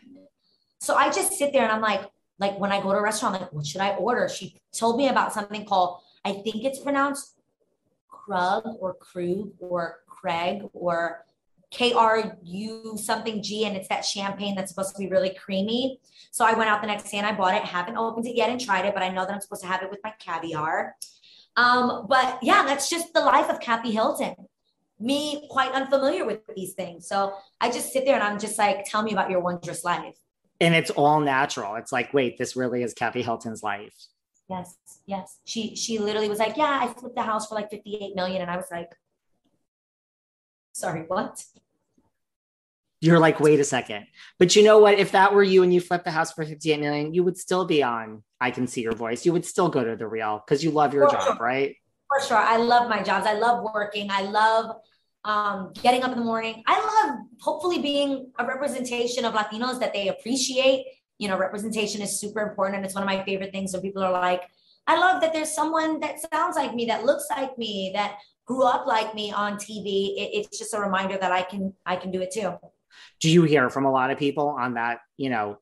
So 0.80 0.96
I 0.96 1.12
just 1.12 1.34
sit 1.34 1.52
there 1.52 1.64
and 1.64 1.72
I'm 1.72 1.82
like, 1.82 2.10
like 2.40 2.58
when 2.60 2.72
I 2.72 2.82
go 2.82 2.92
to 2.94 2.98
a 2.98 3.02
restaurant, 3.02 3.42
like, 3.42 3.52
what 3.52 3.66
should 3.66 3.82
I 3.82 3.96
order? 3.96 4.30
She 4.30 4.56
told 4.74 4.98
me 4.98 5.10
about 5.10 5.34
something 5.34 5.66
called 5.66 6.00
I 6.26 6.34
think 6.34 6.64
it's 6.64 6.80
pronounced 6.80 7.40
Krug 8.08 8.64
or 8.80 8.94
Krug 8.94 9.52
or 9.60 10.00
Craig 10.08 10.64
or 10.74 11.26
K 11.72 11.92
R 11.92 12.38
U 12.44 12.98
something 12.98 13.42
G, 13.42 13.66
and 13.66 13.76
it's 13.76 13.88
that 13.90 14.06
champagne 14.06 14.56
that's 14.56 14.70
supposed 14.70 14.96
to 14.96 15.00
be 15.00 15.08
really 15.08 15.34
creamy. 15.34 16.00
So 16.32 16.46
I 16.46 16.54
went 16.54 16.70
out 16.70 16.82
the 16.82 16.88
next 16.88 17.10
day 17.10 17.18
and 17.18 17.28
I 17.28 17.34
bought 17.34 17.56
it. 17.56 17.64
Haven't 17.64 17.98
opened 17.98 18.28
it 18.28 18.36
yet 18.36 18.50
and 18.50 18.62
tried 18.62 18.86
it, 18.86 18.94
but 18.94 19.04
I 19.04 19.10
know 19.10 19.26
that 19.26 19.34
I'm 19.34 19.42
supposed 19.42 19.64
to 19.64 19.68
have 19.68 19.82
it 19.82 19.90
with 19.90 20.00
my 20.04 20.14
caviar. 20.20 20.96
Um, 21.58 22.06
but 22.08 22.40
yeah, 22.42 22.64
that's 22.66 22.90
just 22.90 23.14
the 23.14 23.22
life 23.22 23.50
of 23.50 23.60
Kathy 23.60 23.92
Hilton. 23.92 24.36
me 25.04 25.48
quite 25.50 25.72
unfamiliar 25.74 26.26
with 26.26 26.40
these 26.56 26.74
things. 26.74 27.08
So 27.08 27.34
I 27.62 27.70
just 27.70 27.92
sit 27.92 28.06
there 28.06 28.16
and 28.16 28.24
I'm 28.24 28.40
just 28.40 28.58
like, 28.58 28.86
tell 28.86 29.04
me 29.04 29.12
about 29.12 29.30
your 29.30 29.42
wondrous 29.42 29.84
life. 29.84 30.16
And 30.62 30.74
it's 30.74 30.92
all 30.92 31.20
natural. 31.20 31.76
It's 31.76 31.92
like, 31.92 32.14
wait, 32.14 32.38
this 32.38 32.56
really 32.56 32.84
is 32.84 32.94
Kathy 32.94 33.22
Hilton's 33.22 33.64
life. 33.64 33.94
Yes, 34.50 34.76
yes. 35.06 35.40
She 35.46 35.76
she 35.76 36.00
literally 36.00 36.30
was 36.30 36.40
like, 36.40 36.58
Yeah, 36.58 36.80
I 36.82 36.88
flipped 36.88 37.16
the 37.16 37.24
house 37.24 37.48
for 37.48 37.56
like 37.56 37.70
58 37.70 38.16
million. 38.16 38.42
And 38.42 38.52
I 38.52 38.58
was 38.58 38.68
like, 38.72 38.92
sorry, 40.74 41.06
what? 41.08 41.44
You're 43.00 43.20
like, 43.20 43.40
wait 43.40 43.60
a 43.60 43.66
second. 43.66 44.08
But 44.40 44.56
you 44.56 44.64
know 44.64 44.80
what? 44.80 44.98
If 44.98 45.12
that 45.12 45.34
were 45.34 45.44
you 45.44 45.64
and 45.64 45.74
you 45.74 45.82
flipped 45.82 46.06
the 46.06 46.12
house 46.12 46.32
for 46.32 46.46
58 46.46 46.80
million, 46.80 47.14
you 47.14 47.24
would 47.24 47.38
still 47.38 47.66
be 47.66 47.84
on 47.84 48.24
I 48.40 48.52
Can 48.52 48.68
See 48.68 48.82
Your 48.82 48.94
Voice. 48.94 49.26
You 49.26 49.34
would 49.34 49.46
still 49.46 49.70
go 49.70 49.84
to 49.84 49.96
the 49.96 50.08
real 50.08 50.42
because 50.46 50.64
you 50.64 50.72
love 50.72 50.94
your 50.94 51.10
for 51.10 51.16
job, 51.16 51.24
sure. 51.24 51.36
right? 51.36 51.76
For 52.08 52.26
sure. 52.26 52.38
I 52.38 52.58
love 52.58 52.90
my 52.90 53.04
jobs. 53.04 53.28
I 53.28 53.34
love 53.34 53.66
working. 53.74 54.10
I 54.10 54.22
love 54.22 54.78
um, 55.26 55.74
getting 55.82 56.04
up 56.04 56.12
in 56.12 56.20
the 56.20 56.24
morning. 56.24 56.64
I 56.66 56.80
love 56.80 57.20
hopefully 57.42 57.82
being 57.82 58.32
a 58.40 58.46
representation 58.46 59.26
of 59.26 59.34
Latinos 59.34 59.80
that 59.80 59.94
they 59.94 60.08
appreciate. 60.08 60.86
You 61.24 61.30
know, 61.30 61.38
representation 61.38 62.02
is 62.02 62.20
super 62.20 62.42
important. 62.42 62.76
And 62.76 62.86
it's 62.86 62.96
one 62.96 63.04
of 63.04 63.08
my 63.08 63.24
favorite 63.24 63.54
things 63.54 63.72
when 63.72 63.82
people 63.82 64.04
are 64.04 64.12
like, 64.12 64.44
I 64.88 65.00
love 65.00 65.22
that 65.22 65.32
there's 65.32 65.56
someone 65.56 66.02
that 66.02 66.18
sounds 66.34 66.58
like 66.58 66.76
me, 66.76 66.86
that 66.88 67.06
looks 67.06 67.28
like 67.32 67.58
me, 67.58 67.92
that 67.96 68.18
grew 68.46 68.64
up 68.64 68.86
like 68.86 69.16
me 69.16 69.32
on 69.32 69.56
TV. 69.56 70.18
It, 70.18 70.32
it's 70.34 70.60
just 70.60 70.74
a 70.74 70.80
reminder 70.80 71.18
that 71.18 71.32
I 71.32 71.44
can 71.44 71.74
I 71.86 71.96
can 71.96 72.12
do 72.12 72.22
it 72.22 72.32
too. 72.32 72.56
Do 73.22 73.30
you 73.30 73.44
hear 73.44 73.70
from 73.70 73.86
a 73.86 73.92
lot 73.92 74.12
of 74.12 74.18
people 74.18 74.50
on 74.50 74.74
that? 74.74 75.00
You 75.16 75.30
know, 75.30 75.60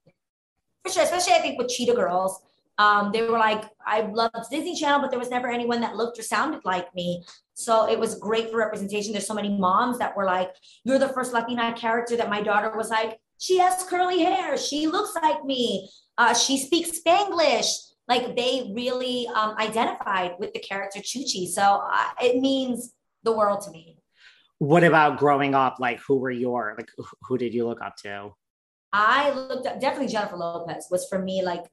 for 0.83 0.91
sure, 0.91 1.03
especially 1.03 1.33
I 1.33 1.41
think 1.41 1.59
with 1.59 1.69
Cheetah 1.69 1.93
Girls. 1.93 2.41
Um, 2.77 3.11
they 3.11 3.21
were 3.21 3.37
like, 3.37 3.65
I 3.85 4.01
loved 4.01 4.49
Disney 4.49 4.75
Channel, 4.75 5.01
but 5.01 5.11
there 5.11 5.19
was 5.19 5.29
never 5.29 5.51
anyone 5.51 5.81
that 5.81 5.95
looked 5.95 6.17
or 6.17 6.23
sounded 6.23 6.61
like 6.65 6.93
me. 6.95 7.23
So 7.53 7.87
it 7.87 7.99
was 7.99 8.15
great 8.15 8.49
for 8.49 8.57
representation. 8.57 9.11
There's 9.11 9.27
so 9.27 9.35
many 9.35 9.55
moms 9.55 9.99
that 9.99 10.17
were 10.17 10.25
like, 10.25 10.49
You're 10.83 10.97
the 10.97 11.09
first 11.09 11.31
Latina 11.31 11.73
character 11.73 12.17
that 12.17 12.29
my 12.29 12.41
daughter 12.41 12.75
was 12.75 12.89
like, 12.89 13.19
She 13.41 13.57
has 13.57 13.83
curly 13.89 14.23
hair. 14.23 14.55
She 14.55 14.85
looks 14.85 15.15
like 15.21 15.43
me. 15.43 15.89
Uh, 16.15 16.33
she 16.35 16.59
speaks 16.59 17.01
Spanglish. 17.01 17.69
Like 18.07 18.35
they 18.35 18.71
really 18.75 19.27
um, 19.33 19.55
identified 19.57 20.33
with 20.37 20.53
the 20.53 20.59
character 20.59 20.99
Chuchie. 20.99 21.47
So 21.47 21.61
uh, 21.61 22.09
it 22.21 22.39
means 22.39 22.93
the 23.23 23.31
world 23.31 23.61
to 23.61 23.71
me. 23.71 23.97
What 24.59 24.83
about 24.83 25.17
growing 25.17 25.55
up? 25.55 25.77
Like, 25.79 25.99
who 26.01 26.17
were 26.17 26.29
your, 26.29 26.75
like, 26.77 26.89
who 27.23 27.37
did 27.39 27.51
you 27.51 27.67
look 27.67 27.81
up 27.81 27.95
to? 28.03 28.29
I 28.93 29.31
looked 29.31 29.65
up, 29.65 29.81
definitely 29.81 30.09
Jennifer 30.09 30.37
Lopez 30.37 30.85
was 30.91 31.07
for 31.09 31.17
me 31.17 31.41
like 31.43 31.63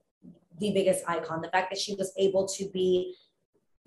the 0.59 0.73
biggest 0.73 1.05
icon. 1.07 1.43
The 1.43 1.51
fact 1.51 1.71
that 1.71 1.79
she 1.79 1.95
was 1.97 2.15
able 2.17 2.49
to 2.49 2.71
be 2.71 3.15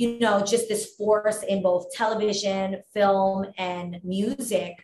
you 0.01 0.17
know, 0.17 0.43
just 0.43 0.67
this 0.67 0.95
force 0.95 1.43
in 1.43 1.61
both 1.61 1.91
television, 1.91 2.81
film, 2.91 3.45
and 3.59 3.99
music. 4.03 4.83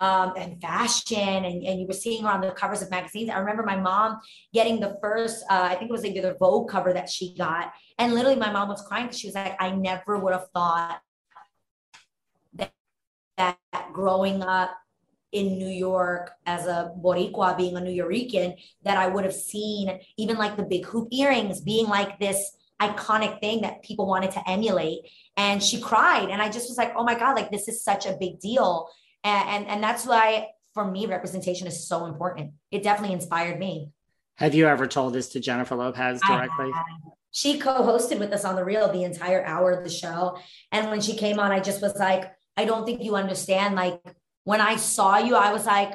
Um, 0.00 0.34
and 0.36 0.60
fashion, 0.60 1.44
and, 1.44 1.64
and 1.64 1.80
you 1.80 1.86
were 1.86 1.94
seeing 1.94 2.22
her 2.22 2.28
on 2.28 2.42
the 2.42 2.50
covers 2.50 2.82
of 2.82 2.90
magazines. 2.90 3.30
I 3.30 3.38
remember 3.38 3.62
my 3.62 3.76
mom 3.76 4.20
getting 4.52 4.80
the 4.80 4.98
first, 5.00 5.44
uh, 5.48 5.68
I 5.70 5.76
think 5.76 5.88
it 5.88 5.92
was 5.92 6.02
like 6.02 6.14
the 6.14 6.36
Vogue 6.38 6.68
cover 6.68 6.92
that 6.92 7.08
she 7.08 7.34
got. 7.36 7.72
And 7.98 8.12
literally, 8.12 8.36
my 8.36 8.52
mom 8.52 8.68
was 8.68 8.82
crying 8.82 9.06
because 9.06 9.18
she 9.18 9.28
was 9.28 9.34
like, 9.34 9.56
I 9.58 9.70
never 9.70 10.18
would 10.18 10.34
have 10.34 10.48
thought 10.52 11.00
that, 12.54 12.72
that 13.38 13.58
growing 13.92 14.42
up 14.42 14.76
in 15.32 15.58
New 15.58 15.68
York 15.68 16.32
as 16.44 16.66
a 16.66 16.92
Boricua, 17.02 17.56
being 17.56 17.76
a 17.76 17.80
Nuyorican, 17.80 18.56
that 18.82 18.98
I 18.98 19.06
would 19.06 19.24
have 19.24 19.34
seen 19.34 20.00
even 20.16 20.36
like 20.36 20.56
the 20.56 20.64
big 20.64 20.84
hoop 20.84 21.08
earrings 21.12 21.60
being 21.62 21.86
like 21.86 22.18
this 22.18 22.56
iconic 22.80 23.40
thing 23.40 23.62
that 23.62 23.82
people 23.82 24.06
wanted 24.06 24.32
to 24.32 24.48
emulate. 24.48 25.00
And 25.36 25.62
she 25.62 25.80
cried. 25.80 26.28
And 26.30 26.42
I 26.42 26.48
just 26.50 26.68
was 26.68 26.78
like, 26.78 26.92
oh 26.96 27.04
my 27.04 27.18
God, 27.18 27.36
like 27.36 27.50
this 27.50 27.68
is 27.68 27.82
such 27.82 28.06
a 28.06 28.16
big 28.18 28.38
deal. 28.38 28.88
And, 29.24 29.48
and, 29.48 29.66
and 29.66 29.82
that's 29.82 30.06
why 30.06 30.48
for 30.74 30.88
me, 30.88 31.06
representation 31.06 31.66
is 31.66 31.88
so 31.88 32.06
important. 32.06 32.52
It 32.70 32.82
definitely 32.82 33.14
inspired 33.14 33.58
me. 33.58 33.90
Have 34.36 34.54
you 34.54 34.68
ever 34.68 34.86
told 34.86 35.12
this 35.12 35.30
to 35.30 35.40
Jennifer 35.40 35.74
Lopez 35.74 36.20
directly? 36.20 36.70
She 37.32 37.58
co-hosted 37.58 38.20
with 38.20 38.32
us 38.32 38.44
on 38.44 38.54
the 38.54 38.64
real 38.64 38.90
the 38.92 39.02
entire 39.02 39.44
hour 39.44 39.72
of 39.72 39.82
the 39.82 39.90
show. 39.90 40.38
And 40.70 40.88
when 40.88 41.00
she 41.00 41.16
came 41.16 41.40
on, 41.40 41.50
I 41.50 41.60
just 41.60 41.82
was 41.82 41.96
like, 41.96 42.32
I 42.56 42.64
don't 42.64 42.86
think 42.86 43.02
you 43.02 43.16
understand. 43.16 43.74
Like 43.74 44.00
when 44.44 44.60
I 44.60 44.76
saw 44.76 45.18
you, 45.18 45.34
I 45.34 45.52
was 45.52 45.66
like, 45.66 45.92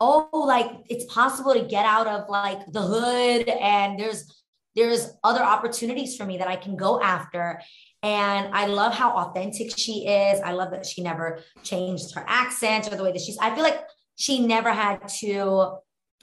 oh, 0.00 0.28
like 0.32 0.70
it's 0.88 1.04
possible 1.12 1.52
to 1.52 1.62
get 1.62 1.84
out 1.84 2.06
of 2.06 2.28
like 2.28 2.60
the 2.72 2.82
hood 2.82 3.48
and 3.48 3.98
there's 3.98 4.42
there's 4.74 5.12
other 5.22 5.42
opportunities 5.42 6.16
for 6.16 6.24
me 6.24 6.38
that 6.38 6.48
I 6.48 6.56
can 6.56 6.76
go 6.76 7.00
after. 7.00 7.60
And 8.02 8.52
I 8.52 8.66
love 8.66 8.94
how 8.94 9.12
authentic 9.12 9.76
she 9.76 10.06
is. 10.06 10.40
I 10.40 10.52
love 10.52 10.72
that 10.72 10.84
she 10.84 11.02
never 11.02 11.40
changed 11.62 12.14
her 12.14 12.24
accent 12.26 12.92
or 12.92 12.96
the 12.96 13.04
way 13.04 13.12
that 13.12 13.20
she's, 13.20 13.38
I 13.40 13.54
feel 13.54 13.62
like 13.62 13.80
she 14.16 14.44
never 14.44 14.72
had 14.72 15.06
to. 15.20 15.76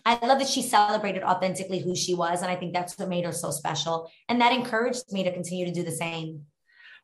I 0.06 0.26
love 0.26 0.40
that 0.40 0.48
she 0.50 0.62
celebrated 0.62 1.24
authentically 1.24 1.80
who 1.80 1.96
she 1.96 2.14
was. 2.14 2.42
And 2.42 2.52
I 2.52 2.56
think 2.56 2.74
that's 2.74 2.98
what 2.98 3.08
made 3.08 3.26
her 3.26 3.32
so 3.32 3.52
special. 3.52 4.12
And 4.28 4.42
that 4.42 4.52
encouraged 4.52 5.12
me 5.12 5.24
to 5.24 5.32
continue 5.32 5.66
to 5.66 5.72
do 5.72 5.84
the 5.84 5.92
same. 5.92 6.46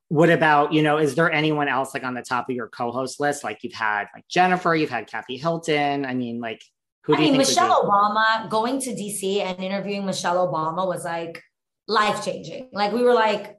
What 0.09 0.29
about, 0.29 0.71
you 0.71 0.83
know, 0.83 0.97
is 0.97 1.15
there 1.15 1.31
anyone 1.31 1.67
else 1.67 1.93
like 1.93 2.03
on 2.03 2.13
the 2.13 2.21
top 2.21 2.49
of 2.49 2.55
your 2.55 2.67
co 2.67 2.91
host 2.91 3.19
list? 3.19 3.43
Like 3.43 3.63
you've 3.63 3.73
had 3.73 4.07
like 4.13 4.27
Jennifer, 4.27 4.75
you've 4.75 4.89
had 4.89 5.07
Kathy 5.07 5.37
Hilton. 5.37 6.05
I 6.05 6.13
mean, 6.13 6.39
like, 6.39 6.61
who 7.03 7.15
I 7.15 7.19
mean, 7.19 7.37
Michelle 7.37 7.83
Obama 7.83 8.49
going 8.49 8.81
to 8.81 8.91
DC 8.91 9.39
and 9.39 9.59
interviewing 9.63 10.05
Michelle 10.05 10.47
Obama 10.47 10.87
was 10.87 11.05
like 11.05 11.41
life 11.87 12.25
changing. 12.25 12.69
Like 12.73 12.91
we 12.91 13.03
were 13.03 13.13
like, 13.13 13.57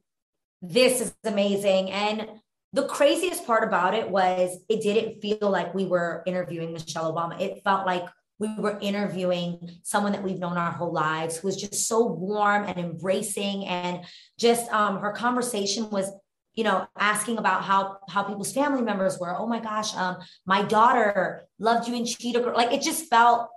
this 0.63 1.01
is 1.01 1.15
amazing. 1.25 1.91
And 1.91 2.29
the 2.73 2.87
craziest 2.87 3.47
part 3.47 3.65
about 3.65 3.95
it 3.95 4.11
was 4.11 4.59
it 4.69 4.83
didn't 4.83 5.21
feel 5.21 5.51
like 5.51 5.75
we 5.75 5.87
were 5.87 6.23
interviewing 6.27 6.73
Michelle 6.73 7.13
Obama. 7.13 7.41
It 7.41 7.63
felt 7.65 7.87
like 7.87 8.05
we 8.39 8.55
were 8.59 8.79
interviewing 8.81 9.79
someone 9.83 10.13
that 10.13 10.23
we've 10.23 10.39
known 10.39 10.59
our 10.59 10.71
whole 10.71 10.93
lives 10.93 11.39
who 11.39 11.49
was 11.49 11.57
just 11.57 11.89
so 11.89 12.05
warm 12.05 12.65
and 12.65 12.77
embracing 12.77 13.65
and 13.65 14.05
just 14.39 14.71
um, 14.73 14.99
her 14.99 15.13
conversation 15.13 15.89
was 15.91 16.13
you 16.57 16.65
know, 16.65 16.89
asking 16.99 17.37
about 17.37 17.63
how 17.63 17.99
how 18.09 18.23
people's 18.23 18.53
family 18.53 18.81
members 18.81 19.19
were. 19.21 19.37
Oh 19.39 19.47
my 19.47 19.61
gosh, 19.61 19.95
um, 19.95 20.17
my 20.47 20.63
daughter 20.63 21.47
loved 21.59 21.87
you 21.87 21.95
in 21.95 22.07
Cheetah 22.07 22.41
Girl. 22.41 22.57
Like 22.57 22.73
it 22.73 22.81
just 22.81 23.09
felt 23.11 23.49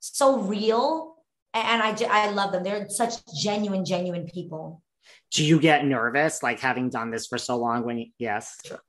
so 0.00 0.40
real, 0.40 1.16
and 1.52 1.82
I 1.82 1.94
I 2.08 2.30
love 2.30 2.52
them. 2.52 2.64
They're 2.64 2.88
such 2.88 3.12
genuine, 3.34 3.84
genuine 3.84 4.26
people. 4.26 4.82
Do 5.32 5.44
you 5.44 5.60
get 5.60 5.84
nervous, 5.84 6.42
like 6.42 6.60
having 6.60 6.90
done 6.90 7.10
this 7.10 7.26
for 7.26 7.38
so 7.38 7.56
long? 7.56 7.84
When 7.84 7.98
you, 7.98 8.06
yes, 8.18 8.58
sure. 8.64 8.82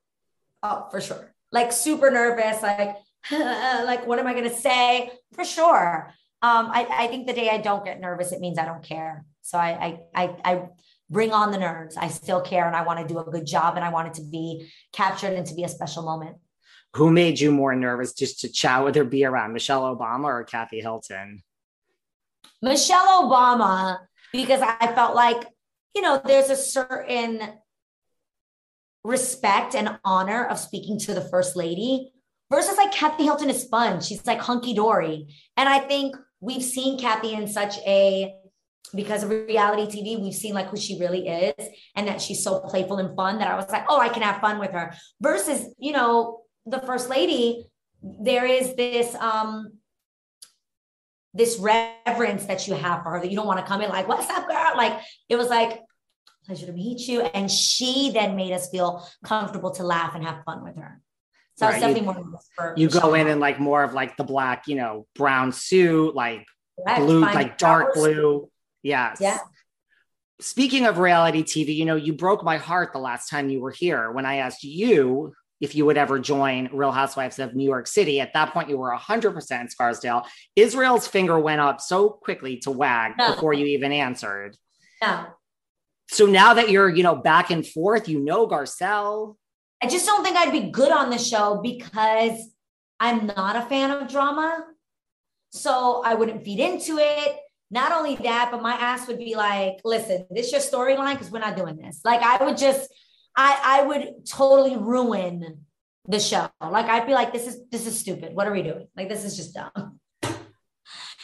Oh, 0.64 0.88
for 0.90 1.02
sure. 1.02 1.34
Like 1.52 1.72
super 1.72 2.10
nervous. 2.10 2.62
Like 2.62 2.96
like 3.32 4.08
what 4.08 4.20
am 4.20 4.28
I 4.28 4.34
gonna 4.34 4.54
say? 4.54 5.12
For 5.34 5.46
sure. 5.46 6.14
Um, 6.42 6.72
I, 6.72 6.88
I 6.90 7.08
think 7.08 7.28
the 7.28 7.34
day 7.34 7.50
I 7.50 7.60
don't 7.60 7.86
get 7.86 8.00
nervous, 8.00 8.32
it 8.32 8.40
means 8.40 8.58
I 8.58 8.66
don't 8.66 8.84
care. 8.84 9.26
So 9.42 9.58
I 9.58 10.00
I 10.16 10.24
I, 10.24 10.36
I 10.44 10.64
bring 11.12 11.32
on 11.34 11.52
the 11.52 11.60
nerves. 11.60 11.98
I 11.98 12.08
still 12.08 12.42
care 12.42 12.66
and 12.66 12.76
I 12.76 12.84
want 12.84 13.00
to 13.00 13.14
do 13.14 13.20
a 13.20 13.24
good 13.24 13.46
job 13.46 13.76
and 13.76 13.86
I 13.86 13.90
want 13.90 14.08
it 14.08 14.14
to 14.16 14.24
be 14.24 14.72
captured 14.94 15.34
and 15.34 15.46
to 15.46 15.54
be 15.54 15.64
a 15.64 15.70
special 15.70 16.04
moment. 16.04 16.38
Who 16.96 17.12
made 17.12 17.40
you 17.40 17.52
more 17.52 17.76
nervous 17.76 18.14
just 18.14 18.42
to 18.42 18.52
chat 18.52 18.84
with 18.84 18.98
or 18.98 19.06
be 19.06 19.24
around 19.24 19.54
Michelle 19.54 19.96
Obama 19.96 20.26
or 20.26 20.44
Kathy 20.44 20.80
Hilton? 20.82 21.44
Michelle 22.62 23.24
Obama, 23.24 24.00
because 24.32 24.62
I 24.62 24.94
felt 24.94 25.16
like, 25.16 25.46
you 25.96 26.02
know, 26.02 26.22
there's 26.24 26.50
a 26.50 26.56
certain 26.56 27.42
respect 29.04 29.76
and 29.76 29.98
honor 30.04 30.46
of 30.46 30.60
speaking 30.60 31.00
to 31.00 31.14
the 31.14 31.22
first 31.22 31.56
lady 31.56 32.14
versus 32.52 32.78
like 32.78 32.92
Kathy 32.92 33.24
Hilton 33.24 33.50
is 33.50 33.66
fun. 33.66 34.02
She's 34.02 34.26
like 34.26 34.40
hunky 34.40 34.74
dory. 34.74 35.28
And 35.58 35.68
I 35.68 35.80
think 35.80 36.16
we've 36.40 36.64
seen 36.64 37.00
Kathy 37.00 37.34
in 37.34 37.48
such 37.48 37.78
a 37.80 38.36
because 38.94 39.24
of 39.24 39.30
reality 39.30 39.84
TV, 39.84 40.22
we've 40.22 40.34
seen 40.34 40.54
like 40.54 40.68
who 40.68 40.78
she 40.78 41.00
really 41.00 41.28
is 41.28 41.68
and 41.96 42.08
that 42.08 42.20
she's 42.20 42.44
so 42.44 42.60
playful 42.60 42.98
and 42.98 43.16
fun 43.16 43.40
that 43.40 43.48
I 43.48 43.56
was 43.56 43.70
like, 43.70 43.86
oh, 43.88 44.00
I 44.00 44.10
can 44.10 44.22
have 44.22 44.42
fun 44.42 44.60
with 44.60 44.72
her. 44.72 44.94
Versus, 45.22 45.74
you 45.80 45.94
know, 45.94 46.42
the 46.66 46.80
first 46.80 47.10
lady, 47.10 47.66
there 48.02 48.46
is 48.46 48.76
this 48.76 49.16
um 49.16 49.74
this 51.34 51.58
reverence 51.60 52.46
that 52.46 52.68
you 52.68 52.74
have 52.74 53.04
for 53.04 53.12
her 53.12 53.20
that 53.22 53.30
you 53.30 53.36
don't 53.36 53.48
want 53.48 53.60
to 53.60 53.66
come 53.66 53.82
in 53.82 53.90
like, 53.90 54.08
what's 54.08 54.30
up, 54.30 54.48
girl? 54.48 54.74
Like 54.76 55.00
it 55.30 55.36
was 55.36 55.48
like 55.48 55.80
pleasure 56.46 56.66
to 56.66 56.74
meet 56.74 57.08
you. 57.08 57.22
And 57.22 57.50
she 57.50 58.12
then 58.12 58.36
made 58.36 58.52
us 58.52 58.70
feel 58.70 59.08
comfortable 59.24 59.72
to 59.72 59.84
laugh 59.84 60.16
and 60.16 60.24
have 60.24 60.44
fun 60.46 60.64
with 60.64 60.76
her. 60.78 61.00
So 61.56 61.66
right. 61.66 61.74
I 61.74 61.88
was 61.88 61.96
definitely 61.96 62.22
you, 62.22 62.30
more 62.30 62.40
for 62.56 62.74
you 62.78 62.90
go 62.90 63.14
in 63.14 63.28
and 63.28 63.40
like 63.40 63.60
more 63.60 63.84
of 63.84 63.94
like 63.94 64.18
the 64.18 64.24
black, 64.24 64.68
you 64.68 64.76
know, 64.76 65.06
brown 65.16 65.52
suit, 65.52 66.16
like 66.16 66.46
Correct. 66.78 67.02
blue, 67.02 67.22
Find 67.22 67.36
like 67.36 67.58
dark 67.58 67.94
blue 67.94 68.50
Yes. 68.84 69.18
Yeah. 69.22 69.38
Speaking 70.40 70.86
of 70.86 70.98
reality 70.98 71.44
TV, 71.44 71.76
you 71.76 71.86
know, 71.86 71.96
you 71.96 72.14
broke 72.14 72.44
my 72.44 72.58
heart 72.58 72.94
the 72.94 73.00
last 73.00 73.30
time 73.30 73.50
you 73.50 73.62
were 73.62 73.72
here 73.72 74.12
when 74.12 74.26
I 74.26 74.38
asked 74.38 74.64
you 74.64 75.34
if 75.62 75.76
you 75.76 75.86
would 75.86 75.98
ever 75.98 76.20
join 76.20 76.70
Real 76.74 76.92
Housewives 76.92 77.40
of 77.40 77.56
New 77.56 77.64
York 77.64 77.88
City. 77.88 78.20
At 78.20 78.34
that 78.34 78.52
point, 78.52 78.68
you 78.68 78.78
were 78.78 78.94
100% 78.94 79.70
Scarsdale. 79.70 80.26
Israel's 80.56 81.08
finger 81.08 81.40
went 81.40 81.62
up 81.62 81.80
so 81.80 82.10
quickly 82.10 82.58
to 82.58 82.72
wag 82.72 83.14
no. 83.18 83.36
before 83.36 83.54
you 83.54 83.68
even 83.68 83.92
answered. 83.92 84.58
No. 85.02 85.28
So 86.10 86.26
now 86.26 86.56
that 86.56 86.70
you're, 86.70 86.90
you 86.90 87.04
know, 87.04 87.16
back 87.16 87.52
and 87.52 87.66
forth, 87.66 88.10
you 88.10 88.20
know 88.20 88.48
Garcelle. 88.48 89.38
I 89.82 89.88
just 89.88 90.06
don't 90.06 90.24
think 90.24 90.36
I'd 90.36 90.52
be 90.52 90.72
good 90.72 90.92
on 90.92 91.10
the 91.10 91.18
show 91.18 91.62
because 91.64 92.52
I'm 93.00 93.28
not 93.28 93.56
a 93.56 93.62
fan 93.62 93.92
of 93.92 94.12
drama. 94.12 94.66
So 95.52 96.02
I 96.06 96.16
wouldn't 96.16 96.44
feed 96.44 96.60
into 96.60 96.98
it. 96.98 97.38
Not 97.70 97.94
only 97.94 98.16
that, 98.18 98.50
but 98.52 98.62
my 98.62 98.74
ass 98.74 99.08
would 99.08 99.18
be 99.18 99.36
like, 99.36 99.78
listen, 99.86 100.26
this 100.30 100.52
your 100.52 100.60
storyline 100.60 101.14
because 101.14 101.32
we're 101.32 101.40
not 101.40 101.56
doing 101.56 101.78
this. 101.78 102.02
Like 102.04 102.22
I 102.22 102.44
would 102.44 102.58
just, 102.58 102.92
I 103.36 103.82
I 103.82 103.84
would 103.84 104.26
totally 104.28 104.78
ruin 104.78 105.66
the 106.08 106.20
show. 106.20 106.50
Like 106.62 106.86
I'd 106.88 107.08
be 107.08 107.14
like, 107.14 107.34
this 107.34 107.48
is 107.48 107.60
this 107.72 107.88
is 107.88 108.00
stupid. 108.00 108.34
What 108.34 108.48
are 108.48 108.52
we 108.52 108.64
doing? 108.64 108.88
Like 108.96 109.10
this 109.10 109.24
is 109.24 109.36
just 109.36 109.54
dumb. 109.54 110.00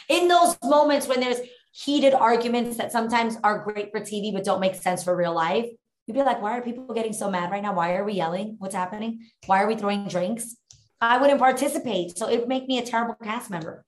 In 0.08 0.28
those 0.28 0.56
moments 0.62 1.06
when 1.06 1.20
there's 1.20 1.40
heated 1.72 2.14
arguments 2.14 2.78
that 2.78 2.92
sometimes 2.92 3.36
are 3.44 3.64
great 3.64 3.90
for 3.92 4.00
TV 4.00 4.32
but 4.32 4.44
don't 4.44 4.60
make 4.60 4.74
sense 4.74 5.04
for 5.04 5.14
real 5.14 5.34
life, 5.34 5.66
you'd 6.06 6.14
be 6.14 6.22
like, 6.22 6.40
why 6.40 6.56
are 6.56 6.62
people 6.62 6.94
getting 6.94 7.12
so 7.12 7.30
mad 7.30 7.50
right 7.50 7.62
now? 7.62 7.74
Why 7.74 7.94
are 7.94 8.04
we 8.04 8.14
yelling? 8.14 8.56
What's 8.58 8.74
happening? 8.74 9.28
Why 9.46 9.62
are 9.62 9.66
we 9.66 9.76
throwing 9.76 10.08
drinks? 10.08 10.56
I 11.00 11.18
wouldn't 11.18 11.38
participate. 11.38 12.16
So 12.18 12.28
it 12.28 12.40
would 12.40 12.48
make 12.48 12.66
me 12.66 12.78
a 12.78 12.82
terrible 12.82 13.14
cast 13.22 13.50
member. 13.50 13.84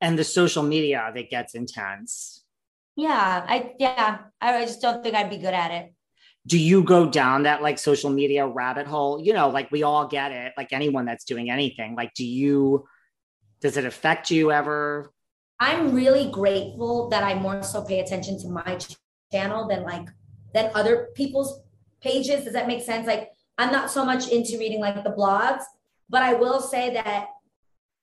And 0.00 0.18
the 0.18 0.24
social 0.24 0.62
media 0.62 1.10
that 1.14 1.30
gets 1.30 1.54
intense. 1.54 2.44
Yeah, 2.96 3.46
I 3.48 3.72
yeah, 3.78 4.18
I 4.40 4.64
just 4.66 4.82
don't 4.82 5.02
think 5.02 5.14
I'd 5.14 5.30
be 5.30 5.38
good 5.38 5.54
at 5.54 5.70
it. 5.70 5.94
Do 6.46 6.58
you 6.58 6.82
go 6.82 7.08
down 7.08 7.44
that 7.44 7.62
like 7.62 7.78
social 7.78 8.10
media 8.10 8.46
rabbit 8.46 8.86
hole? 8.86 9.20
You 9.22 9.32
know, 9.32 9.48
like 9.48 9.70
we 9.70 9.82
all 9.82 10.08
get 10.08 10.32
it, 10.32 10.52
like 10.56 10.72
anyone 10.72 11.04
that's 11.04 11.24
doing 11.24 11.50
anything. 11.50 11.94
Like, 11.94 12.14
do 12.14 12.24
you 12.24 12.84
does 13.60 13.76
it 13.76 13.84
affect 13.84 14.30
you 14.30 14.50
ever? 14.50 15.12
I'm 15.60 15.94
really 15.94 16.28
grateful 16.30 17.08
that 17.10 17.22
I 17.22 17.34
more 17.34 17.62
so 17.62 17.84
pay 17.84 18.00
attention 18.00 18.40
to 18.40 18.48
my 18.48 18.78
channel 19.32 19.68
than 19.68 19.84
like 19.84 20.08
than 20.52 20.70
other 20.74 21.08
people's 21.14 21.60
pages. 22.00 22.44
Does 22.44 22.54
that 22.54 22.66
make 22.66 22.82
sense? 22.82 23.06
Like 23.06 23.30
I'm 23.58 23.70
not 23.70 23.90
so 23.90 24.04
much 24.04 24.28
into 24.28 24.58
reading 24.58 24.80
like 24.80 25.02
the 25.04 25.10
blogs, 25.10 25.62
but 26.10 26.22
I 26.22 26.34
will 26.34 26.60
say 26.60 26.92
that 26.94 27.28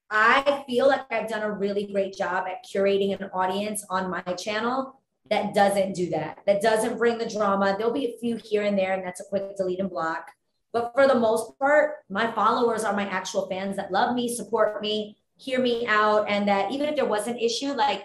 I 0.10 0.64
feel 0.68 0.88
like 0.88 1.02
I've 1.12 1.28
done 1.28 1.44
a 1.44 1.52
really 1.52 1.86
great 1.92 2.16
job 2.16 2.48
at 2.48 2.66
curating 2.66 3.20
an 3.20 3.30
audience 3.34 3.86
on 3.90 4.10
my 4.10 4.22
channel 4.34 4.99
that 5.30 5.54
doesn't 5.54 5.94
do 5.94 6.10
that, 6.10 6.40
that 6.46 6.62
doesn't 6.62 6.98
bring 6.98 7.18
the 7.18 7.30
drama. 7.30 7.76
There'll 7.78 7.94
be 7.94 8.06
a 8.06 8.18
few 8.20 8.38
here 8.38 8.64
and 8.64 8.78
there, 8.78 8.94
and 8.94 9.06
that's 9.06 9.22
a 9.22 9.26
quick 9.26 9.56
delete 9.58 9.80
and 9.80 9.90
block. 9.90 10.32
But 10.72 10.92
for 10.94 11.08
the 11.08 11.16
most 11.16 11.58
part, 11.58 11.96
my 12.10 12.32
followers 12.32 12.84
are 12.84 12.96
my 12.96 13.08
actual 13.08 13.48
fans 13.48 13.76
that 13.78 13.92
love 13.92 14.16
me, 14.16 14.34
support 14.34 14.82
me, 14.82 15.18
hear 15.40 15.60
me 15.60 15.88
out 15.88 16.30
and 16.30 16.48
that 16.48 16.72
even 16.72 16.90
if 16.90 16.96
there 16.96 17.06
was 17.06 17.28
an 17.28 17.38
issue 17.38 17.72
like 17.72 18.04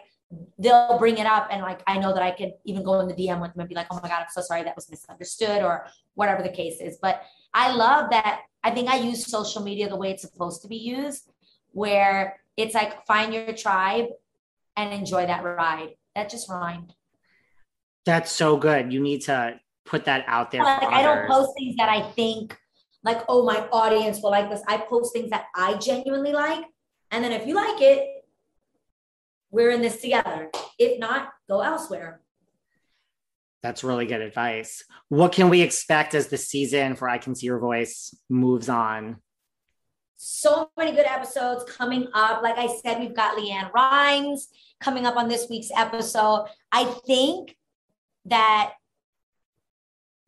they'll 0.58 0.98
bring 0.98 1.18
it 1.18 1.26
up 1.26 1.48
and 1.50 1.62
like 1.62 1.82
i 1.88 1.98
know 1.98 2.14
that 2.14 2.22
i 2.22 2.30
could 2.30 2.52
even 2.64 2.82
go 2.82 3.00
in 3.00 3.08
the 3.08 3.14
dm 3.14 3.40
with 3.40 3.52
them 3.52 3.60
and 3.60 3.68
be 3.68 3.74
like 3.74 3.88
oh 3.90 3.98
my 4.00 4.08
god 4.08 4.20
i'm 4.20 4.26
so 4.30 4.40
sorry 4.40 4.62
that 4.62 4.76
was 4.76 4.88
misunderstood 4.88 5.60
or 5.62 5.86
whatever 6.14 6.42
the 6.42 6.48
case 6.48 6.80
is 6.80 6.96
but 7.02 7.22
i 7.52 7.74
love 7.74 8.08
that 8.10 8.42
i 8.62 8.70
think 8.70 8.88
i 8.88 8.96
use 8.96 9.26
social 9.26 9.62
media 9.62 9.88
the 9.88 9.96
way 9.96 10.12
it's 10.12 10.22
supposed 10.22 10.62
to 10.62 10.68
be 10.68 10.76
used 10.76 11.32
where 11.72 12.38
it's 12.56 12.74
like 12.74 13.04
find 13.04 13.34
your 13.34 13.52
tribe 13.52 14.06
and 14.76 14.94
enjoy 14.94 15.26
that 15.26 15.42
ride 15.42 15.90
that 16.14 16.30
just 16.30 16.48
rhymed 16.48 16.94
that's 18.04 18.30
so 18.30 18.56
good 18.56 18.92
you 18.92 19.00
need 19.00 19.22
to 19.22 19.58
put 19.84 20.04
that 20.06 20.24
out 20.26 20.50
there 20.50 20.62
like 20.62 20.82
i 20.84 21.02
don't 21.02 21.28
post 21.28 21.50
things 21.58 21.76
that 21.76 21.88
i 21.88 22.00
think 22.12 22.56
like 23.02 23.22
oh 23.28 23.44
my 23.44 23.66
audience 23.70 24.20
will 24.22 24.30
like 24.30 24.48
this 24.48 24.62
i 24.66 24.76
post 24.76 25.12
things 25.12 25.30
that 25.30 25.46
i 25.54 25.74
genuinely 25.74 26.32
like 26.32 26.64
and 27.14 27.22
then 27.22 27.30
if 27.30 27.46
you 27.46 27.54
like 27.54 27.80
it, 27.80 28.08
we're 29.52 29.70
in 29.70 29.80
this 29.80 30.00
together. 30.00 30.50
If 30.80 30.98
not, 30.98 31.28
go 31.48 31.60
elsewhere. 31.60 32.20
That's 33.62 33.84
really 33.84 34.04
good 34.04 34.20
advice. 34.20 34.82
What 35.10 35.30
can 35.30 35.48
we 35.48 35.62
expect 35.62 36.16
as 36.16 36.26
the 36.26 36.36
season 36.36 36.96
for 36.96 37.08
I 37.08 37.18
Can 37.18 37.36
See 37.36 37.46
Your 37.46 37.60
Voice 37.60 38.12
moves 38.28 38.68
on? 38.68 39.18
So 40.16 40.70
many 40.76 40.90
good 40.90 41.06
episodes 41.06 41.70
coming 41.70 42.08
up. 42.14 42.42
Like 42.42 42.58
I 42.58 42.66
said, 42.66 42.98
we've 42.98 43.14
got 43.14 43.38
LeAnn 43.38 43.72
Rimes 43.72 44.48
coming 44.80 45.06
up 45.06 45.14
on 45.14 45.28
this 45.28 45.46
week's 45.48 45.70
episode. 45.76 46.48
I 46.72 46.84
think 47.06 47.56
that 48.26 48.72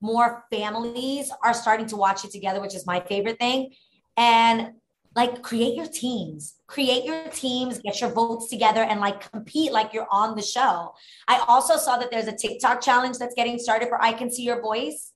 more 0.00 0.44
families 0.50 1.30
are 1.42 1.54
starting 1.54 1.86
to 1.86 1.96
watch 1.96 2.24
it 2.24 2.30
together, 2.30 2.60
which 2.60 2.74
is 2.74 2.86
my 2.86 3.00
favorite 3.00 3.38
thing. 3.38 3.72
And 4.16 4.72
like 5.16 5.42
create 5.42 5.74
your 5.74 5.86
teams. 5.86 6.54
Create 6.66 7.04
your 7.04 7.28
teams 7.28 7.78
get 7.78 8.00
your 8.00 8.10
votes 8.10 8.48
together 8.48 8.82
and 8.82 9.00
like 9.00 9.30
compete 9.32 9.72
like 9.72 9.92
you're 9.92 10.06
on 10.10 10.36
the 10.36 10.42
show. 10.42 10.92
I 11.26 11.42
also 11.48 11.76
saw 11.76 11.96
that 11.98 12.10
there's 12.10 12.26
a 12.28 12.36
tiktok 12.36 12.80
challenge 12.80 13.16
that's 13.18 13.34
getting 13.34 13.58
started 13.58 13.88
for 13.88 14.02
i 14.02 14.12
can 14.12 14.30
see 14.30 14.42
your 14.42 14.60
voice. 14.60 15.12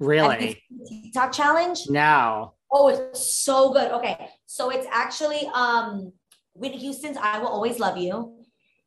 Really? 0.00 0.62
tiktok 0.88 1.32
challenge? 1.32 1.80
No. 1.88 2.54
Oh 2.70 2.88
it's 2.88 3.34
so 3.44 3.72
good. 3.72 3.92
Okay. 3.92 4.28
So 4.46 4.70
it's 4.70 4.86
actually 4.90 5.48
um 5.54 6.12
whitney 6.54 6.86
houston's 6.86 7.16
i 7.16 7.38
will 7.38 7.48
always 7.48 7.78
love 7.78 7.96
you 7.96 8.34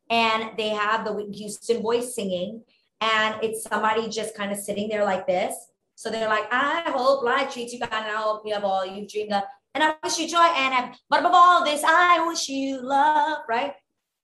and 0.08 0.50
they 0.56 0.68
have 0.68 1.04
the 1.04 1.12
whitney 1.12 1.36
houston 1.36 1.82
voice 1.82 2.14
singing 2.14 2.62
and 3.00 3.36
it's 3.42 3.62
somebody 3.64 4.08
just 4.08 4.36
kind 4.36 4.52
of 4.52 4.58
sitting 4.58 4.88
there 4.88 5.04
like 5.04 5.26
this 5.26 5.54
so 5.96 6.10
they're 6.10 6.28
like, 6.28 6.46
I 6.52 6.82
hope 6.94 7.24
life 7.24 7.52
treats 7.52 7.72
you 7.72 7.80
kind 7.80 7.92
and 7.92 8.16
I 8.16 8.20
hope 8.20 8.42
you 8.44 8.52
have 8.52 8.64
all 8.64 8.84
you've 8.84 9.10
dreamed 9.10 9.32
of 9.32 9.42
and 9.74 9.82
I 9.82 9.94
wish 10.04 10.18
you 10.18 10.28
joy 10.28 10.38
and 10.38 10.94
but 11.08 11.20
above 11.20 11.32
all 11.34 11.64
this, 11.64 11.82
I 11.84 12.26
wish 12.26 12.50
you 12.50 12.82
love, 12.82 13.38
right? 13.48 13.72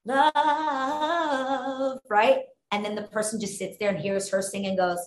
Love, 0.04 1.98
right? 2.10 2.40
And 2.70 2.84
then 2.84 2.94
the 2.94 3.02
person 3.02 3.40
just 3.40 3.58
sits 3.58 3.78
there 3.78 3.88
and 3.88 3.98
hears 3.98 4.28
her 4.28 4.42
sing 4.42 4.66
and 4.66 4.76
goes, 4.76 4.98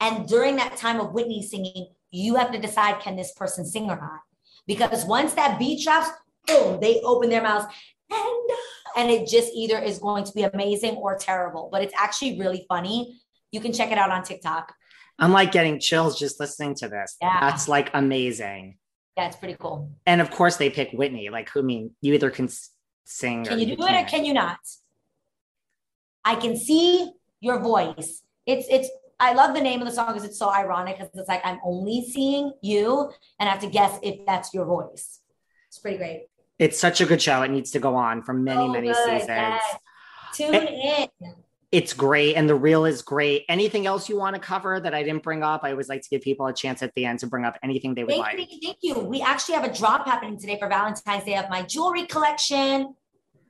and 0.00 0.26
during 0.26 0.56
that 0.56 0.76
time 0.76 1.00
of 1.00 1.12
Whitney 1.12 1.42
singing, 1.42 1.88
you 2.10 2.34
have 2.34 2.50
to 2.50 2.58
decide 2.58 3.00
can 3.00 3.14
this 3.16 3.32
person 3.32 3.64
sing 3.64 3.84
or 3.84 3.96
not? 3.96 4.20
Because 4.66 5.04
once 5.04 5.34
that 5.34 5.58
beat 5.58 5.84
drops, 5.84 6.10
boom, 6.46 6.80
they 6.80 7.00
open 7.02 7.30
their 7.30 7.42
mouths 7.42 7.66
and 8.10 8.50
and 8.96 9.10
it 9.10 9.28
just 9.28 9.52
either 9.54 9.78
is 9.78 9.98
going 9.98 10.24
to 10.24 10.32
be 10.32 10.42
amazing 10.42 10.96
or 10.96 11.16
terrible. 11.16 11.68
But 11.70 11.82
it's 11.82 11.94
actually 11.96 12.38
really 12.38 12.64
funny. 12.68 13.20
You 13.52 13.60
can 13.60 13.72
check 13.72 13.90
it 13.90 13.98
out 13.98 14.10
on 14.10 14.22
TikTok. 14.22 14.74
I'm 15.18 15.32
like 15.32 15.52
getting 15.52 15.80
chills 15.80 16.18
just 16.18 16.38
listening 16.38 16.74
to 16.76 16.88
this. 16.88 17.16
Yeah. 17.20 17.38
That's 17.40 17.68
like 17.68 17.90
amazing. 17.94 18.78
Yeah, 19.16 19.26
it's 19.26 19.36
pretty 19.36 19.56
cool. 19.58 19.90
And 20.06 20.20
of 20.20 20.30
course, 20.30 20.56
they 20.56 20.70
pick 20.70 20.92
Whitney. 20.92 21.28
Like, 21.28 21.48
who 21.48 21.60
I 21.60 21.62
mean, 21.62 21.90
you 22.00 22.14
either 22.14 22.30
can 22.30 22.48
sing. 23.04 23.44
Can 23.44 23.58
you 23.58 23.76
do 23.76 23.84
it 23.84 24.04
or 24.04 24.04
can 24.06 24.24
you 24.24 24.32
not? 24.32 24.58
I 26.24 26.36
can 26.36 26.56
see 26.56 27.10
your 27.40 27.58
voice. 27.58 28.22
It's 28.46 28.66
it's. 28.70 28.88
I 29.20 29.32
love 29.32 29.54
the 29.54 29.60
name 29.60 29.80
of 29.80 29.88
the 29.88 29.92
song 29.92 30.08
because 30.08 30.22
it's 30.22 30.38
so 30.38 30.48
ironic 30.48 30.98
because 30.98 31.10
it's 31.14 31.28
like 31.28 31.44
I'm 31.44 31.58
only 31.64 32.06
seeing 32.08 32.52
you 32.62 33.10
and 33.40 33.48
I 33.48 33.52
have 33.52 33.62
to 33.62 33.66
guess 33.66 33.98
if 34.02 34.24
that's 34.24 34.54
your 34.54 34.64
voice. 34.64 35.20
It's 35.66 35.80
pretty 35.80 35.96
great. 35.96 36.28
It's 36.58 36.78
such 36.78 37.00
a 37.00 37.06
good 37.06 37.22
show. 37.22 37.42
It 37.42 37.50
needs 37.50 37.70
to 37.72 37.78
go 37.78 37.94
on 37.94 38.22
for 38.22 38.32
many, 38.32 38.66
so 38.66 38.68
many 38.68 38.88
good. 38.88 38.96
seasons. 38.96 39.28
Yes. 39.28 39.76
Tune 40.34 40.54
it, 40.54 41.10
in 41.22 41.34
it's 41.70 41.92
great 41.92 42.34
and 42.34 42.48
the 42.48 42.54
real 42.54 42.86
is 42.86 43.02
great. 43.02 43.44
Anything 43.48 43.86
else 43.86 44.08
you 44.08 44.16
want 44.16 44.34
to 44.34 44.40
cover 44.40 44.80
that 44.80 44.94
I 44.94 45.02
didn't 45.02 45.22
bring 45.22 45.42
up? 45.42 45.64
I 45.64 45.72
always 45.72 45.88
like 45.88 46.02
to 46.02 46.08
give 46.08 46.22
people 46.22 46.46
a 46.46 46.52
chance 46.52 46.82
at 46.82 46.94
the 46.94 47.04
end 47.04 47.18
to 47.20 47.26
bring 47.26 47.44
up 47.44 47.58
anything 47.62 47.94
they 47.94 48.04
would 48.04 48.12
thank 48.12 48.22
like. 48.22 48.38
You, 48.38 48.58
thank 48.62 48.78
you. 48.80 48.98
We 49.00 49.20
actually 49.20 49.56
have 49.56 49.64
a 49.64 49.72
drop 49.72 50.06
happening 50.06 50.38
today 50.38 50.58
for 50.58 50.68
Valentine's 50.68 51.24
Day 51.24 51.36
of 51.36 51.50
my 51.50 51.62
jewelry 51.62 52.06
collection. 52.06 52.94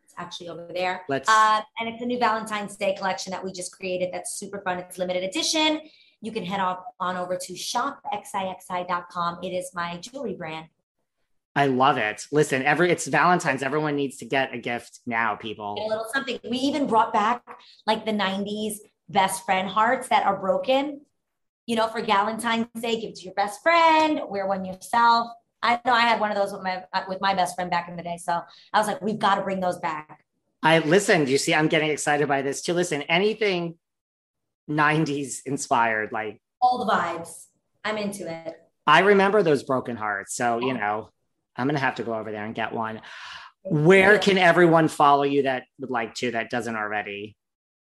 It's 0.05 0.15
actually 0.17 0.49
over 0.49 0.69
there. 0.75 1.03
Let's 1.09 1.29
uh, 1.29 1.61
and 1.79 1.89
it's 1.89 2.03
a 2.03 2.07
new 2.07 2.19
Valentine's 2.19 2.77
Day 2.77 2.95
collection 2.97 3.31
that 3.31 3.45
we 3.45 3.53
just 3.53 3.73
created. 3.73 4.09
That's 4.13 4.33
super 4.37 4.61
fun. 4.65 4.79
It's 4.79 4.99
limited 4.99 5.23
edition. 5.23 5.81
You 6.21 6.33
can 6.33 6.45
head 6.45 6.59
off 6.59 6.81
on 6.99 7.17
over 7.17 7.37
to 7.37 7.53
shopxixi.com. 7.53 9.39
It 9.45 9.51
is 9.51 9.71
my 9.75 9.97
jewelry 9.99 10.35
brand. 10.35 10.67
I 11.57 11.67
love 11.67 11.99
it. 11.99 12.25
Listen, 12.31 12.63
every 12.63 12.91
it's 12.91 13.07
Valentine's. 13.07 13.63
Everyone 13.63 13.97
needs 13.97 14.19
to 14.19 14.25
get 14.25 14.55
a 14.55 14.59
gift 14.59 15.01
now, 15.07 15.35
people. 15.35 15.75
Get 15.75 15.87
a 15.87 15.89
little 15.89 16.07
something. 16.13 16.39
We 16.49 16.59
even 16.59 16.87
brought 16.87 17.13
back 17.13 17.43
like 17.87 18.05
the 18.05 18.13
90s 18.13 18.77
best 19.09 19.45
friend 19.45 19.69
hearts 19.69 20.09
that 20.09 20.25
are 20.25 20.39
broken. 20.39 21.01
You 21.67 21.77
know, 21.77 21.89
for 21.89 22.03
Valentine's 22.03 22.69
Day, 22.81 23.01
give 23.01 23.15
to 23.15 23.23
your 23.23 23.35
best 23.35 23.63
friend, 23.63 24.21
wear 24.29 24.47
one 24.47 24.65
yourself. 24.65 25.29
I 25.63 25.81
know 25.85 25.93
I 25.93 26.01
had 26.01 26.21
one 26.21 26.31
of 26.31 26.37
those 26.37 26.53
with 26.53 26.63
my 26.63 26.85
with 27.09 27.21
my 27.21 27.35
best 27.35 27.57
friend 27.57 27.71
back 27.71 27.89
in 27.89 27.97
the 27.97 28.03
day. 28.03 28.17
So 28.17 28.41
I 28.73 28.79
was 28.79 28.87
like, 28.87 29.03
we've 29.03 29.19
got 29.19 29.35
to 29.35 29.43
bring 29.43 29.61
those 29.61 29.79
back. 29.79 30.25
I 30.63 30.79
listened. 30.79 31.29
You 31.29 31.39
see, 31.39 31.55
I'm 31.55 31.69
getting 31.69 31.91
excited 31.91 32.29
by 32.29 32.43
this 32.43 32.63
too. 32.63 32.73
Listen, 32.73 33.03
anything 33.03 33.77
90s 34.69 35.41
inspired, 35.47 36.13
like 36.13 36.41
all 36.61 36.85
the 36.85 36.93
vibes. 36.93 37.47
I'm 37.85 37.97
into 37.97 38.31
it. 38.31 38.55
I 38.87 39.01
remember 39.01 39.43
those 39.43 39.63
broken 39.63 39.97
hearts. 39.97 40.35
So, 40.35 40.59
you 40.59 40.75
know, 40.75 41.11
I'm 41.59 41.67
going 41.67 41.75
to 41.75 41.81
have 41.81 41.97
to 41.97 42.03
go 42.03 42.15
over 42.15 42.31
there 42.31 42.45
and 42.45 42.55
get 42.55 42.73
one. 42.73 43.01
Where 43.65 44.19
can 44.19 44.39
everyone 44.39 44.89
follow 44.89 45.25
you 45.25 45.43
that 45.43 45.65
would 45.79 45.91
like 45.91 46.15
to 46.17 46.31
that 46.31 46.51
doesn't 46.51 46.77
already? 46.77 47.37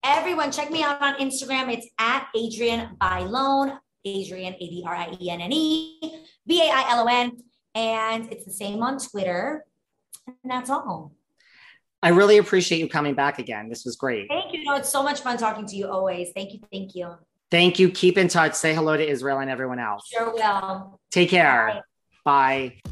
Everyone, 0.04 0.52
check 0.52 0.70
me 0.70 0.84
out 0.84 1.02
on 1.02 1.16
Instagram. 1.16 1.74
It's 1.74 1.88
at 2.00 2.28
Adrienne 2.38 2.96
Bailon, 3.02 3.78
Adrian 4.06 4.54
A 4.54 4.58
D 4.60 4.84
R 4.86 4.96
I 4.96 5.18
E 5.20 5.30
N 5.30 5.42
N 5.42 5.52
E, 5.52 6.00
B 6.46 6.62
A 6.62 6.72
I 6.72 6.92
L 6.92 7.04
O 7.04 7.08
N. 7.08 7.32
And 7.74 8.32
it's 8.32 8.46
the 8.46 8.54
same 8.54 8.82
on 8.84 9.00
Twitter. 9.00 9.66
And 10.28 10.52
that's 10.52 10.70
all. 10.70 11.12
I 12.02 12.10
really 12.10 12.38
appreciate 12.38 12.78
you 12.78 12.88
coming 12.88 13.16
back 13.16 13.40
again. 13.40 13.68
This 13.68 13.84
was 13.84 13.96
great. 13.96 14.28
Thank 14.30 14.54
you. 14.54 14.64
No, 14.64 14.76
it's 14.76 14.90
so 14.90 15.02
much 15.02 15.22
fun 15.22 15.38
talking 15.38 15.66
to 15.66 15.76
you 15.76 15.88
always. 15.88 16.30
Thank 16.36 16.54
you. 16.54 16.60
Thank 16.72 16.94
you. 16.94 17.16
Thank 17.50 17.80
you. 17.80 17.90
Keep 17.90 18.20
in 18.20 18.28
touch. 18.28 18.54
Say 18.54 18.76
hello 18.76 18.96
to 18.96 19.08
Israel 19.08 19.40
and 19.40 19.50
everyone 19.50 19.80
else. 19.80 20.08
Sure 20.08 20.32
will. 20.32 21.00
Take 21.10 21.30
care. 21.30 21.84
Bye. 22.24 22.76
Bye. 22.84 22.92